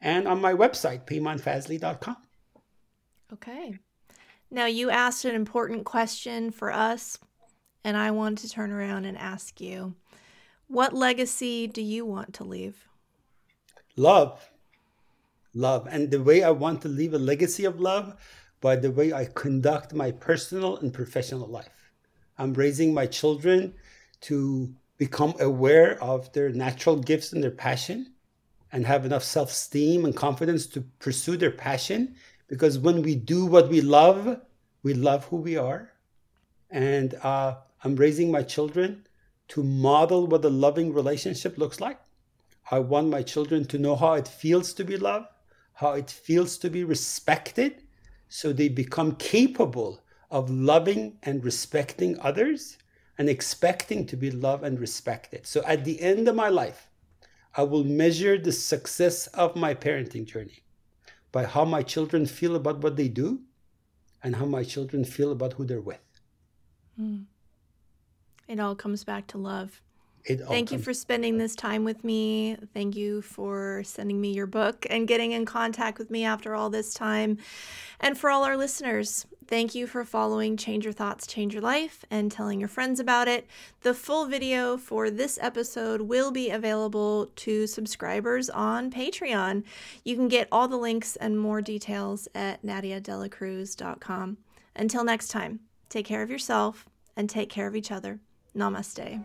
and 0.02 0.28
on 0.28 0.40
my 0.40 0.54
website, 0.54 1.06
paymanfazli.com. 1.08 2.18
Okay. 3.34 3.78
Now, 4.50 4.66
you 4.66 4.90
asked 4.90 5.26
an 5.26 5.36
important 5.36 5.86
question 5.86 6.52
for 6.52 6.72
us, 6.72 7.18
and 7.84 7.98
I 7.98 8.12
want 8.12 8.38
to 8.40 8.50
turn 8.50 8.72
around 8.72 9.06
and 9.06 9.18
ask 9.18 9.60
you 9.60 9.96
what 10.68 10.94
legacy 10.94 11.68
do 11.68 11.82
you 11.82 12.06
want 12.06 12.34
to 12.36 12.44
leave? 12.44 12.88
Love. 13.96 14.50
Love. 15.54 15.88
And 15.90 16.12
the 16.12 16.22
way 16.22 16.44
I 16.44 16.52
want 16.52 16.82
to 16.82 16.90
leave 16.90 17.14
a 17.14 17.20
legacy 17.20 17.66
of 17.66 17.80
love 17.80 18.16
by 18.62 18.76
the 18.76 18.92
way 18.92 19.14
I 19.14 19.26
conduct 19.26 19.94
my 19.94 20.12
personal 20.12 20.78
and 20.78 20.94
professional 20.94 21.48
life. 21.48 21.92
I'm 22.38 22.54
raising 22.54 22.94
my 22.94 23.06
children 23.06 23.74
to 24.22 24.74
become 24.98 25.34
aware 25.40 26.02
of 26.04 26.32
their 26.34 26.50
natural 26.50 26.98
gifts 26.98 27.34
and 27.34 27.44
their 27.44 27.52
passion 27.52 28.14
and 28.72 28.86
have 28.86 29.06
enough 29.06 29.24
self 29.24 29.52
esteem 29.52 30.06
and 30.06 30.16
confidence 30.16 30.68
to 30.68 30.82
pursue 31.00 31.38
their 31.38 31.52
passion. 31.52 32.16
Because 32.48 32.80
when 32.80 33.02
we 33.02 33.16
do 33.16 33.46
what 33.46 33.70
we 33.70 33.82
love, 33.82 34.40
we 34.84 34.94
love 34.94 35.26
who 35.26 35.38
we 35.38 35.58
are. 35.58 35.92
And 36.70 37.14
uh, 37.16 37.58
I'm 37.84 37.96
raising 37.96 38.32
my 38.32 38.44
children 38.44 39.06
to 39.50 39.64
model 39.64 40.28
what 40.28 40.46
a 40.46 40.50
loving 40.50 40.94
relationship 40.94 41.58
looks 41.58 41.80
like. 41.80 42.00
I 42.70 42.80
want 42.80 43.10
my 43.10 43.22
children 43.22 43.66
to 43.66 43.78
know 43.78 43.96
how 43.96 44.14
it 44.14 44.28
feels 44.28 44.74
to 44.74 44.84
be 44.84 44.98
loved, 44.98 45.28
how 45.74 45.92
it 45.92 46.10
feels 46.10 46.58
to 46.60 46.70
be 46.70 46.84
respected, 46.84 47.84
so 48.30 48.52
they 48.52 48.68
become 48.68 49.16
capable 49.16 50.02
of 50.30 50.50
loving 50.50 51.18
and 51.24 51.46
respecting 51.46 52.20
others 52.20 52.78
and 53.18 53.30
expecting 53.30 54.06
to 54.06 54.18
be 54.18 54.32
loved 54.32 54.64
and 54.64 54.80
respected. 54.80 55.48
So 55.48 55.64
at 55.66 55.86
the 55.86 56.02
end 56.02 56.28
of 56.28 56.36
my 56.36 56.50
life, 56.50 56.90
I 57.56 57.64
will 57.64 57.86
measure 57.86 58.38
the 58.38 58.52
success 58.52 59.28
of 59.28 59.56
my 59.56 59.74
parenting 59.74 60.26
journey 60.26 60.64
by 61.38 61.46
how 61.46 61.64
my 61.64 61.84
children 61.84 62.26
feel 62.26 62.56
about 62.56 62.80
what 62.82 62.96
they 62.96 63.08
do 63.08 63.42
and 64.24 64.38
how 64.38 64.46
my 64.46 64.64
children 64.64 65.06
feel 65.06 65.32
about 65.32 65.54
who 65.54 65.64
they're 65.64 65.88
with. 65.90 66.00
Mm. 67.00 67.26
It 68.48 68.60
all 68.60 68.74
comes 68.74 69.04
back 69.04 69.28
to 69.28 69.38
love. 69.38 69.84
Thank 70.36 70.72
you 70.72 70.80
for 70.80 70.94
spending 70.94 71.38
this 71.38 71.56
time 71.56 71.84
with 71.84 72.04
me. 72.04 72.58
Thank 72.74 72.96
you 72.96 73.22
for 73.22 73.82
sending 73.86 74.20
me 74.20 74.32
your 74.34 74.48
book 74.48 74.86
and 74.90 75.08
getting 75.08 75.32
in 75.32 75.46
contact 75.46 75.98
with 75.98 76.12
me 76.12 76.26
after 76.26 76.54
all 76.54 76.70
this 76.70 76.94
time. 76.94 77.38
And 78.00 78.18
for 78.18 78.30
all 78.30 78.44
our 78.44 78.58
listeners, 78.58 79.26
thank 79.48 79.74
you 79.74 79.88
for 79.88 80.04
following 80.04 80.58
Change 80.58 80.84
Your 80.84 80.94
Thoughts, 80.94 81.26
Change 81.28 81.54
Your 81.54 81.64
Life 81.64 82.04
and 82.12 82.32
telling 82.32 82.60
your 82.60 82.70
friends 82.70 83.00
about 83.00 83.28
it. 83.28 83.48
The 83.82 83.94
full 83.94 84.26
video 84.26 84.78
for 84.78 85.10
this 85.10 85.40
episode 85.42 86.02
will 86.02 86.32
be 86.32 86.50
available 86.50 87.32
to 87.38 87.66
subscribers 87.66 88.50
on 88.50 88.92
Patreon. 88.92 89.64
You 90.04 90.16
can 90.16 90.28
get 90.28 90.48
all 90.52 90.68
the 90.68 90.78
links 90.78 91.16
and 91.16 91.40
more 91.40 91.62
details 91.62 92.28
at 92.36 92.62
nadiadelacruz.com. 92.64 94.38
Until 94.76 95.04
next 95.04 95.30
time, 95.30 95.62
take 95.90 96.06
care 96.06 96.22
of 96.22 96.30
yourself 96.30 96.86
and 97.16 97.30
take 97.30 97.50
care 97.50 97.68
of 97.68 97.76
each 97.76 97.92
other. 97.92 98.20
Namaste. 98.56 99.24